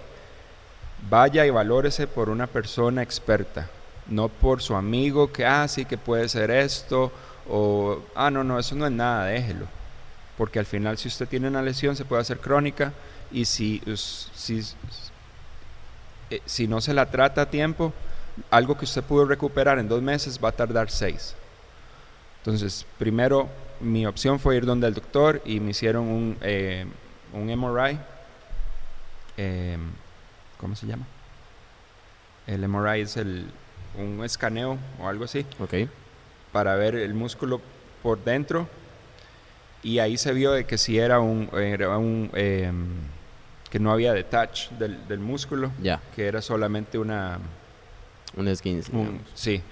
Vaya 1.10 1.44
y 1.44 1.50
valórese 1.50 2.06
por 2.06 2.28
una 2.28 2.46
persona 2.46 3.02
experta, 3.02 3.68
no 4.06 4.28
por 4.28 4.62
su 4.62 4.76
amigo 4.76 5.32
que, 5.32 5.44
ah, 5.44 5.66
sí 5.66 5.84
que 5.84 5.98
puede 5.98 6.28
ser 6.28 6.50
esto, 6.50 7.12
o, 7.48 7.98
ah, 8.14 8.30
no, 8.30 8.44
no, 8.44 8.58
eso 8.58 8.74
no 8.74 8.86
es 8.86 8.92
nada, 8.92 9.26
déjelo. 9.26 9.66
Porque 10.36 10.58
al 10.58 10.66
final, 10.66 10.96
si 10.98 11.08
usted 11.08 11.28
tiene 11.28 11.48
una 11.48 11.62
lesión, 11.62 11.96
se 11.96 12.04
puede 12.04 12.22
hacer 12.22 12.38
crónica, 12.38 12.92
y 13.32 13.44
si, 13.46 13.82
si, 13.96 14.62
eh, 16.32 16.42
si 16.46 16.66
no 16.66 16.80
se 16.80 16.94
la 16.94 17.10
trata 17.10 17.42
a 17.42 17.50
tiempo, 17.50 17.92
algo 18.50 18.76
que 18.78 18.84
usted 18.84 19.02
pudo 19.02 19.26
recuperar 19.26 19.78
en 19.78 19.88
dos 19.88 20.02
meses 20.02 20.40
va 20.42 20.48
a 20.48 20.52
tardar 20.52 20.90
seis. 20.90 21.34
Entonces, 22.38 22.86
primero 22.98 23.48
mi 23.80 24.06
opción 24.06 24.38
fue 24.38 24.56
ir 24.56 24.64
donde 24.64 24.86
el 24.86 24.94
doctor 24.94 25.42
y 25.44 25.60
me 25.60 25.72
hicieron 25.72 26.08
un, 26.08 26.38
eh, 26.40 26.86
un 27.32 27.46
MRI. 27.46 27.98
Eh, 29.36 29.76
¿Cómo 30.58 30.74
se 30.74 30.86
llama? 30.86 31.04
El 32.46 32.66
MRI 32.66 33.02
es 33.02 33.16
el, 33.16 33.46
un 33.98 34.24
escaneo 34.24 34.78
o 35.00 35.08
algo 35.08 35.24
así. 35.24 35.44
Ok. 35.58 35.74
Para 36.52 36.76
ver 36.76 36.94
el 36.94 37.14
músculo 37.14 37.60
por 38.02 38.22
dentro. 38.24 38.68
Y 39.82 39.98
ahí 39.98 40.16
se 40.16 40.32
vio 40.32 40.52
de 40.52 40.64
que 40.64 40.78
si 40.78 40.98
era 40.98 41.20
un, 41.20 41.50
era 41.52 41.98
un 41.98 42.30
em, 42.34 42.86
que 43.72 43.78
no 43.78 43.90
había 43.90 44.12
detach 44.12 44.68
del, 44.72 45.08
del 45.08 45.18
músculo, 45.18 45.72
ya 45.82 45.98
que 46.14 46.26
era 46.26 46.42
solamente 46.42 46.98
una... 46.98 47.38
Un 48.36 48.46
esguince. 48.46 48.92
sí. 49.34 49.62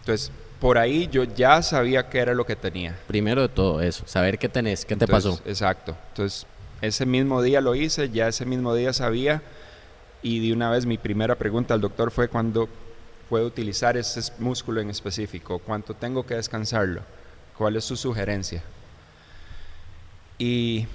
Entonces, 0.00 0.32
por 0.58 0.78
ahí 0.78 1.08
yo 1.12 1.22
ya 1.22 1.62
sabía 1.62 2.08
qué 2.08 2.18
era 2.18 2.34
lo 2.34 2.44
que 2.44 2.56
tenía. 2.56 2.98
Primero 3.06 3.42
de 3.42 3.48
todo 3.48 3.80
eso, 3.80 4.02
saber 4.08 4.36
qué 4.36 4.48
tenés, 4.48 4.84
qué 4.84 4.96
te 4.96 5.06
pasó. 5.06 5.40
Exacto. 5.46 5.96
Entonces, 6.08 6.44
ese 6.82 7.06
mismo 7.06 7.40
día 7.40 7.60
lo 7.60 7.76
hice, 7.76 8.10
ya 8.10 8.26
ese 8.26 8.44
mismo 8.46 8.74
día 8.74 8.92
sabía 8.92 9.42
y 10.20 10.44
de 10.44 10.52
una 10.52 10.68
vez 10.68 10.84
mi 10.84 10.98
primera 10.98 11.36
pregunta 11.36 11.72
al 11.72 11.80
doctor 11.80 12.10
fue 12.10 12.26
cuándo 12.26 12.68
puedo 13.28 13.46
utilizar 13.46 13.96
ese 13.96 14.32
músculo 14.40 14.80
en 14.80 14.90
específico, 14.90 15.60
cuánto 15.60 15.94
tengo 15.94 16.26
que 16.26 16.34
descansarlo, 16.34 17.02
cuál 17.56 17.76
es 17.76 17.84
su 17.84 17.96
sugerencia. 17.96 18.60
Y 20.36 20.88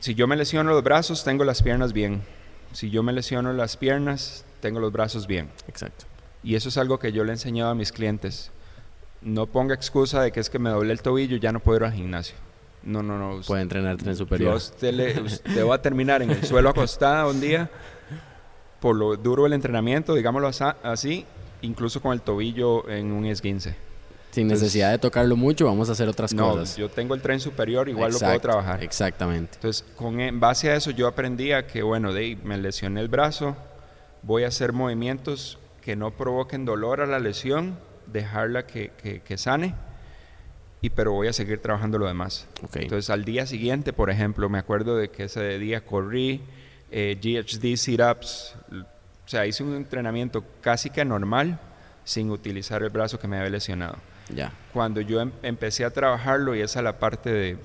si 0.00 0.14
yo 0.14 0.26
me 0.26 0.36
lesiono 0.36 0.70
los 0.70 0.82
brazos, 0.82 1.24
tengo 1.24 1.44
las 1.44 1.62
piernas 1.62 1.92
bien. 1.92 2.22
Si 2.72 2.90
yo 2.90 3.02
me 3.02 3.12
lesiono 3.12 3.52
las 3.52 3.76
piernas, 3.76 4.44
tengo 4.60 4.80
los 4.80 4.92
brazos 4.92 5.26
bien. 5.26 5.50
Exacto. 5.68 6.06
Y 6.42 6.54
eso 6.54 6.68
es 6.68 6.78
algo 6.78 6.98
que 6.98 7.12
yo 7.12 7.22
le 7.24 7.30
he 7.30 7.34
enseñado 7.34 7.70
a 7.70 7.74
mis 7.74 7.92
clientes. 7.92 8.50
No 9.20 9.46
ponga 9.46 9.74
excusa 9.74 10.22
de 10.22 10.32
que 10.32 10.40
es 10.40 10.48
que 10.48 10.58
me 10.58 10.70
doble 10.70 10.92
el 10.92 11.02
tobillo 11.02 11.36
y 11.36 11.40
ya 11.40 11.52
no 11.52 11.60
puedo 11.60 11.78
ir 11.78 11.84
al 11.84 11.92
gimnasio. 11.92 12.36
No, 12.82 13.02
no, 13.02 13.18
no. 13.18 13.42
Puede 13.42 13.62
entrenar 13.62 13.98
tren 13.98 14.16
superior. 14.16 14.54
Usted, 14.54 14.92
le, 14.94 15.20
usted 15.20 15.66
va 15.66 15.74
a 15.74 15.82
terminar 15.82 16.22
en 16.22 16.30
el 16.30 16.44
suelo 16.44 16.70
acostada 16.70 17.26
un 17.26 17.40
día 17.40 17.68
por 18.80 18.96
lo 18.96 19.16
duro 19.16 19.44
del 19.44 19.52
entrenamiento, 19.52 20.14
digámoslo 20.14 20.50
así, 20.82 21.26
incluso 21.60 22.00
con 22.00 22.12
el 22.12 22.22
tobillo 22.22 22.88
en 22.88 23.12
un 23.12 23.26
esguince. 23.26 23.76
Sin 24.30 24.46
necesidad 24.46 24.92
de 24.92 24.98
tocarlo 24.98 25.36
mucho, 25.36 25.66
vamos 25.66 25.88
a 25.88 25.92
hacer 25.92 26.08
otras 26.08 26.32
cosas. 26.32 26.76
Yo 26.76 26.88
tengo 26.88 27.14
el 27.14 27.22
tren 27.22 27.40
superior, 27.40 27.88
igual 27.88 28.12
lo 28.12 28.18
puedo 28.18 28.40
trabajar. 28.40 28.82
Exactamente. 28.82 29.54
Entonces, 29.56 29.84
con, 29.96 30.20
en 30.20 30.38
base 30.38 30.70
a 30.70 30.76
eso, 30.76 30.90
yo 30.92 31.08
aprendí 31.08 31.52
a 31.52 31.66
que, 31.66 31.82
bueno, 31.82 32.12
de, 32.12 32.38
me 32.44 32.56
lesioné 32.56 33.00
el 33.00 33.08
brazo, 33.08 33.56
voy 34.22 34.44
a 34.44 34.48
hacer 34.48 34.72
movimientos 34.72 35.58
que 35.82 35.96
no 35.96 36.12
provoquen 36.12 36.64
dolor 36.64 37.00
a 37.00 37.06
la 37.06 37.18
lesión, 37.18 37.76
dejarla 38.06 38.66
que, 38.66 38.92
que, 39.24 39.38
sane, 39.38 39.74
y 40.80 40.90
pero 40.90 41.12
voy 41.12 41.28
a 41.28 41.32
seguir 41.32 41.60
trabajando 41.60 41.98
lo 41.98 42.06
demás. 42.06 42.46
Entonces, 42.74 43.10
al 43.10 43.24
día 43.24 43.46
siguiente, 43.46 43.92
por 43.92 44.10
ejemplo, 44.10 44.48
me 44.48 44.58
acuerdo 44.58 44.96
de 44.96 45.10
que 45.10 45.24
ese 45.24 45.58
día 45.58 45.84
corrí 45.84 46.42
eh, 46.92 47.18
GHD 47.20 47.76
sit-ups, 47.76 48.54
o 48.72 49.28
sea, 49.28 49.46
hice 49.46 49.62
un 49.62 49.74
entrenamiento 49.74 50.44
casi 50.60 50.90
que 50.90 51.04
normal 51.04 51.58
sin 52.04 52.30
utilizar 52.30 52.82
el 52.82 52.90
brazo 52.90 53.18
que 53.18 53.28
me 53.28 53.36
había 53.38 53.50
lesionado. 53.50 53.96
Cuando 54.72 55.00
yo 55.00 55.20
em, 55.20 55.32
empecé 55.42 55.84
a 55.84 55.90
trabajarlo, 55.90 56.54
y 56.54 56.60
esa 56.60 56.80
es 56.80 56.84
la 56.84 56.98
parte 56.98 57.58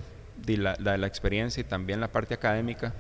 de, 0.46 0.58
la, 0.58 1.08
experiencia 1.08 1.62
y 1.62 1.64
también 1.64 2.00
la 2.00 2.08
parte 2.08 2.34
académica, 2.34 2.94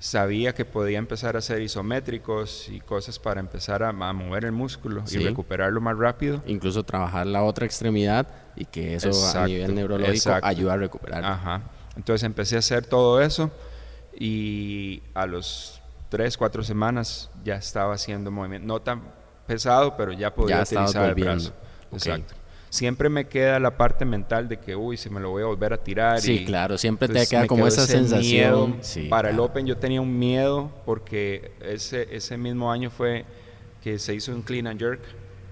sabía 0.00 0.54
que 0.54 0.64
podía 0.64 0.98
empezar 0.98 1.34
a 1.36 1.40
hacer 1.40 1.60
isométricos 1.60 2.68
y 2.68 2.80
cosas 2.80 3.18
para 3.18 3.40
empezar 3.40 3.82
a, 3.82 3.92
mover 3.92 4.44
el 4.44 4.52
músculo 4.52 5.02
y 5.10 5.18
recuperarlo 5.18 5.80
más 5.80 5.96
rápido. 5.98 6.42
Incluso 6.46 6.84
trabajar 6.84 7.26
la 7.26 7.42
otra 7.42 7.66
extremidad 7.66 8.28
y 8.56 8.64
que 8.64 8.94
eso 8.94 9.10
a 9.36 9.46
nivel 9.46 9.74
neurológico 9.74 10.38
ayuda 10.42 10.74
a 10.74 10.76
recuperar. 10.76 11.24
Ajá. 11.24 11.62
Entonces 11.96 12.24
empecé 12.24 12.56
a 12.56 12.60
hacer 12.60 12.86
todo 12.86 13.20
eso 13.20 13.50
y 14.16 15.02
a 15.14 15.26
los 15.26 15.80
tres, 16.08 16.36
cuatro 16.36 16.62
semanas 16.62 17.28
ya 17.44 17.56
estaba 17.56 17.94
haciendo 17.94 18.30
movimiento. 18.30 18.66
No 18.68 18.80
tan 18.80 19.02
pesado, 19.48 19.96
pero 19.96 20.12
ya 20.12 20.32
podía 20.32 20.62
utilizar 20.62 21.08
el 21.08 21.14
brazo. 21.14 21.52
Exacto 21.92 22.37
siempre 22.70 23.08
me 23.08 23.26
queda 23.26 23.58
la 23.58 23.76
parte 23.76 24.04
mental 24.04 24.48
de 24.48 24.58
que, 24.58 24.76
uy, 24.76 24.96
si 24.96 25.10
me 25.10 25.20
lo 25.20 25.30
voy 25.30 25.42
a 25.42 25.46
volver 25.46 25.72
a 25.72 25.78
tirar. 25.78 26.20
Sí, 26.20 26.44
claro, 26.44 26.78
siempre 26.78 27.08
te 27.08 27.26
queda 27.26 27.46
como 27.46 27.66
esa 27.66 27.86
sensación. 27.86 28.80
Para 29.08 29.30
el 29.30 29.40
Open 29.40 29.66
yo 29.66 29.76
tenía 29.76 30.00
un 30.00 30.18
miedo 30.18 30.70
porque 30.84 31.52
ese, 31.60 32.08
ese 32.14 32.36
mismo 32.36 32.70
año 32.70 32.90
fue 32.90 33.24
que 33.82 33.98
se 33.98 34.14
hizo 34.14 34.32
un 34.32 34.42
clean 34.42 34.66
and 34.66 34.80
jerk 34.80 35.00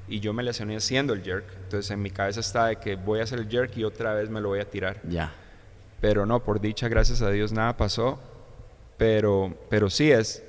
y 0.08 0.20
yo 0.20 0.32
me 0.32 0.42
lesioné 0.42 0.76
haciendo 0.76 1.12
el 1.12 1.22
jerk. 1.22 1.44
Entonces 1.64 1.90
en 1.90 2.02
mi 2.02 2.10
cabeza 2.10 2.40
está 2.40 2.66
de 2.66 2.76
que 2.76 2.96
voy 2.96 3.20
a 3.20 3.24
hacer 3.24 3.38
el 3.38 3.48
jerk 3.48 3.76
y 3.76 3.84
otra 3.84 4.14
vez 4.14 4.30
me 4.30 4.40
lo 4.40 4.48
voy 4.48 4.60
a 4.60 4.70
tirar. 4.70 5.00
Ya. 5.08 5.32
Pero 6.00 6.26
no, 6.26 6.42
por 6.42 6.60
dicha, 6.60 6.88
gracias 6.88 7.22
a 7.22 7.30
Dios, 7.30 7.52
nada 7.52 7.76
pasó. 7.76 8.18
Pero, 8.96 9.54
pero 9.68 9.90
sí, 9.90 10.10
es, 10.10 10.42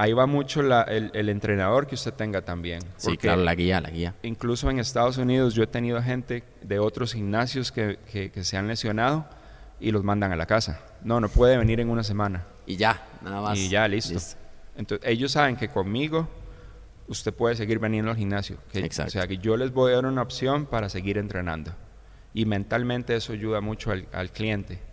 ahí 0.00 0.14
va 0.14 0.24
mucho 0.24 0.60
el, 0.62 1.28
entrenador 1.28 1.86
que 1.86 1.94
usted 1.94 2.14
tenga 2.14 2.40
también. 2.40 2.80
Sí, 2.96 3.18
claro, 3.18 3.42
la 3.42 3.54
guía, 3.54 3.82
la 3.82 3.90
guía. 3.90 4.14
Incluso 4.22 4.70
en 4.70 4.78
Estados 4.78 5.18
Unidos 5.18 5.54
yo 5.54 5.62
he 5.62 5.66
tenido 5.66 6.02
gente 6.02 6.42
de 6.62 6.78
otros 6.78 7.12
gimnasios 7.12 7.70
que, 7.70 7.98
se 8.42 8.56
han 8.56 8.66
lesionado 8.66 9.26
y 9.78 9.90
los 9.90 10.02
mandan 10.02 10.32
a 10.32 10.36
la 10.36 10.46
casa. 10.46 10.80
No, 11.04 11.20
no 11.20 11.28
puede 11.28 11.58
venir 11.58 11.80
en 11.80 11.90
una 11.90 12.02
semana. 12.02 12.46
Y 12.64 12.76
ya, 12.76 13.06
nada 13.20 13.42
más. 13.42 13.58
Y 13.58 13.68
ya, 13.68 13.86
listo. 13.88 14.18
Entonces, 14.74 15.06
ellos 15.06 15.32
saben 15.32 15.56
que 15.56 15.68
conmigo 15.68 16.26
usted 17.06 17.34
puede 17.34 17.54
seguir 17.54 17.78
viniendo 17.78 18.10
al 18.10 18.16
gimnasio. 18.16 18.56
Exacto. 18.72 19.08
O 19.08 19.10
sea, 19.10 19.26
que 19.26 19.36
yo 19.36 19.58
les 19.58 19.70
voy 19.70 19.92
a 19.92 19.96
dar 19.96 20.06
una 20.06 20.22
opción 20.22 20.64
para 20.64 20.88
seguir 20.88 21.18
entrenando. 21.18 21.72
Y 22.32 22.46
mentalmente 22.46 23.14
eso 23.14 23.34
ayuda 23.34 23.60
mucho 23.60 23.90
al, 23.90 24.06
al 24.12 24.30
cliente 24.30 24.89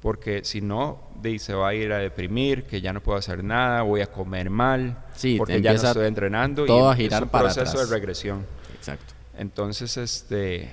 porque 0.00 0.44
si 0.44 0.60
no, 0.60 1.08
se 1.38 1.54
va 1.54 1.68
a 1.68 1.74
ir 1.74 1.92
a 1.92 1.98
deprimir, 1.98 2.64
que 2.64 2.80
ya 2.80 2.92
no 2.92 3.02
puedo 3.02 3.18
hacer 3.18 3.42
nada, 3.42 3.82
voy 3.82 4.00
a 4.00 4.06
comer 4.06 4.50
mal, 4.50 5.04
porque 5.36 5.60
ya 5.60 5.74
no 5.74 5.82
estoy 5.82 6.06
entrenando 6.06 6.64
todo 6.64 6.90
y 6.90 6.92
a 6.92 6.96
girar 6.96 7.22
es 7.22 7.32
un 7.32 7.38
proceso 7.40 7.78
de 7.78 7.86
regresión. 7.86 8.46
Exacto. 8.74 9.14
Entonces, 9.36 9.96
este, 9.96 10.72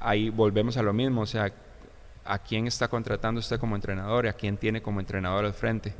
ahí 0.00 0.30
volvemos 0.30 0.76
a 0.76 0.82
lo 0.82 0.92
mismo, 0.92 1.22
o 1.22 1.26
sea, 1.26 1.52
¿a 2.24 2.38
quién 2.38 2.66
está 2.66 2.88
contratando 2.88 3.40
usted 3.40 3.58
como 3.58 3.74
entrenador 3.74 4.26
y 4.26 4.28
a 4.28 4.32
quién 4.32 4.56
tiene 4.56 4.82
como 4.82 5.00
entrenador 5.00 5.44
al 5.44 5.54
frente? 5.54 5.92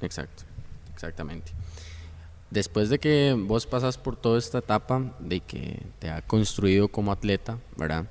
Exacto, 0.00 0.44
exactamente. 0.92 1.52
Después 2.50 2.88
de 2.88 3.00
que 3.00 3.36
vos 3.36 3.66
pasas 3.66 3.98
por 3.98 4.16
toda 4.16 4.38
esta 4.38 4.58
etapa 4.58 5.02
de 5.18 5.40
que 5.40 5.82
te 5.98 6.10
ha 6.10 6.22
construido 6.22 6.86
como 6.88 7.10
atleta, 7.10 7.58
¿verdad? 7.76 8.06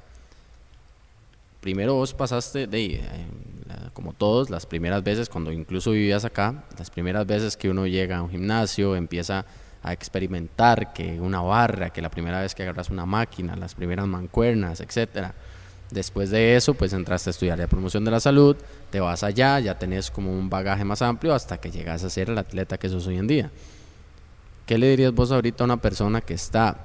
Primero 1.65 1.95
vos 1.95 2.13
pasaste 2.13 2.67
de, 2.67 2.85
eh, 2.85 3.01
como 3.93 4.13
todos, 4.13 4.51
las 4.51 4.67
primeras 4.67 5.03
veces, 5.03 5.29
cuando 5.29 5.51
incluso 5.51 5.89
vivías 5.89 6.23
acá, 6.23 6.63
las 6.77 6.91
primeras 6.91 7.25
veces 7.25 7.57
que 7.57 7.71
uno 7.71 7.87
llega 7.87 8.17
a 8.17 8.21
un 8.21 8.29
gimnasio, 8.29 8.95
empieza 8.95 9.47
a 9.81 9.91
experimentar 9.91 10.93
que 10.93 11.19
una 11.19 11.41
barra, 11.41 11.89
que 11.89 12.03
la 12.03 12.11
primera 12.11 12.39
vez 12.39 12.53
que 12.53 12.61
agarras 12.61 12.91
una 12.91 13.07
máquina, 13.07 13.55
las 13.55 13.73
primeras 13.73 14.05
mancuernas, 14.05 14.79
etcétera. 14.79 15.33
Después 15.89 16.29
de 16.29 16.55
eso, 16.55 16.75
pues 16.75 16.93
entraste 16.93 17.31
a 17.31 17.31
estudiar 17.31 17.57
la 17.57 17.65
promoción 17.65 18.05
de 18.05 18.11
la 18.11 18.19
salud, 18.19 18.55
te 18.91 18.99
vas 18.99 19.23
allá, 19.23 19.59
ya 19.59 19.79
tenés 19.79 20.11
como 20.11 20.37
un 20.37 20.51
bagaje 20.51 20.85
más 20.85 21.01
amplio 21.01 21.33
hasta 21.33 21.59
que 21.59 21.71
llegas 21.71 22.03
a 22.03 22.11
ser 22.11 22.29
el 22.29 22.37
atleta 22.37 22.77
que 22.77 22.89
sos 22.89 23.07
hoy 23.07 23.17
en 23.17 23.25
día. 23.25 23.49
¿Qué 24.67 24.77
le 24.77 24.91
dirías 24.91 25.15
vos 25.15 25.31
ahorita 25.31 25.63
a 25.63 25.65
una 25.65 25.77
persona 25.77 26.21
que 26.21 26.35
está 26.35 26.77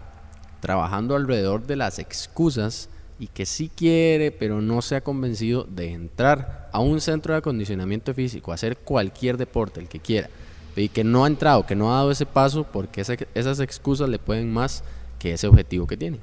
trabajando 0.61 1.16
alrededor 1.16 1.66
de 1.66 1.76
las 1.76 1.99
excusas 1.99 2.89
y 3.21 3.27
que 3.27 3.45
sí 3.45 3.71
quiere, 3.73 4.33
pero 4.33 4.62
no 4.62 4.81
se 4.81 4.97
ha 4.97 5.03
convencido 5.03 5.64
de 5.64 5.93
entrar 5.93 6.71
a 6.73 6.81
un 6.81 7.03
centro 7.03 7.35
de 7.35 7.39
acondicionamiento 7.39 8.14
físico, 8.14 8.51
hacer 8.51 8.79
cualquier 8.79 9.37
deporte, 9.37 9.79
el 9.79 9.89
que 9.89 10.01
quiera, 10.01 10.31
y 10.75 10.89
que 10.89 11.05
no 11.05 11.25
ha 11.25 11.29
entrado, 11.29 11.66
que 11.66 11.77
no 11.77 11.93
ha 11.93 11.97
dado 11.97 12.11
ese 12.11 12.25
paso 12.25 12.64
porque 12.64 13.03
esas 13.03 13.61
excusas 13.61 14.09
le 14.09 14.18
pueden 14.18 14.51
más 14.51 14.83
que 15.18 15.35
ese 15.35 15.47
objetivo 15.47 15.87
que 15.87 15.99
tiene. 15.99 16.18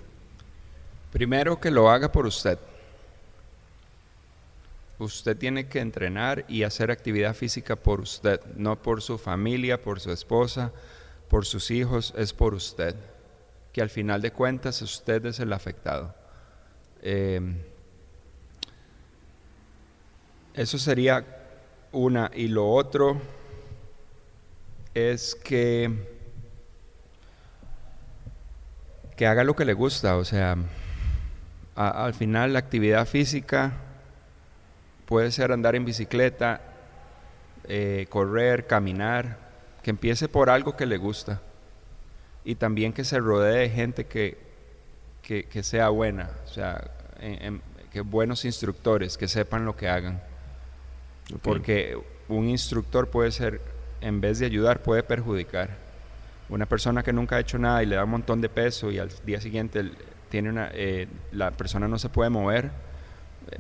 Primero 1.12 1.60
que 1.60 1.70
lo 1.70 1.88
haga 1.92 2.12
por 2.12 2.26
usted. 2.26 2.58
Usted 4.98 5.38
tiene 5.38 5.68
que 5.68 5.80
entrenar 5.80 6.46
y 6.48 6.64
hacer 6.64 6.90
actividad 6.90 7.36
física 7.36 7.76
por 7.76 8.02
usted, 8.02 8.42
no 8.56 8.76
por 8.76 9.04
su 9.04 9.20
familia, 9.20 9.80
por 9.80 10.00
su 10.00 10.12
esposa, 10.12 10.72
por 11.30 11.46
sus 11.46 11.70
hijos, 11.70 12.16
es 12.18 12.34
por 12.34 12.56
usted. 12.56 12.96
Que 13.72 13.84
al 13.84 13.92
final 13.92 14.20
de 14.24 14.32
cuentas 14.32 14.82
usted 14.82 15.24
es 15.28 15.40
el 15.40 15.54
afectado. 15.54 16.16
Em, 17.02 17.56
eso 20.54 20.78
sería 20.78 21.26
una. 21.92 22.32
Y 22.34 22.48
lo 22.48 22.70
otro 22.70 23.22
es 24.94 25.36
que, 25.36 25.92
que 29.16 29.28
haga 29.28 29.44
lo 29.44 29.56
que 29.56 29.66
le 29.66 29.74
gusta. 29.74 30.18
O 30.18 30.26
sea, 30.26 30.58
al 31.76 32.14
final 32.14 32.54
la 32.54 32.60
actividad 32.60 33.06
física 33.06 33.74
puede 35.06 35.32
ser 35.32 35.52
andar 35.52 35.76
en 35.76 35.86
bicicleta, 35.86 36.62
eh, 37.66 38.08
correr, 38.10 38.66
caminar, 38.66 39.38
que 39.84 39.92
empiece 39.92 40.28
por 40.28 40.50
algo 40.50 40.76
que 40.76 40.86
le 40.86 40.98
gusta. 40.98 41.42
Y 42.44 42.56
también 42.56 42.94
que 42.94 43.04
se 43.04 43.20
rodee 43.20 43.60
de 43.60 43.70
gente 43.70 44.06
que, 44.06 44.47
que 45.28 45.64
sea 45.64 45.90
buena. 45.90 46.30
O 46.46 46.48
sea, 46.48 46.90
que 47.92 48.02
buenos 48.02 48.46
instructores 48.46 49.18
que 49.18 49.28
sepan 49.28 49.66
lo 49.66 49.76
que 49.76 49.90
hagan. 49.90 50.22
Porque 51.42 51.98
un 52.28 52.48
instructor 52.48 53.10
puede 53.10 53.32
ser, 53.32 53.62
en 54.02 54.22
vez 54.22 54.40
de 54.40 54.46
ayudar, 54.46 54.82
puede 54.82 55.04
perjudicar. 55.04 55.70
Una 56.50 56.66
persona 56.66 57.04
que 57.04 57.12
nunca 57.12 57.36
ha 57.36 57.40
hecho 57.40 57.58
nada 57.58 57.84
y 57.84 57.86
le 57.86 57.96
da 57.96 58.06
un 58.06 58.12
montón 58.12 58.40
de 58.40 58.50
peso 58.50 58.92
y 58.92 59.00
al 59.00 59.10
día 59.26 59.42
siguiente 59.42 59.92
tiene 60.30 60.50
una, 60.50 60.70
eh, 60.74 61.08
la 61.32 61.52
persona 61.52 61.88
no 61.88 62.00
se 62.00 62.10
puede 62.10 62.30
mover, 62.30 62.72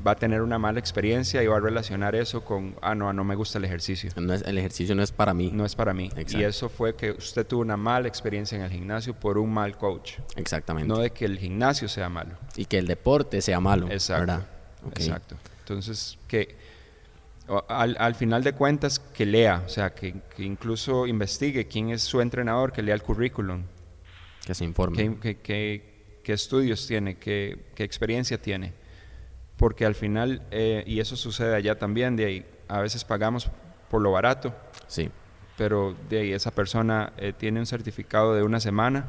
va 0.05 0.11
a 0.11 0.15
tener 0.15 0.41
una 0.41 0.57
mala 0.59 0.79
experiencia 0.79 1.41
y 1.43 1.47
va 1.47 1.57
a 1.57 1.59
relacionar 1.59 2.15
eso 2.15 2.43
con, 2.43 2.75
ah, 2.81 2.95
no, 2.95 3.11
no 3.13 3.23
me 3.23 3.35
gusta 3.35 3.57
el 3.57 3.65
ejercicio. 3.65 4.09
No 4.15 4.33
es, 4.33 4.41
el 4.43 4.57
ejercicio 4.57 4.95
no 4.95 5.03
es 5.03 5.11
para 5.11 5.33
mí. 5.33 5.51
No 5.53 5.65
es 5.65 5.75
para 5.75 5.93
mí. 5.93 6.09
Y 6.29 6.43
eso 6.43 6.69
fue 6.69 6.95
que 6.95 7.11
usted 7.11 7.45
tuvo 7.45 7.61
una 7.61 7.77
mala 7.77 8.07
experiencia 8.07 8.57
en 8.57 8.63
el 8.63 8.71
gimnasio 8.71 9.13
por 9.13 9.37
un 9.37 9.53
mal 9.53 9.77
coach. 9.77 10.19
Exactamente. 10.35 10.87
No 10.87 10.99
de 10.99 11.11
que 11.11 11.25
el 11.25 11.37
gimnasio 11.37 11.87
sea 11.87 12.09
malo. 12.09 12.35
Y 12.55 12.65
que 12.65 12.77
el 12.77 12.87
deporte 12.87 13.41
sea 13.41 13.59
malo. 13.59 13.89
Exacto. 13.89 14.43
Exacto. 14.95 15.35
Entonces, 15.59 16.17
que 16.27 16.55
al, 17.67 18.15
final 18.15 18.43
de 18.43 18.53
cuentas, 18.53 18.99
que 18.99 19.25
lea, 19.25 19.63
o 19.65 19.69
sea, 19.69 19.93
que, 19.93 20.15
incluso 20.37 21.07
investigue 21.07 21.67
quién 21.67 21.89
es 21.89 22.03
su 22.03 22.21
entrenador, 22.21 22.71
que 22.71 22.81
lea 22.81 22.95
el 22.95 23.01
currículum. 23.01 23.63
Que 24.45 24.53
se 24.53 24.63
informe. 24.63 25.17
qué 25.21 26.33
estudios 26.33 26.85
tiene, 26.87 27.17
qué 27.17 27.57
experiencia 27.77 28.37
tiene 28.37 28.86
porque 29.57 29.85
al 29.85 29.95
final, 29.95 30.41
eh, 30.51 30.83
y 30.85 30.99
eso 30.99 31.15
sucede 31.15 31.55
allá 31.55 31.77
también, 31.77 32.15
de 32.15 32.25
ahí 32.25 32.45
a 32.67 32.79
veces 32.79 33.03
pagamos 33.03 33.49
por 33.89 34.01
lo 34.01 34.11
barato, 34.11 34.53
sí. 34.87 35.09
pero 35.57 35.95
de 36.09 36.19
ahí 36.19 36.33
esa 36.33 36.51
persona 36.51 37.13
eh, 37.17 37.33
tiene 37.35 37.59
un 37.59 37.65
certificado 37.65 38.35
de 38.35 38.43
una 38.43 38.59
semana 38.59 39.07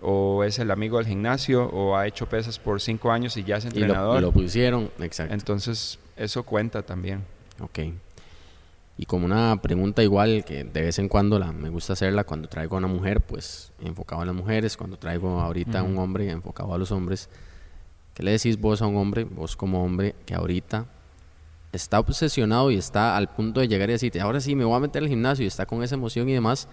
o 0.00 0.44
es 0.44 0.58
el 0.58 0.70
amigo 0.70 0.98
del 0.98 1.06
gimnasio 1.06 1.64
o 1.64 1.96
ha 1.96 2.06
hecho 2.06 2.28
pesas 2.28 2.58
por 2.58 2.80
cinco 2.80 3.10
años 3.10 3.36
y 3.36 3.44
ya 3.44 3.56
es 3.56 3.64
entrenador. 3.64 4.18
Y 4.18 4.22
lo, 4.22 4.32
pusieron, 4.32 4.90
exacto. 5.00 5.34
Entonces 5.34 5.98
eso 6.16 6.42
cuenta 6.44 6.82
también. 6.82 7.24
Ok. 7.60 7.80
Y 9.00 9.06
como 9.06 9.26
una 9.26 9.60
pregunta 9.62 10.02
igual 10.02 10.44
que 10.44 10.64
de 10.64 10.82
vez 10.82 10.98
en 10.98 11.08
cuando 11.08 11.38
la, 11.38 11.52
me 11.52 11.68
gusta 11.68 11.92
hacerla 11.92 12.24
cuando 12.24 12.48
traigo 12.48 12.74
a 12.74 12.78
una 12.78 12.88
mujer, 12.88 13.20
pues 13.20 13.72
enfocado 13.80 14.22
a 14.22 14.24
las 14.24 14.34
mujeres, 14.34 14.76
cuando 14.76 14.96
traigo 14.98 15.40
ahorita 15.40 15.80
a 15.80 15.82
un 15.84 15.98
hombre 15.98 16.30
enfocado 16.30 16.74
a 16.74 16.78
los 16.78 16.90
hombres, 16.90 17.28
¿Qué 18.18 18.24
le 18.24 18.32
decís 18.32 18.58
vos 18.58 18.82
a 18.82 18.86
un 18.88 18.96
hombre, 18.96 19.22
vos 19.22 19.54
como 19.54 19.84
hombre, 19.84 20.16
que 20.26 20.34
ahorita 20.34 20.86
está 21.70 22.00
obsesionado 22.00 22.72
y 22.72 22.76
está 22.76 23.16
al 23.16 23.28
punto 23.28 23.60
de 23.60 23.68
llegar 23.68 23.90
y 23.90 23.92
decirte, 23.92 24.20
ahora 24.20 24.40
sí 24.40 24.56
me 24.56 24.64
voy 24.64 24.74
a 24.74 24.80
meter 24.80 25.04
al 25.04 25.08
gimnasio 25.08 25.44
y 25.44 25.46
está 25.46 25.66
con 25.66 25.84
esa 25.84 25.94
emoción 25.94 26.28
y 26.28 26.32
demás, 26.32 26.66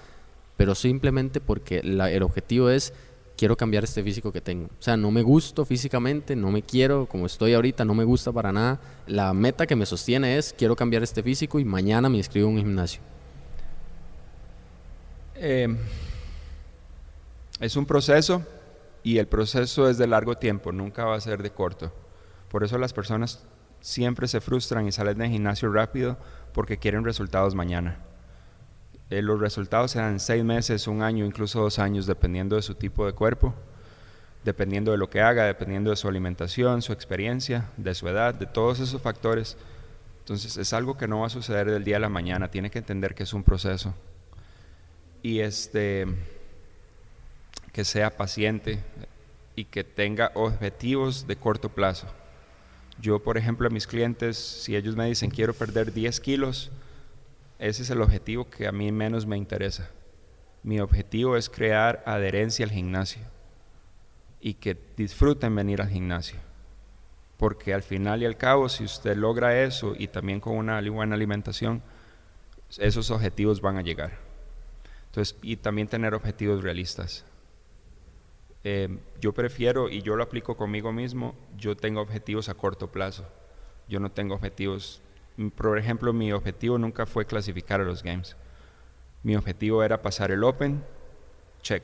pero 0.57 0.73
simplemente 0.73 1.41
porque 1.41 1.81
el 1.83 2.23
objetivo 2.23 2.71
es, 2.71 2.93
quiero 3.37 3.55
cambiar 3.55 3.83
este 3.83 4.01
físico 4.01 4.31
que 4.31 4.41
tengo. 4.41 4.65
O 4.65 4.81
sea, 4.81 4.97
no 4.97 5.11
me 5.11 5.21
gusto 5.21 5.65
físicamente, 5.65 6.35
no 6.35 6.49
me 6.49 6.63
quiero 6.63 7.05
como 7.05 7.27
estoy 7.27 7.53
ahorita, 7.53 7.85
no 7.85 7.93
me 7.93 8.05
gusta 8.05 8.31
para 8.31 8.51
nada. 8.51 8.81
La 9.05 9.31
meta 9.35 9.67
que 9.67 9.75
me 9.75 9.85
sostiene 9.85 10.39
es, 10.39 10.51
quiero 10.57 10.75
cambiar 10.75 11.03
este 11.03 11.21
físico 11.21 11.59
y 11.59 11.65
mañana 11.65 12.09
me 12.09 12.17
inscribo 12.17 12.47
en 12.47 12.55
un 12.55 12.59
gimnasio. 12.59 13.01
Eh, 15.35 15.67
es 17.59 17.75
un 17.75 17.85
proceso 17.85 18.41
y 19.05 19.19
el 19.19 19.27
proceso 19.27 19.87
es 19.87 19.99
de 19.99 20.07
largo 20.07 20.33
tiempo, 20.33 20.71
nunca 20.71 21.05
va 21.05 21.15
a 21.15 21.21
ser 21.21 21.43
de 21.43 21.51
corto. 21.51 21.93
Por 22.49 22.63
eso 22.63 22.79
las 22.79 22.91
personas 22.91 23.45
siempre 23.79 24.27
se 24.27 24.41
frustran 24.41 24.87
y 24.87 24.91
salen 24.91 25.19
del 25.19 25.29
gimnasio 25.29 25.71
rápido 25.71 26.17
porque 26.53 26.79
quieren 26.79 27.05
resultados 27.05 27.53
mañana. 27.53 27.99
Eh, 29.11 29.21
los 29.21 29.39
resultados 29.39 29.91
se 29.91 29.99
dan 29.99 30.19
seis 30.19 30.43
meses, 30.43 30.87
un 30.87 31.03
año, 31.03 31.23
incluso 31.23 31.61
dos 31.61 31.77
años, 31.77 32.07
dependiendo 32.07 32.55
de 32.55 32.63
su 32.63 32.73
tipo 32.73 33.05
de 33.05 33.13
cuerpo, 33.13 33.53
dependiendo 34.43 34.89
de 34.89 34.97
lo 34.97 35.07
que 35.07 35.21
haga, 35.21 35.45
dependiendo 35.45 35.91
de 35.91 35.97
su 35.97 36.07
alimentación, 36.07 36.81
su 36.81 36.91
experiencia, 36.91 37.69
de 37.77 37.93
su 37.93 38.07
edad, 38.07 38.33
de 38.33 38.47
todos 38.47 38.79
esos 38.79 39.03
factores. 39.03 39.55
Entonces 40.17 40.57
es 40.57 40.73
algo 40.73 40.97
que 40.97 41.07
no 41.07 41.19
va 41.19 41.27
a 41.27 41.29
suceder 41.29 41.69
del 41.69 41.83
día 41.83 41.97
a 41.97 41.99
la 41.99 42.09
mañana, 42.09 42.49
tiene 42.49 42.71
que 42.71 42.79
entender 42.79 43.13
que 43.13 43.21
es 43.21 43.33
un 43.33 43.43
proceso. 43.43 43.93
Y 45.21 45.41
este 45.41 46.07
que 47.75 47.83
sea 47.83 48.15
paciente 48.15 48.79
y 49.53 49.65
que 49.65 49.83
tenga 49.83 50.31
objetivos 50.33 51.27
de 51.27 51.35
corto 51.35 51.67
plazo. 51.67 52.07
Yo, 53.01 53.21
por 53.21 53.37
ejemplo, 53.37 53.67
a 53.67 53.69
mis 53.69 53.85
clientes, 53.85 54.37
si 54.37 54.77
ellos 54.77 54.95
me 54.95 55.05
dicen 55.07 55.29
quiero 55.29 55.53
perder 55.53 55.91
10 55.91 56.21
kilos, 56.21 56.71
ese 57.59 57.83
es 57.83 57.89
el 57.89 58.01
objetivo 58.01 58.49
que 58.49 58.65
a 58.65 58.71
mí 58.71 58.93
menos 58.93 59.25
me 59.25 59.35
interesa. 59.35 59.89
Mi 60.63 60.79
objetivo 60.79 61.35
es 61.35 61.49
crear 61.49 62.01
adherencia 62.05 62.65
al 62.65 62.71
gimnasio 62.71 63.23
y 64.39 64.53
que 64.53 64.77
disfruten 64.95 65.53
venir 65.53 65.81
al 65.81 65.89
gimnasio. 65.89 66.39
Porque 67.35 67.73
al 67.73 67.83
final 67.83 68.21
y 68.21 68.25
al 68.25 68.37
cabo, 68.37 68.69
si 68.69 68.85
usted 68.85 69.17
logra 69.17 69.61
eso 69.61 69.95
y 69.99 70.07
también 70.07 70.39
con 70.39 70.55
una 70.55 70.79
buena 70.89 71.15
alimentación, 71.15 71.81
esos 72.77 73.11
objetivos 73.11 73.59
van 73.59 73.75
a 73.77 73.81
llegar. 73.81 74.13
Entonces, 75.07 75.35
y 75.41 75.57
también 75.57 75.89
tener 75.89 76.13
objetivos 76.13 76.63
realistas. 76.63 77.25
Eh, 78.67 78.89
yo 79.21 79.31
prefiero, 79.31 79.89
y 79.89 80.01
yo 80.01 80.15
lo 80.15 80.23
aplico 80.23 80.57
conmigo 80.57 80.91
mismo, 80.91 81.35
yo 81.55 81.77
tengo 81.77 82.01
objetivos 82.01 82.49
a 82.49 82.55
corto 82.55 82.91
plazo. 82.91 83.23
Yo 83.87 83.99
no 83.99 84.11
tengo 84.11 84.33
objetivos, 84.33 85.03
mm, 85.37 85.49
por 85.49 85.77
ejemplo, 85.77 86.11
mi 86.13 86.31
objetivo 86.31 86.79
nunca 86.79 87.05
fue 87.05 87.27
clasificar 87.27 87.79
a 87.79 87.83
los 87.83 88.01
games. 88.01 88.35
Mi 89.21 89.35
objetivo 89.35 89.83
era 89.83 90.01
pasar 90.01 90.31
el 90.31 90.43
Open, 90.43 90.83
check. 91.61 91.83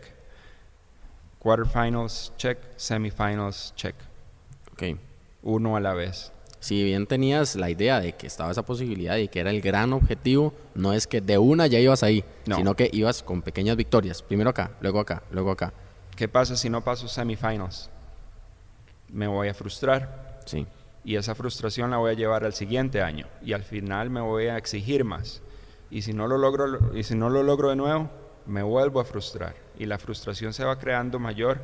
Quarterfinals, 1.37 2.33
check. 2.37 2.57
Semifinals, 2.77 3.75
check. 3.75 3.95
Ok. 4.71 4.97
Uno 5.43 5.75
a 5.75 5.79
la 5.79 5.93
vez. 5.93 6.31
Si 6.59 6.83
bien 6.83 7.05
tenías 7.05 7.55
la 7.55 7.69
idea 7.69 7.99
de 7.99 8.13
que 8.13 8.25
estaba 8.25 8.49
esa 8.49 8.65
posibilidad 8.65 9.17
y 9.17 9.27
que 9.27 9.39
era 9.39 9.51
el 9.51 9.61
gran 9.61 9.93
objetivo, 9.93 10.51
no 10.73 10.93
es 10.93 11.05
que 11.05 11.21
de 11.21 11.37
una 11.37 11.67
ya 11.67 11.77
ibas 11.77 12.01
ahí, 12.01 12.23
sino 12.43 12.75
que 12.75 12.89
ibas 12.91 13.21
con 13.21 13.43
pequeñas 13.43 13.75
victorias. 13.75 14.23
Primero 14.23 14.49
acá, 14.49 14.71
luego 14.81 14.99
acá, 14.99 15.21
luego 15.29 15.51
acá. 15.51 15.73
¿Qué 16.15 16.27
pasa 16.27 16.55
si 16.55 16.69
no 16.69 16.83
paso 16.83 17.07
semifinals? 17.07 17.89
Me 19.09 19.27
voy 19.27 19.47
a 19.47 19.53
frustrar. 19.53 20.39
Sí. 20.45 20.67
Y 21.03 21.15
esa 21.15 21.35
frustración 21.35 21.89
la 21.91 21.97
voy 21.97 22.11
a 22.11 22.15
llevar 22.15 22.43
al 22.43 22.53
siguiente 22.53 23.01
año. 23.01 23.27
Y 23.41 23.53
al 23.53 23.63
final 23.63 24.09
me 24.09 24.21
voy 24.21 24.47
a 24.47 24.57
exigir 24.57 25.03
más. 25.03 25.41
Y 25.89 26.03
si 26.03 26.13
no 26.13 26.27
lo 26.27 26.37
logro, 26.37 26.95
y 26.95 27.03
si 27.03 27.15
no 27.15 27.29
lo 27.29 27.43
logro 27.43 27.69
de 27.69 27.75
nuevo, 27.75 28.09
me 28.45 28.63
vuelvo 28.63 28.99
a 28.99 29.05
frustrar. 29.05 29.55
Y 29.77 29.85
la 29.85 29.97
frustración 29.97 30.53
se 30.53 30.63
va 30.63 30.77
creando 30.77 31.19
mayor. 31.19 31.59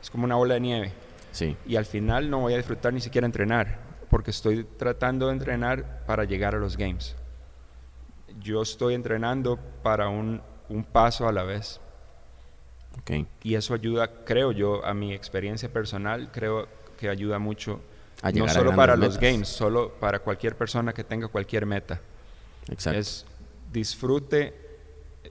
Es 0.00 0.10
como 0.10 0.24
una 0.24 0.36
bola 0.36 0.54
de 0.54 0.60
nieve. 0.60 0.92
Sí. 1.32 1.56
Y 1.66 1.76
al 1.76 1.84
final 1.84 2.30
no 2.30 2.40
voy 2.40 2.54
a 2.54 2.56
disfrutar 2.56 2.92
ni 2.92 3.00
siquiera 3.00 3.26
entrenar. 3.26 3.78
Porque 4.08 4.30
estoy 4.30 4.64
tratando 4.64 5.26
de 5.26 5.32
entrenar 5.34 6.04
para 6.06 6.24
llegar 6.24 6.54
a 6.54 6.58
los 6.58 6.76
games. 6.76 7.14
Yo 8.40 8.62
estoy 8.62 8.94
entrenando 8.94 9.58
para 9.82 10.08
un, 10.08 10.40
un 10.68 10.84
paso 10.84 11.28
a 11.28 11.32
la 11.32 11.42
vez. 11.42 11.80
Y 13.42 13.54
eso 13.54 13.74
ayuda, 13.74 14.24
creo 14.24 14.52
yo, 14.52 14.84
a 14.84 14.92
mi 14.92 15.14
experiencia 15.14 15.72
personal, 15.72 16.30
creo 16.32 16.68
que 16.98 17.08
ayuda 17.08 17.38
mucho, 17.38 17.80
no 18.34 18.48
solo 18.48 18.74
para 18.74 18.96
los 18.96 19.18
games, 19.18 19.48
solo 19.48 19.92
para 19.94 20.18
cualquier 20.18 20.56
persona 20.56 20.92
que 20.92 21.04
tenga 21.04 21.28
cualquier 21.28 21.64
meta. 21.64 22.00
Exacto. 22.68 22.98
Es 22.98 23.24
disfrute 23.72 24.54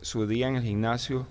su 0.02 0.28
día 0.28 0.48
en 0.48 0.56
el 0.56 0.64
gimnasio 0.64 1.28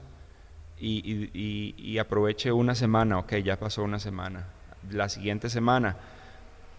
y, 0.79 1.99
aproveche 1.99 2.53
una 2.53 2.75
semana, 2.75 3.19
ok, 3.19 3.37
ya 3.37 3.59
pasó 3.59 3.83
una 3.83 3.99
semana, 3.99 4.47
la 4.91 5.09
siguiente 5.09 5.49
semana. 5.49 5.97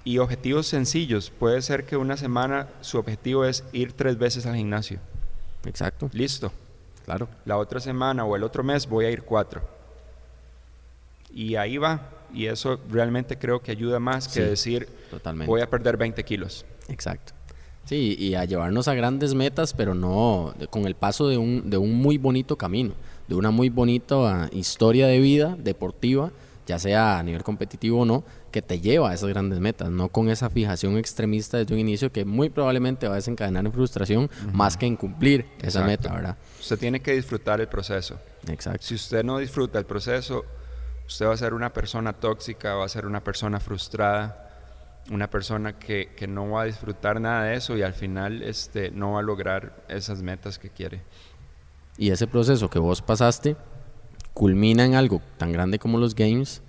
Y 0.03 0.19
objetivos 0.19 0.67
sencillos, 0.67 1.29
puede 1.31 1.61
ser 1.61 1.85
que 1.85 1.97
una 1.97 2.15
semana 2.15 2.69
su 2.79 2.97
objetivo 2.97 3.43
es 3.43 3.65
ir 3.73 3.91
tres 3.91 4.17
veces 4.17 4.45
al 4.45 4.55
gimnasio. 4.55 4.99
Exacto. 5.65 6.09
Listo 6.13 6.53
Claro. 7.07 7.29
La 7.45 7.57
otra 7.57 7.79
semana 7.79 8.25
o 8.25 8.35
el 8.35 8.43
otro 8.43 8.65
mes 8.65 8.85
voy 8.85 9.05
a 9.05 9.09
ir 9.09 9.23
cuatro. 9.23 9.61
Y 11.33 11.55
ahí 11.55 11.77
va. 11.77 12.01
Y 12.33 12.47
eso 12.47 12.81
realmente 12.89 13.37
creo 13.37 13.61
que 13.61 13.71
ayuda 13.71 13.97
más 13.97 14.27
que 14.27 14.41
decir 14.41 14.89
voy 15.45 15.61
a 15.61 15.69
perder 15.69 15.95
20 15.95 16.21
kilos. 16.25 16.65
Exacto. 16.89 17.31
Sí, 17.85 18.17
y 18.19 18.35
a 18.35 18.43
llevarnos 18.43 18.89
a 18.89 18.93
grandes 18.93 19.33
metas, 19.33 19.73
pero 19.73 19.95
no 19.95 20.53
con 20.69 20.85
el 20.85 20.95
paso 20.95 21.29
de 21.29 21.37
un, 21.37 21.69
de 21.69 21.77
un 21.77 21.93
muy 21.93 22.17
bonito 22.17 22.57
camino, 22.57 22.91
de 23.29 23.35
una 23.35 23.51
muy 23.51 23.69
bonita 23.69 24.49
historia 24.51 25.07
de 25.07 25.21
vida 25.21 25.55
deportiva, 25.57 26.31
ya 26.67 26.77
sea 26.77 27.17
a 27.17 27.23
nivel 27.23 27.43
competitivo 27.43 28.01
o 28.01 28.05
no, 28.05 28.23
que 28.51 28.61
te 28.61 28.79
lleva 28.79 29.09
a 29.09 29.13
esas 29.13 29.29
grandes 29.29 29.59
metas, 29.59 29.89
no 29.89 30.09
con 30.09 30.29
esa 30.29 30.49
fijación 30.49 30.97
extremista 30.97 31.57
desde 31.57 31.73
un 31.73 31.79
inicio 31.79 32.11
que 32.11 32.25
muy 32.25 32.49
probablemente 32.49 33.07
va 33.07 33.13
a 33.13 33.15
desencadenar 33.15 33.65
en 33.65 33.71
frustración 33.71 34.29
más 34.53 34.77
que 34.77 34.85
en 34.85 34.97
cumplir 34.97 35.47
esa 35.61 35.83
meta, 35.83 36.13
¿verdad? 36.13 36.37
Usted 36.59 36.77
tiene 36.77 36.99
que 36.99 37.13
disfrutar 37.13 37.61
el 37.61 37.67
proceso. 37.67 38.19
Exacto. 38.47 38.85
Si 38.85 38.95
usted 38.95 39.23
no 39.23 39.39
disfruta 39.39 39.79
el 39.79 39.85
proceso, 39.85 40.45
usted 41.07 41.25
va 41.25 41.33
a 41.33 41.37
ser 41.37 41.53
una 41.53 41.71
persona 41.71 42.13
tóxica, 42.13 42.75
va 42.75 42.85
a 42.85 42.89
ser 42.89 43.05
una 43.05 43.23
persona 43.23 43.59
frustrada, 43.59 44.43
una 45.09 45.29
persona 45.29 45.79
que, 45.79 46.11
que 46.17 46.27
no 46.27 46.49
va 46.51 46.63
a 46.63 46.65
disfrutar 46.65 47.21
nada 47.21 47.45
de 47.45 47.55
eso 47.55 47.77
y 47.77 47.81
al 47.81 47.93
final 47.93 48.43
este, 48.43 48.91
no 48.91 49.13
va 49.13 49.19
a 49.19 49.23
lograr 49.23 49.85
esas 49.87 50.21
metas 50.21 50.59
que 50.59 50.69
quiere. 50.69 51.01
Y 51.97 52.11
ese 52.11 52.27
proceso 52.27 52.69
que 52.69 52.77
vos 52.77 53.01
pasaste 53.01 53.55
culmina 54.37 54.85
en 54.85 54.93
algo 54.93 55.19
tan 55.39 55.51
grande 55.51 55.79
como 55.79 55.97
los 55.97 56.13
games 56.13 56.61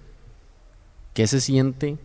¿Qué 1.12 1.26
se 1.26 1.38
siente 1.38 1.98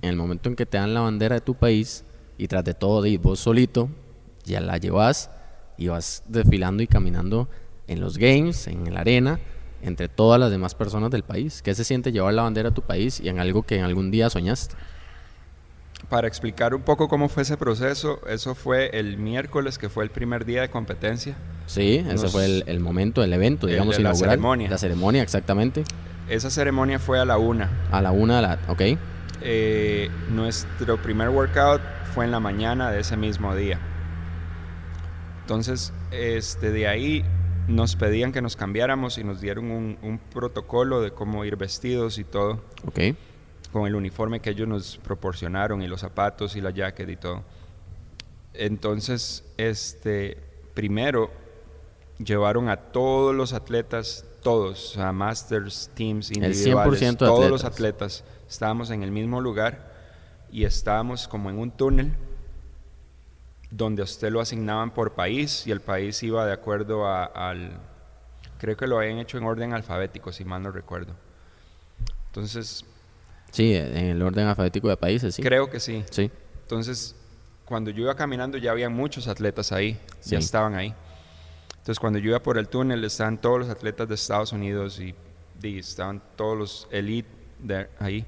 en 0.00 0.08
el 0.08 0.16
momento 0.16 0.48
en 0.48 0.56
que 0.56 0.64
te 0.64 0.78
dan 0.78 0.94
la 0.94 1.00
bandera 1.00 1.34
de 1.34 1.42
tu 1.42 1.54
país 1.54 2.02
y 2.38 2.48
tras 2.48 2.64
de 2.64 2.72
todo 2.72 3.04
y 3.04 3.18
vos 3.18 3.40
solito 3.40 3.90
ya 4.44 4.62
la 4.62 4.78
llevas 4.78 5.30
y 5.76 5.88
vas 5.88 6.22
desfilando 6.28 6.82
y 6.82 6.86
caminando 6.86 7.46
en 7.88 8.00
los 8.00 8.16
games, 8.16 8.68
en 8.68 8.94
la 8.94 9.00
arena, 9.00 9.38
entre 9.82 10.08
todas 10.08 10.40
las 10.40 10.50
demás 10.50 10.74
personas 10.74 11.10
del 11.10 11.24
país? 11.24 11.60
¿Qué 11.60 11.74
se 11.74 11.84
siente 11.84 12.10
llevar 12.10 12.32
la 12.32 12.44
bandera 12.44 12.70
a 12.70 12.74
tu 12.74 12.80
país 12.80 13.20
y 13.20 13.28
en 13.28 13.38
algo 13.38 13.64
que 13.64 13.76
en 13.76 13.84
algún 13.84 14.10
día 14.10 14.30
soñaste? 14.30 14.76
Para 16.08 16.28
explicar 16.28 16.74
un 16.74 16.82
poco 16.82 17.08
cómo 17.08 17.28
fue 17.28 17.42
ese 17.42 17.56
proceso, 17.56 18.20
eso 18.28 18.54
fue 18.54 18.90
el 18.98 19.18
miércoles, 19.18 19.78
que 19.78 19.88
fue 19.88 20.04
el 20.04 20.10
primer 20.10 20.44
día 20.44 20.60
de 20.60 20.68
competencia. 20.68 21.36
Sí, 21.66 22.04
ese 22.08 22.28
fue 22.28 22.62
el, 22.64 22.80
momento, 22.80 23.24
el 23.24 23.32
evento, 23.32 23.66
digamos, 23.66 23.98
la 23.98 24.14
ceremonia. 24.14 24.70
La 24.70 24.78
ceremonia, 24.78 25.22
exactamente. 25.22 25.84
Esa 26.28 26.50
ceremonia 26.50 26.98
fue 26.98 27.18
a 27.18 27.24
la 27.24 27.38
una. 27.38 27.70
A 27.90 28.00
la 28.02 28.12
una, 28.12 28.40
la, 28.40 28.58
ok. 28.68 28.82
Eh, 29.42 30.10
nuestro 30.30 30.96
primer 31.02 31.28
workout 31.28 31.80
fue 32.14 32.24
en 32.24 32.30
la 32.30 32.40
mañana 32.40 32.90
de 32.90 33.00
ese 33.00 33.16
mismo 33.16 33.54
día. 33.54 33.80
Entonces, 35.42 35.92
este, 36.10 36.70
de 36.70 36.88
ahí 36.88 37.24
nos 37.68 37.96
pedían 37.96 38.32
que 38.32 38.42
nos 38.42 38.56
cambiáramos 38.56 39.18
y 39.18 39.24
nos 39.24 39.40
dieron 39.40 39.70
un, 39.70 40.20
protocolo 40.32 41.00
de 41.00 41.10
cómo 41.10 41.44
ir 41.44 41.56
vestidos 41.56 42.18
y 42.18 42.24
todo. 42.24 42.60
Ok. 42.86 43.16
Con 43.76 43.86
el 43.86 43.94
uniforme 43.94 44.40
que 44.40 44.48
ellos 44.48 44.66
nos 44.66 44.96
proporcionaron 44.96 45.82
y 45.82 45.86
los 45.86 46.00
zapatos 46.00 46.56
y 46.56 46.62
la 46.62 46.70
jacket 46.70 47.10
y 47.10 47.16
todo. 47.16 47.42
Entonces, 48.54 49.44
este, 49.58 50.38
primero 50.72 51.30
llevaron 52.16 52.70
a 52.70 52.78
todos 52.78 53.34
los 53.34 53.52
atletas 53.52 54.24
todos, 54.42 54.96
a 54.96 55.12
masters, 55.12 55.90
teams, 55.92 56.30
individuales, 56.30 57.18
todos 57.18 57.50
los 57.50 57.64
atletas 57.64 58.24
estábamos 58.48 58.88
en 58.88 59.02
el 59.02 59.10
mismo 59.10 59.42
lugar 59.42 59.92
y 60.50 60.64
estábamos 60.64 61.28
como 61.28 61.50
en 61.50 61.58
un 61.58 61.70
túnel 61.70 62.14
donde 63.70 64.00
a 64.00 64.04
usted 64.06 64.30
lo 64.30 64.40
asignaban 64.40 64.90
por 64.90 65.12
país 65.12 65.66
y 65.66 65.70
el 65.70 65.82
país 65.82 66.22
iba 66.22 66.46
de 66.46 66.54
acuerdo 66.54 67.06
al, 67.06 67.78
creo 68.56 68.74
que 68.74 68.86
lo 68.86 68.96
habían 68.96 69.18
hecho 69.18 69.36
en 69.36 69.44
orden 69.44 69.74
alfabético, 69.74 70.32
si 70.32 70.46
mal 70.46 70.62
no 70.62 70.70
recuerdo. 70.70 71.12
Entonces... 72.28 72.86
Sí, 73.56 73.74
en 73.74 73.96
el 73.96 74.20
orden 74.20 74.46
alfabético 74.46 74.90
de 74.90 74.98
países, 74.98 75.34
sí. 75.34 75.42
Creo 75.42 75.70
que 75.70 75.80
sí. 75.80 76.04
Sí. 76.10 76.30
Entonces, 76.60 77.16
cuando 77.64 77.90
yo 77.90 78.02
iba 78.02 78.14
caminando 78.14 78.58
ya 78.58 78.70
había 78.70 78.90
muchos 78.90 79.28
atletas 79.28 79.72
ahí, 79.72 79.98
ya 80.26 80.36
estaban 80.36 80.74
ahí. 80.74 80.92
Entonces, 81.70 81.98
cuando 81.98 82.18
yo 82.18 82.28
iba 82.28 82.42
por 82.42 82.58
el 82.58 82.68
túnel, 82.68 83.02
estaban 83.02 83.40
todos 83.40 83.60
los 83.60 83.70
atletas 83.70 84.06
de 84.10 84.14
Estados 84.14 84.52
Unidos 84.52 85.00
y, 85.00 85.14
estaban 85.62 86.22
todos 86.36 86.58
los 86.58 86.88
elite 86.90 87.30
de 87.58 87.88
ahí. 87.98 88.26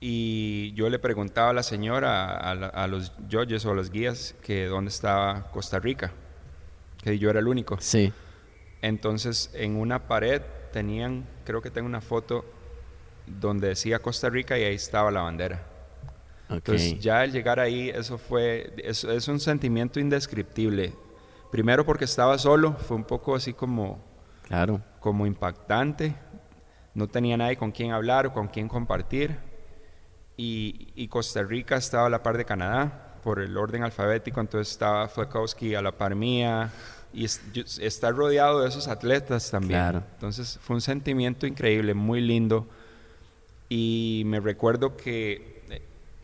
Y 0.00 0.72
yo 0.72 0.88
le 0.88 0.98
preguntaba 0.98 1.50
a 1.50 1.52
la 1.52 1.62
señora, 1.62 2.36
a, 2.38 2.86
los 2.86 3.12
judges 3.30 3.66
o 3.66 3.72
a 3.72 3.74
los 3.74 3.90
guías, 3.90 4.34
que 4.40 4.68
dónde 4.68 4.88
estaba 4.88 5.50
Costa 5.50 5.78
Rica, 5.78 6.12
que 7.02 7.18
yo 7.18 7.28
era 7.28 7.40
el 7.40 7.46
único. 7.46 7.76
Sí. 7.78 8.10
Entonces, 8.80 9.50
en 9.52 9.76
una 9.76 10.08
pared 10.08 10.40
tenían, 10.72 11.26
creo 11.44 11.60
que 11.60 11.70
tengo 11.70 11.86
una 11.86 12.00
foto 12.00 12.46
donde 13.26 13.68
decía 13.68 13.98
Costa 13.98 14.28
Rica 14.28 14.58
y 14.58 14.62
ahí 14.64 14.74
estaba 14.74 15.10
la 15.10 15.22
bandera. 15.22 15.66
Entonces, 16.48 16.98
ya 16.98 17.20
al 17.20 17.30
llegar 17.30 17.60
ahí, 17.60 17.90
eso 17.90 18.18
fue, 18.18 18.74
es 18.76 19.28
un 19.28 19.38
sentimiento 19.38 20.00
indescriptible 20.00 20.94
Primero 21.50 21.84
porque 21.84 22.04
estaba 22.04 22.38
solo, 22.38 22.74
fue 22.74 22.96
un 22.96 23.04
poco 23.04 23.34
así 23.34 23.52
como, 23.52 24.00
claro. 24.46 24.80
como 25.00 25.26
impactante. 25.26 26.14
No 26.94 27.08
tenía 27.08 27.36
nadie 27.36 27.56
con 27.56 27.72
quien 27.72 27.90
hablar 27.90 28.26
o 28.26 28.32
con 28.32 28.48
quien 28.48 28.68
compartir. 28.68 29.36
Y, 30.36 31.06
Costa 31.08 31.42
Rica 31.42 31.76
estaba 31.76 32.06
a 32.06 32.10
la 32.10 32.22
par 32.22 32.38
de 32.38 32.44
Canadá 32.44 33.16
por 33.22 33.40
el 33.40 33.58
orden 33.58 33.82
alfabético, 33.82 34.40
entonces 34.40 34.72
estaba 34.72 35.06
Flekowski 35.08 35.74
a 35.74 35.82
la 35.82 35.92
par 35.92 36.14
mía 36.14 36.70
y 37.12 37.24
estar 37.24 38.14
rodeado 38.14 38.62
de 38.62 38.68
esos 38.68 38.88
atletas 38.88 39.50
también. 39.50 39.80
Claro. 39.80 40.02
Entonces 40.14 40.58
fue 40.62 40.76
un 40.76 40.80
sentimiento 40.80 41.46
increíble, 41.46 41.92
muy 41.92 42.22
lindo. 42.22 42.66
Y 43.70 44.24
me 44.26 44.40
recuerdo 44.40 44.98
que 44.98 45.62
eh, 45.70 45.80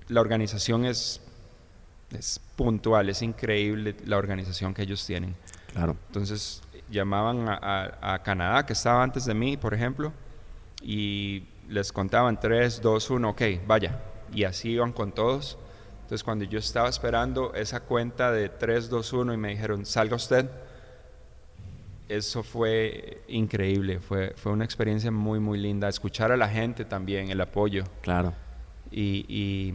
la 0.08 0.20
organización 0.20 0.84
es 0.84 1.22
es 2.10 2.40
puntual, 2.56 3.08
es 3.08 3.22
increíble 3.22 3.96
la 4.04 4.16
organización 4.16 4.74
que 4.74 4.82
ellos 4.82 5.04
tienen. 5.04 5.34
Claro. 5.72 5.96
Entonces 6.08 6.62
llamaban 6.90 7.46
a, 7.48 8.20
Canadá, 8.24 8.64
que 8.64 8.72
estaba 8.72 9.02
antes 9.02 9.24
de 9.24 9.34
mí, 9.34 9.56
por 9.56 9.74
ejemplo, 9.74 10.12
y 10.82 11.44
les 11.68 11.92
contaban 11.92 12.38
3, 12.38 12.80
2, 12.80 13.10
1, 13.10 13.28
ok, 13.30 13.42
vaya. 13.66 14.00
Y 14.32 14.44
así 14.44 14.70
iban 14.70 14.92
con 14.92 15.12
todos. 15.12 15.58
Entonces 16.02 16.22
cuando 16.22 16.44
yo 16.44 16.58
estaba 16.58 16.88
esperando 16.88 17.52
esa 17.54 17.80
cuenta 17.80 18.30
de 18.30 18.48
3, 18.48 18.88
2, 18.88 19.12
1 19.12 19.34
y 19.34 19.36
me 19.36 19.48
dijeron, 19.48 19.84
salga 19.84 20.16
usted, 20.16 20.48
eso 22.08 22.42
fue 22.42 23.22
increíble, 23.28 24.00
fue, 24.00 24.32
fue 24.36 24.52
una 24.52 24.64
experiencia 24.64 25.10
muy, 25.10 25.40
muy 25.40 25.58
linda. 25.58 25.88
Escuchar 25.88 26.32
a 26.32 26.36
la 26.36 26.48
gente 26.48 26.84
también, 26.84 27.30
el 27.30 27.40
apoyo. 27.40 27.84
Claro. 28.02 28.34
Y, 28.90 29.74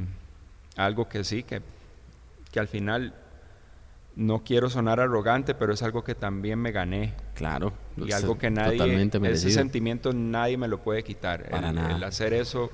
algo 0.77 1.09
que 1.09 1.23
sí, 1.23 1.43
que, 1.43 1.61
que 2.51 2.59
al 2.59 2.67
final 2.67 3.13
no 4.15 4.43
quiero 4.43 4.69
sonar 4.69 4.99
arrogante, 4.99 5.53
pero 5.53 5.73
es 5.73 5.83
algo 5.83 6.03
que 6.03 6.15
también 6.15 6.59
me 6.59 6.71
gané. 6.71 7.13
Claro. 7.35 7.73
Y 7.97 8.11
algo 8.11 8.37
que 8.37 8.49
nadie, 8.49 9.09
ese 9.23 9.51
sentimiento 9.51 10.13
nadie 10.13 10.57
me 10.57 10.67
lo 10.67 10.81
puede 10.81 11.03
quitar. 11.03 11.49
el, 11.51 12.03
hacer 12.03 12.33
eso, 12.33 12.71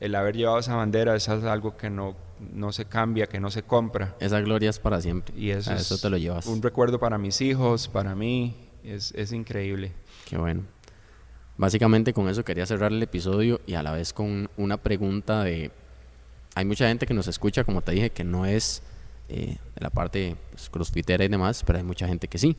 el 0.00 0.14
haber 0.14 0.36
llevado 0.36 0.58
esa 0.58 0.74
bandera, 0.74 1.14
eso 1.14 1.34
es 1.34 1.44
algo 1.44 1.76
que 1.76 1.90
no, 1.90 2.16
no 2.52 2.72
se 2.72 2.84
cambia, 2.84 3.26
que 3.26 3.40
no 3.40 3.50
se 3.50 3.62
compra. 3.62 4.16
Esa 4.20 4.40
gloria 4.40 4.70
es 4.70 4.78
para 4.78 5.00
siempre. 5.00 5.34
Y 5.38 5.50
eso, 5.50 5.72
eso 5.72 5.98
te 5.98 6.10
lo 6.10 6.16
llevas. 6.16 6.46
Un 6.46 6.62
recuerdo 6.62 6.98
para 6.98 7.18
mis 7.18 7.40
hijos, 7.40 7.88
para 7.88 8.14
mí, 8.14 8.63
es, 8.84 9.12
es 9.12 9.32
increíble. 9.32 9.92
Qué 10.26 10.38
bueno. 10.38 10.62
Básicamente 11.56 12.12
con 12.12 12.28
eso 12.28 12.44
quería 12.44 12.66
cerrar 12.66 12.92
el 12.92 13.02
episodio 13.02 13.60
y 13.66 13.74
a 13.74 13.82
la 13.82 13.92
vez 13.92 14.12
con 14.12 14.50
una 14.56 14.76
pregunta 14.76 15.44
de... 15.44 15.70
Hay 16.56 16.64
mucha 16.64 16.88
gente 16.88 17.06
que 17.06 17.14
nos 17.14 17.26
escucha, 17.26 17.64
como 17.64 17.80
te 17.80 17.92
dije, 17.92 18.10
que 18.10 18.24
no 18.24 18.46
es 18.46 18.82
eh, 19.28 19.56
de 19.74 19.80
la 19.80 19.90
parte 19.90 20.36
pues, 20.50 20.68
crossfitera 20.68 21.24
y 21.24 21.28
demás, 21.28 21.62
pero 21.64 21.78
hay 21.78 21.84
mucha 21.84 22.06
gente 22.06 22.28
que 22.28 22.38
sí. 22.38 22.56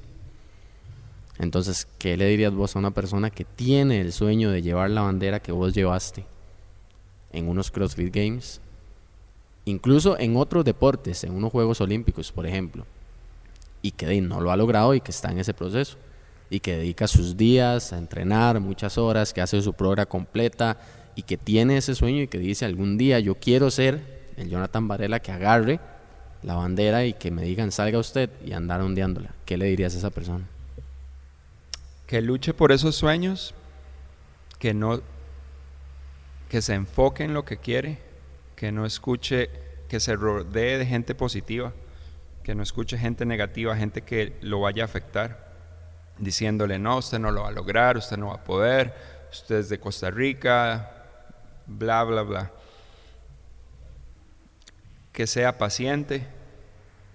Entonces, 1.39 1.87
¿qué 1.97 2.15
le 2.15 2.27
dirías 2.27 2.53
vos 2.53 2.75
a 2.75 2.79
una 2.79 2.91
persona 2.91 3.29
que 3.29 3.43
tiene 3.43 3.99
el 3.99 4.13
sueño 4.13 4.49
de 4.51 4.61
llevar 4.61 4.89
la 4.89 5.01
bandera 5.01 5.41
que 5.41 5.51
vos 5.51 5.73
llevaste 5.73 6.25
en 7.33 7.49
unos 7.49 7.71
CrossFit 7.71 8.13
Games? 8.13 8.61
Incluso 9.65 10.17
en 10.17 10.37
otros 10.37 10.63
deportes, 10.63 11.23
en 11.25 11.33
unos 11.33 11.51
Juegos 11.51 11.81
Olímpicos, 11.81 12.31
por 12.31 12.45
ejemplo, 12.45 12.85
y 13.81 13.91
que 13.91 14.21
no 14.21 14.39
lo 14.39 14.51
ha 14.51 14.57
logrado 14.57 14.93
y 14.93 15.01
que 15.01 15.11
está 15.11 15.31
en 15.31 15.39
ese 15.39 15.53
proceso 15.53 15.97
y 16.49 16.59
que 16.59 16.77
dedica 16.77 17.07
sus 17.07 17.37
días 17.37 17.93
a 17.93 17.97
entrenar 17.97 18.59
muchas 18.59 18.97
horas, 18.97 19.33
que 19.33 19.41
hace 19.41 19.61
su 19.61 19.73
programa 19.73 20.05
completa 20.05 20.77
y 21.15 21.23
que 21.23 21.37
tiene 21.37 21.77
ese 21.77 21.95
sueño 21.95 22.21
y 22.21 22.27
que 22.27 22.39
dice 22.39 22.65
algún 22.65 22.97
día 22.97 23.19
yo 23.19 23.35
quiero 23.35 23.71
ser 23.71 24.31
el 24.37 24.49
Jonathan 24.49 24.87
Varela 24.87 25.19
que 25.19 25.31
agarre 25.31 25.79
la 26.43 26.55
bandera 26.55 27.05
y 27.05 27.13
que 27.13 27.31
me 27.31 27.43
digan 27.43 27.71
salga 27.71 27.97
usted 27.97 28.29
y 28.45 28.53
andar 28.53 28.81
ondeándola. 28.81 29.33
¿Qué 29.45 29.57
le 29.57 29.65
dirías 29.65 29.95
a 29.95 29.97
esa 29.97 30.09
persona? 30.11 30.45
Que 32.05 32.21
luche 32.21 32.53
por 32.53 32.71
esos 32.71 32.95
sueños, 32.95 33.55
que 34.59 34.73
no 34.73 35.01
que 36.49 36.61
se 36.61 36.75
enfoque 36.75 37.23
en 37.23 37.33
lo 37.33 37.43
que 37.43 37.57
quiere, 37.57 37.97
que 38.55 38.71
no 38.71 38.85
escuche, 38.85 39.49
que 39.89 39.99
se 39.99 40.15
rodee 40.15 40.77
de 40.77 40.85
gente 40.85 41.15
positiva, 41.15 41.73
que 42.43 42.53
no 42.53 42.61
escuche 42.61 42.97
gente 42.97 43.25
negativa, 43.25 43.75
gente 43.75 44.03
que 44.03 44.33
lo 44.41 44.61
vaya 44.61 44.83
a 44.83 44.85
afectar, 44.85 45.44
diciéndole, 46.17 46.79
no, 46.79 46.97
usted 46.97 47.19
no 47.19 47.31
lo 47.31 47.43
va 47.43 47.49
a 47.49 47.51
lograr, 47.51 47.97
usted 47.97 48.17
no 48.17 48.27
va 48.27 48.35
a 48.35 48.43
poder, 48.43 48.93
usted 49.31 49.55
es 49.55 49.69
de 49.69 49.79
Costa 49.79 50.09
Rica, 50.11 50.91
bla, 51.67 52.03
bla, 52.03 52.21
bla 52.21 52.51
que 55.15 55.27
sea 55.27 55.57
paciente, 55.57 56.27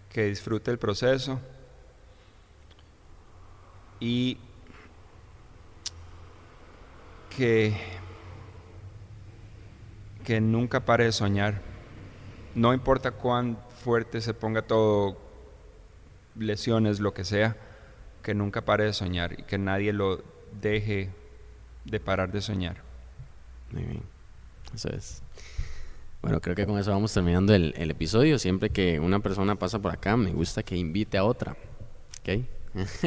que 0.09 0.25
disfrute 0.25 0.71
el 0.71 0.79
proceso 0.79 1.39
y 4.01 4.39
que, 7.37 7.77
que 10.25 10.41
nunca 10.41 10.81
pare 10.81 11.05
de 11.05 11.13
soñar. 11.13 11.61
No 12.55 12.73
importa 12.73 13.11
cuán 13.11 13.59
fuerte 13.85 14.23
se 14.23 14.33
ponga 14.33 14.63
todo, 14.63 15.21
lesiones, 16.37 17.01
lo 17.01 17.13
que 17.13 17.25
sea, 17.25 17.55
que 18.31 18.35
nunca 18.37 18.61
pare 18.61 18.85
de 18.85 18.93
soñar 18.93 19.33
y 19.41 19.43
que 19.43 19.59
nadie 19.59 19.93
lo 19.93 20.23
deje 20.63 21.11
de 21.85 21.99
parar 21.99 22.31
de 22.31 22.41
soñar. 22.41 22.77
Muy 23.73 23.83
bien. 23.83 24.03
Eso 24.73 24.89
es. 24.91 25.21
Bueno, 26.23 26.41
creo 26.41 26.55
que 26.55 26.65
con 26.65 26.79
eso 26.79 26.93
vamos 26.93 27.13
terminando 27.13 27.53
el, 27.57 27.91
episodio. 27.91 28.39
Siempre 28.39 28.71
que 28.71 29.01
una 29.01 29.19
persona 29.19 29.57
pasa 29.57 29.81
por 29.81 29.91
acá, 29.91 30.17
me 30.17 30.31
gusta 30.31 30.63
que 30.63 30.77
invite 30.77 31.19
a 31.19 31.25
otra. 31.25 31.57
¿Ok? 32.21 32.45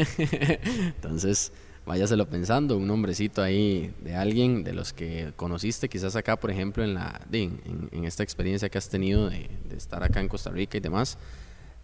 Entonces, 0.98 1.54
váyaselo 1.86 2.28
pensando, 2.28 2.76
un 2.76 2.88
nombrecito 2.88 3.42
ahí 3.42 3.94
de 4.02 4.18
alguien 4.18 4.66
de 4.66 4.74
los 4.74 4.92
que 4.92 5.32
conociste, 5.38 5.88
quizás 5.88 6.18
acá, 6.18 6.36
por 6.36 6.52
ejemplo, 6.52 6.84
en, 6.84 6.96
la, 6.96 7.22
en, 7.32 8.04
esta 8.04 8.24
experiencia 8.24 8.68
que 8.68 8.78
has 8.78 8.90
tenido 8.90 9.30
de, 9.30 9.50
estar 9.78 10.04
acá 10.04 10.20
en 10.20 10.28
Costa 10.28 10.50
Rica 10.50 10.76
y 10.76 10.82
demás. 10.82 11.18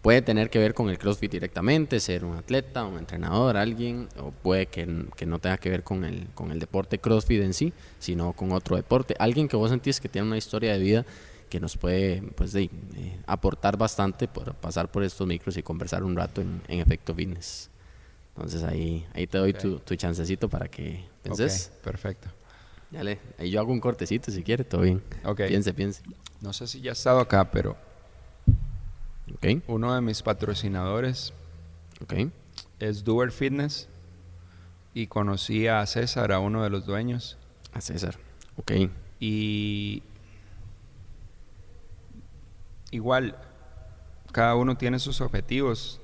Puede 0.02 0.22
tener 0.22 0.48
que 0.48 0.58
ver 0.58 0.72
con 0.72 0.88
el 0.88 0.98
CrossFit 0.98 1.30
directamente, 1.30 2.00
ser 2.00 2.24
un 2.24 2.34
atleta, 2.34 2.84
un 2.86 2.98
entrenador, 2.98 3.58
alguien, 3.58 4.08
o 4.18 4.30
puede 4.30 4.66
que, 4.66 5.06
que, 5.14 5.26
no 5.26 5.38
tenga 5.38 5.58
que 5.58 5.68
ver 5.68 5.84
con 5.84 6.04
el, 6.04 6.28
con 6.34 6.50
el 6.50 6.58
deporte 6.58 6.98
CrossFit 6.98 7.42
en 7.42 7.52
sí, 7.52 7.74
sino 7.98 8.32
con 8.32 8.52
otro 8.52 8.76
deporte. 8.76 9.14
Alguien 9.18 9.46
que 9.46 9.56
vos 9.56 9.70
sentís 9.70 10.00
que 10.00 10.08
tiene 10.08 10.26
una 10.26 10.38
historia 10.38 10.72
de 10.72 10.78
vida 10.78 11.04
que 11.50 11.60
nos 11.60 11.76
puede 11.76 12.22
pues, 12.34 12.52
de, 12.52 12.62
eh, 12.62 13.20
aportar 13.26 13.76
bastante 13.76 14.26
por 14.26 14.54
pasar 14.54 14.90
por 14.90 15.02
estos 15.02 15.26
micros 15.26 15.58
y 15.58 15.62
conversar 15.62 16.02
un 16.02 16.16
rato 16.16 16.40
en, 16.40 16.62
Efecto 16.68 17.14
Fitness. 17.14 17.68
Entonces 18.34 18.62
ahí, 18.62 19.06
ahí 19.12 19.26
te 19.26 19.36
doy 19.36 19.52
tu, 19.52 19.80
tu, 19.80 19.96
chancecito 19.96 20.48
para 20.48 20.68
que 20.68 21.04
penses. 21.22 21.72
perfecto. 21.84 22.28
Dale, 22.90 23.18
ahí 23.38 23.50
yo 23.50 23.60
hago 23.60 23.72
un 23.72 23.80
cortecito 23.80 24.30
si 24.30 24.42
quiere, 24.42 24.64
todo 24.64 24.80
bien. 24.80 25.02
Okay. 25.24 25.48
Piense, 25.48 25.74
piense. 25.74 26.02
No 26.40 26.52
sé 26.54 26.66
si 26.66 26.80
ya 26.80 26.90
he 26.90 26.92
estado 26.92 27.20
acá, 27.20 27.50
pero 27.50 27.76
uno 29.66 29.94
de 29.94 30.00
mis 30.00 30.22
patrocinadores 30.22 31.32
es 32.78 33.04
Doer 33.04 33.32
Fitness 33.32 33.88
y 34.92 35.06
conocí 35.06 35.66
a 35.66 35.84
César, 35.86 36.32
a 36.32 36.40
uno 36.40 36.62
de 36.62 36.70
los 36.70 36.84
dueños. 36.84 37.38
A 37.72 37.80
César, 37.80 38.16
ok. 38.56 38.72
Y 39.18 40.02
igual, 42.90 43.36
cada 44.32 44.56
uno 44.56 44.76
tiene 44.76 44.98
sus 44.98 45.20
objetivos. 45.20 46.00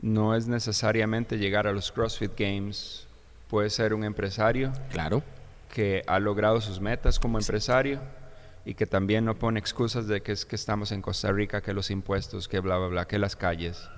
No 0.00 0.34
es 0.34 0.46
necesariamente 0.46 1.38
llegar 1.38 1.66
a 1.66 1.72
los 1.72 1.90
CrossFit 1.90 2.38
Games. 2.38 3.06
Puede 3.48 3.70
ser 3.70 3.94
un 3.94 4.04
empresario. 4.04 4.72
Claro. 4.90 5.22
Que 5.72 6.02
ha 6.06 6.18
logrado 6.18 6.60
sus 6.60 6.80
metas 6.80 7.18
como 7.18 7.38
empresario 7.38 8.00
y 8.66 8.74
que 8.74 8.84
también 8.84 9.24
no 9.24 9.38
pone 9.38 9.60
excusas 9.60 10.08
de 10.08 10.22
que 10.22 10.32
es 10.32 10.44
que 10.44 10.56
estamos 10.56 10.90
en 10.90 11.00
Costa 11.00 11.30
Rica, 11.30 11.62
que 11.62 11.72
los 11.72 11.92
impuestos, 11.92 12.48
que 12.48 12.58
bla, 12.58 12.76
bla, 12.76 12.88
bla, 12.88 13.06
que 13.06 13.16
las 13.16 13.36
calles. 13.36 13.88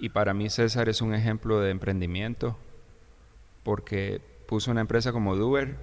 Y 0.00 0.08
para 0.08 0.34
mí 0.34 0.50
César 0.50 0.88
es 0.88 1.00
un 1.02 1.14
ejemplo 1.14 1.60
de 1.60 1.70
emprendimiento 1.70 2.58
porque 3.62 4.20
puso 4.48 4.72
una 4.72 4.80
empresa 4.80 5.12
como 5.12 5.36
Duber 5.36 5.76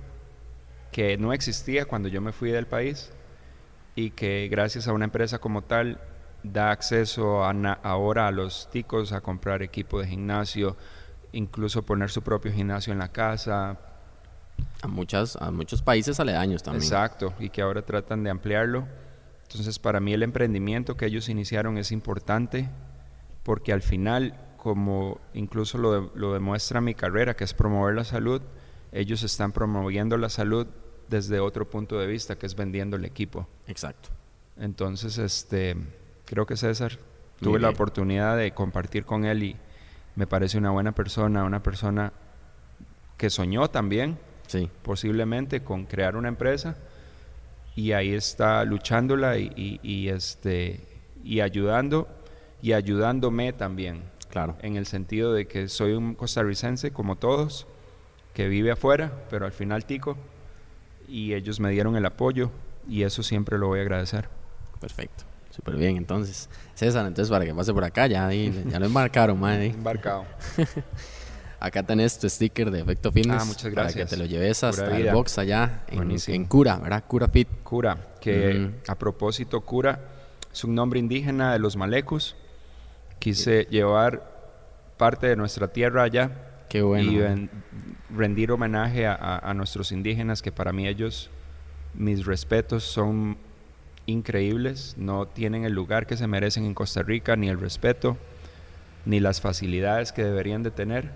que 0.91 1.17
no 1.17 1.32
existía 1.32 1.86
cuando 1.86 2.09
yo 2.09 2.20
me 2.20 2.34
fui 2.34 2.51
del 2.51 2.67
país 2.67 3.13
y 3.95 4.11
que 4.11 4.49
gracias 4.51 4.89
a 4.89 4.93
una 4.93 5.05
empresa 5.05 5.39
como 5.39 5.61
tal 5.61 6.01
da 6.43 6.72
acceso 6.72 7.45
ahora 7.45 8.27
a 8.27 8.31
los 8.31 8.69
ticos 8.69 9.14
a 9.14 9.22
comprar 9.22 9.64
equipo 9.64 10.02
de 10.02 10.07
gimnasio, 10.07 10.76
incluso 11.31 11.85
poner 11.85 12.10
su 12.10 12.22
propio 12.22 12.52
gimnasio 12.52 12.91
en 12.91 12.99
la 12.99 13.14
casa, 13.14 13.80
a, 14.81 14.88
muchas, 14.88 15.36
a 15.36 15.52
muchos 15.52 15.81
países 15.81 16.19
aledaños 16.19 16.64
también. 16.64 16.84
Exacto, 16.84 17.34
y 17.40 17.49
que 17.49 17.61
ahora 17.61 17.81
tratan 17.81 18.23
de 18.23 18.30
ampliarlo. 18.30 18.88
Entonces, 19.44 19.80
para 19.80 19.99
mí 19.99 20.14
el 20.14 20.23
emprendimiento 20.23 20.95
que 20.95 21.06
ellos 21.06 21.30
iniciaron 21.30 21.77
es 21.77 21.91
importante 21.91 22.69
porque 23.44 23.73
al 23.73 23.81
final, 23.81 24.40
como 24.57 25.19
incluso 25.34 25.77
lo, 25.77 26.11
lo 26.15 26.34
demuestra 26.34 26.81
mi 26.81 26.94
carrera, 26.94 27.36
que 27.36 27.44
es 27.44 27.53
promover 27.53 27.95
la 27.95 28.03
salud, 28.03 28.41
ellos 28.91 29.23
están 29.23 29.52
promoviendo 29.52 30.18
la 30.18 30.30
salud 30.30 30.68
desde 31.07 31.40
otro 31.40 31.69
punto 31.69 31.99
de 31.99 32.07
vista, 32.07 32.38
que 32.38 32.45
es 32.45 32.56
vendiendo 32.56 32.95
el 32.98 33.06
equipo. 33.06 33.48
Exacto. 33.68 34.10
Entonces, 34.57 35.18
este, 35.18 35.76
creo 36.26 36.45
que 36.45 36.56
César, 36.56 36.99
tuve 37.40 37.60
la 37.60 37.69
oportunidad 37.69 38.38
de 38.38 38.52
compartir 38.52 39.06
con 39.06 39.26
él 39.26 39.44
y 39.44 39.56
me 40.15 40.27
parece 40.27 40.57
una 40.57 40.72
buena 40.72 40.91
persona, 40.91 41.44
una 41.44 41.64
persona 41.64 42.14
que 43.18 43.30
soñó 43.30 43.69
también, 43.69 44.19
posiblemente 44.81 45.61
con 45.61 45.85
crear 45.85 46.15
una 46.15 46.27
empresa 46.27 46.76
y 47.76 47.93
ahí 47.93 48.13
está 48.13 48.63
luchándola 48.65 49.38
y, 49.38 50.09
este 50.09 50.81
y 51.23 51.39
ayudando 51.41 52.07
y 52.61 52.73
ayudándome 52.73 53.53
también. 53.53 54.03
Claro. 54.30 54.57
En 54.61 54.76
el 54.76 54.85
sentido 54.85 55.34
de 55.34 55.47
que 55.47 55.67
soy 55.69 55.93
un 55.93 56.13
costarricense 56.13 56.91
como 56.91 57.15
todos, 57.15 57.67
que 58.34 58.47
vive 58.47 58.71
afuera, 58.71 59.11
pero 59.30 59.45
al 59.45 59.51
final 59.51 59.85
tico, 59.85 60.17
y 61.07 61.34
ellos 61.34 61.59
me 61.59 61.71
dieron 61.71 61.95
el 61.95 62.05
apoyo 62.05 62.51
y 62.88 63.03
eso 63.03 63.23
siempre 63.23 63.57
lo 63.57 63.67
voy 63.67 63.80
a 63.80 63.81
agradecer. 63.84 64.30
Perfecto. 64.80 65.23
Súper 65.49 65.76
bien, 65.76 65.97
entonces. 65.97 66.49
César, 66.76 67.05
entonces 67.07 67.31
para 67.31 67.43
que 67.43 67.53
pase 67.53 67.73
por 67.73 67.84
acá, 67.84 68.07
ya, 68.07 68.31
ya 68.31 68.80
lo 68.80 68.85
embarcaron, 68.88 69.39
madre. 69.39 69.67
Embarcado. 69.67 70.26
Acá 71.60 71.84
tenés 71.84 72.18
tu 72.18 72.30
sticker 72.30 72.72
de 72.72 72.81
Efecto 72.81 73.11
Fitness. 73.11 73.41
Ah, 73.41 73.45
muchas 73.45 73.72
gracias. 73.72 73.94
Para 73.94 74.06
que 74.06 74.10
te 74.10 74.18
lo 74.18 74.26
lleves 74.26 74.64
hasta 74.64 74.98
el 74.98 75.11
box 75.11 75.38
allá 75.38 75.84
en, 75.90 76.45
Cura, 76.45 76.77
¿verdad? 76.77 77.03
Cura 77.07 77.27
Fit. 77.27 77.48
Cura, 77.64 77.98
que 78.22 78.69
a 78.88 78.95
propósito, 78.95 79.61
Cura 79.61 79.99
es 80.52 80.64
un 80.64 80.76
nombre 80.76 80.99
indígena 80.99 81.53
de 81.53 81.60
los 81.60 81.76
malecos. 81.76 82.36
Quise 83.19 83.68
llevar 83.69 84.40
parte 84.98 85.27
de 85.27 85.36
nuestra 85.36 85.68
tierra 85.68 86.03
allá 86.03 86.31
Qué 86.69 86.84
bueno. 86.84 87.11
Y 87.11 87.49
rendir 88.15 88.52
homenaje 88.52 89.07
a, 89.07 89.53
nuestros 89.56 89.91
indígenas, 89.91 90.41
que 90.41 90.52
para 90.52 90.72
mí 90.72 90.88
ellos, 90.88 91.30
mis 91.95 92.26
respetos 92.26 92.84
son 92.84 93.38
increíbles, 94.06 94.95
no 94.98 95.27
tienen 95.27 95.65
el 95.65 95.73
lugar 95.73 96.07
que 96.07 96.15
se 96.15 96.27
merecen 96.27 96.65
en 96.65 96.76
Costa 96.76 97.02
Rica, 97.02 97.36
ni 97.36 97.49
el 97.49 97.60
respeto, 97.60 98.18
ni 99.06 99.19
las 99.19 99.41
facilidades 99.41 100.11
que 100.11 100.23
deberían 100.23 100.61
de 100.61 100.72
tener. 100.72 101.11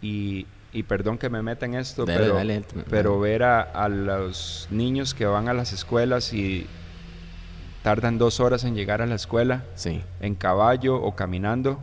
Y, 0.00 0.46
perdón 0.86 1.18
que 1.18 1.28
me 1.28 1.42
meta 1.42 1.66
en 1.66 1.74
esto, 1.74 2.04
pero, 2.06 2.36
pero 2.88 3.18
ver 3.18 3.42
a, 3.42 3.62
a, 3.62 3.88
los 3.88 4.68
niños 4.70 5.12
que 5.12 5.26
van 5.26 5.48
a 5.48 5.54
las 5.54 5.72
escuelas 5.72 6.32
y 6.32 6.66
tardan 7.82 8.18
dos 8.18 8.38
horas 8.38 8.64
en 8.64 8.74
llegar 8.74 9.02
a 9.02 9.06
la 9.06 9.16
escuela, 9.16 9.64
sí. 9.74 10.02
en 10.20 10.34
caballo 10.34 10.96
o 10.96 11.16
caminando, 11.16 11.80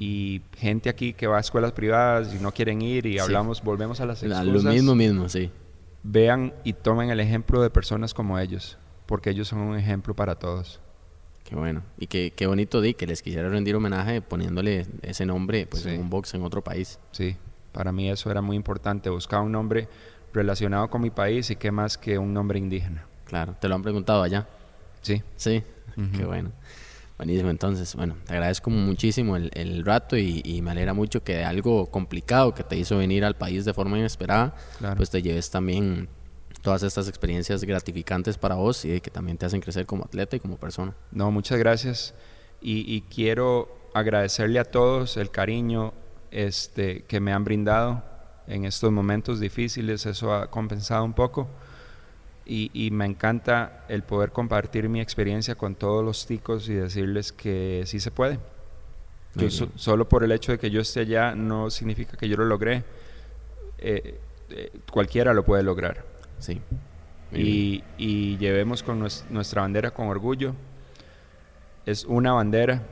y 0.00 0.40
gente 0.56 0.88
aquí 0.88 1.12
que 1.12 1.26
va 1.26 1.36
a 1.36 1.40
escuelas 1.40 1.72
privadas 1.72 2.34
y 2.34 2.38
no 2.42 2.52
quieren 2.52 2.80
ir 2.80 3.04
y 3.04 3.18
hablamos, 3.18 3.62
volvemos 3.62 4.00
a 4.00 4.06
las 4.06 4.22
excusas. 4.22 4.46
Lo 4.46 4.72
mismo 4.72 4.94
mismo, 4.94 5.28
sí. 5.28 5.50
Vean 6.02 6.54
y 6.64 6.72
tomen 6.72 7.10
el 7.10 7.20
ejemplo 7.20 7.62
de 7.62 7.68
personas 7.68 8.14
como 8.14 8.38
ellos, 8.38 8.78
porque 9.04 9.30
ellos 9.30 9.48
son 9.48 9.58
un 9.58 9.78
ejemplo 9.78 10.14
para 10.14 10.36
todos. 10.36 10.80
Qué 11.44 11.56
bueno. 11.56 11.82
Y 11.98 12.06
qué, 12.06 12.32
qué 12.34 12.46
bonito 12.46 12.80
di 12.80 12.94
que 12.94 13.06
les 13.06 13.22
quisiera 13.22 13.48
rendir 13.48 13.74
homenaje 13.74 14.22
poniéndole 14.22 14.86
ese 15.02 15.26
nombre 15.26 15.66
pues, 15.66 15.84
en 15.86 16.00
un 16.00 16.10
box 16.10 16.34
en 16.34 16.42
otro 16.42 16.62
país. 16.62 16.98
Sí, 17.12 17.36
para 17.72 17.92
mí 17.92 18.10
eso 18.10 18.30
era 18.30 18.40
muy 18.40 18.56
importante, 18.56 19.10
buscar 19.10 19.40
un 19.40 19.52
nombre 19.52 19.88
relacionado 20.32 20.88
con 20.90 21.02
mi 21.02 21.10
país 21.10 21.50
y 21.50 21.56
qué 21.56 21.70
más 21.70 21.98
que 21.98 22.18
un 22.18 22.32
nombre 22.32 22.58
indígena. 22.58 23.06
Claro, 23.24 23.56
¿te 23.60 23.68
lo 23.68 23.74
han 23.74 23.82
preguntado 23.82 24.22
allá? 24.22 24.46
Sí. 25.02 25.22
Sí, 25.36 25.62
qué 26.16 26.24
bueno. 26.24 26.52
Buenísimo, 27.16 27.50
entonces, 27.50 27.94
bueno, 27.94 28.16
te 28.26 28.32
agradezco 28.32 28.70
muchísimo 28.70 29.36
el, 29.36 29.84
rato 29.84 30.16
y, 30.16 30.62
me 30.62 30.70
alegra 30.70 30.94
mucho 30.94 31.22
que 31.22 31.34
de 31.34 31.44
algo 31.44 31.90
complicado 31.90 32.54
que 32.54 32.64
te 32.64 32.76
hizo 32.76 32.96
venir 32.96 33.24
al 33.24 33.36
país 33.36 33.64
de 33.64 33.74
forma 33.74 33.98
inesperada, 33.98 34.54
pues 34.96 35.10
te 35.10 35.20
lleves 35.20 35.50
también 35.50 36.08
todas 36.62 36.82
estas 36.82 37.08
experiencias 37.08 37.64
gratificantes 37.64 38.38
para 38.38 38.54
vos 38.54 38.84
y 38.84 39.00
que 39.00 39.10
también 39.10 39.38
te 39.38 39.46
hacen 39.46 39.60
crecer 39.60 39.86
como 39.86 40.04
atleta 40.04 40.36
y 40.36 40.40
como 40.40 40.56
persona. 40.56 40.94
No, 41.10 41.30
muchas 41.30 41.58
gracias 41.58 42.14
y, 42.60 43.02
quiero 43.02 43.68
agradecerle 43.94 44.58
a 44.58 44.64
todos 44.64 45.16
el 45.16 45.30
cariño 45.30 45.92
este, 46.30 47.04
que 47.04 47.20
me 47.20 47.32
han 47.32 47.44
brindado 47.44 48.04
en 48.46 48.64
estos 48.64 48.92
momentos 48.92 49.40
difíciles, 49.40 50.06
eso 50.06 50.34
ha 50.34 50.50
compensado 50.50 51.04
un 51.04 51.14
poco 51.14 51.48
y, 52.44 52.90
me 52.90 53.06
encanta 53.06 53.84
el 53.88 54.02
poder 54.02 54.32
compartir 54.32 54.88
mi 54.88 55.00
experiencia 55.00 55.54
con 55.54 55.76
todos 55.76 56.04
los 56.04 56.26
ticos 56.26 56.68
y 56.68 56.74
decirles 56.74 57.32
que 57.32 57.84
sí 57.86 58.00
se 58.00 58.10
puede. 58.10 58.38
solo 59.76 60.08
por 60.08 60.24
el 60.24 60.32
hecho 60.32 60.52
de 60.52 60.58
que 60.58 60.70
yo 60.70 60.80
esté 60.80 61.00
allá 61.00 61.34
no 61.34 61.70
significa 61.70 62.16
que 62.16 62.28
yo 62.28 62.36
lo 62.36 62.44
logré. 62.44 62.82
Eh, 63.78 64.18
eh, 64.50 64.72
cualquiera 64.90 65.32
lo 65.32 65.44
puede 65.44 65.62
lograr. 65.62 66.09
Sí. 66.40 66.60
Y, 67.32 67.84
y, 67.96 68.36
llevemos 68.38 68.82
con 68.82 68.98
nuestra 68.98 69.62
bandera 69.62 69.92
con 69.92 70.08
orgullo. 70.08 70.54
Es 71.86 72.04
una 72.04 72.32
bandera, 72.32 72.82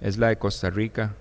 es 0.00 0.16
la 0.16 0.28
de 0.28 0.38
Costa 0.38 0.70
Rica. 0.70 1.14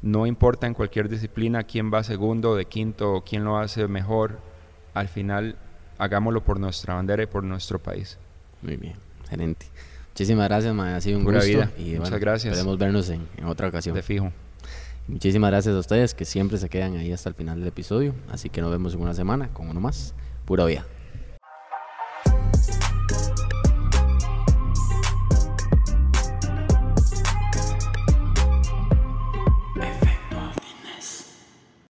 No 0.00 0.26
importa 0.26 0.66
en 0.66 0.74
cualquier 0.74 1.08
disciplina 1.08 1.62
quién 1.64 1.92
va 1.92 2.02
segundo, 2.02 2.56
de 2.56 2.64
quinto 2.64 3.12
o 3.12 3.24
quién 3.24 3.44
lo 3.44 3.58
hace 3.58 3.86
mejor. 3.86 4.38
Al 4.94 5.08
final 5.08 5.56
hagámoslo 5.98 6.42
por 6.42 6.58
nuestra 6.58 6.94
bandera 6.94 7.22
y 7.22 7.26
por 7.26 7.44
nuestro 7.44 7.78
país. 7.78 8.18
Muy 8.62 8.76
bien, 8.76 8.94
excelente. 9.20 9.66
Muchísimas 10.12 10.48
gracias, 10.48 10.74
ma. 10.74 10.96
ha 10.96 11.00
sido 11.00 11.18
un 11.18 11.24
gusto. 11.24 11.40
Vida. 11.44 11.70
Y, 11.78 11.94
Muchas 11.98 12.20
gracias. 12.20 12.54
Podemos 12.54 12.78
vernos 12.78 13.08
en, 13.08 13.26
otra 13.44 13.68
ocasión. 13.68 13.94
De 13.94 14.02
fijo. 14.02 14.32
Muchísimas 15.08 15.50
gracias 15.50 15.74
a 15.74 15.78
ustedes 15.78 16.14
que 16.14 16.24
siempre 16.24 16.58
se 16.58 16.68
quedan 16.68 16.96
ahí 16.96 17.12
hasta 17.12 17.28
el 17.28 17.34
final 17.34 17.58
del 17.58 17.68
episodio. 17.68 18.14
Así 18.30 18.50
que 18.50 18.60
nos 18.60 18.70
vemos 18.70 18.94
en 18.94 19.00
una 19.00 19.14
semana 19.14 19.48
con 19.48 19.68
uno 19.68 19.80
más. 19.80 20.14
Pura 20.44 20.64
vida. 20.66 20.84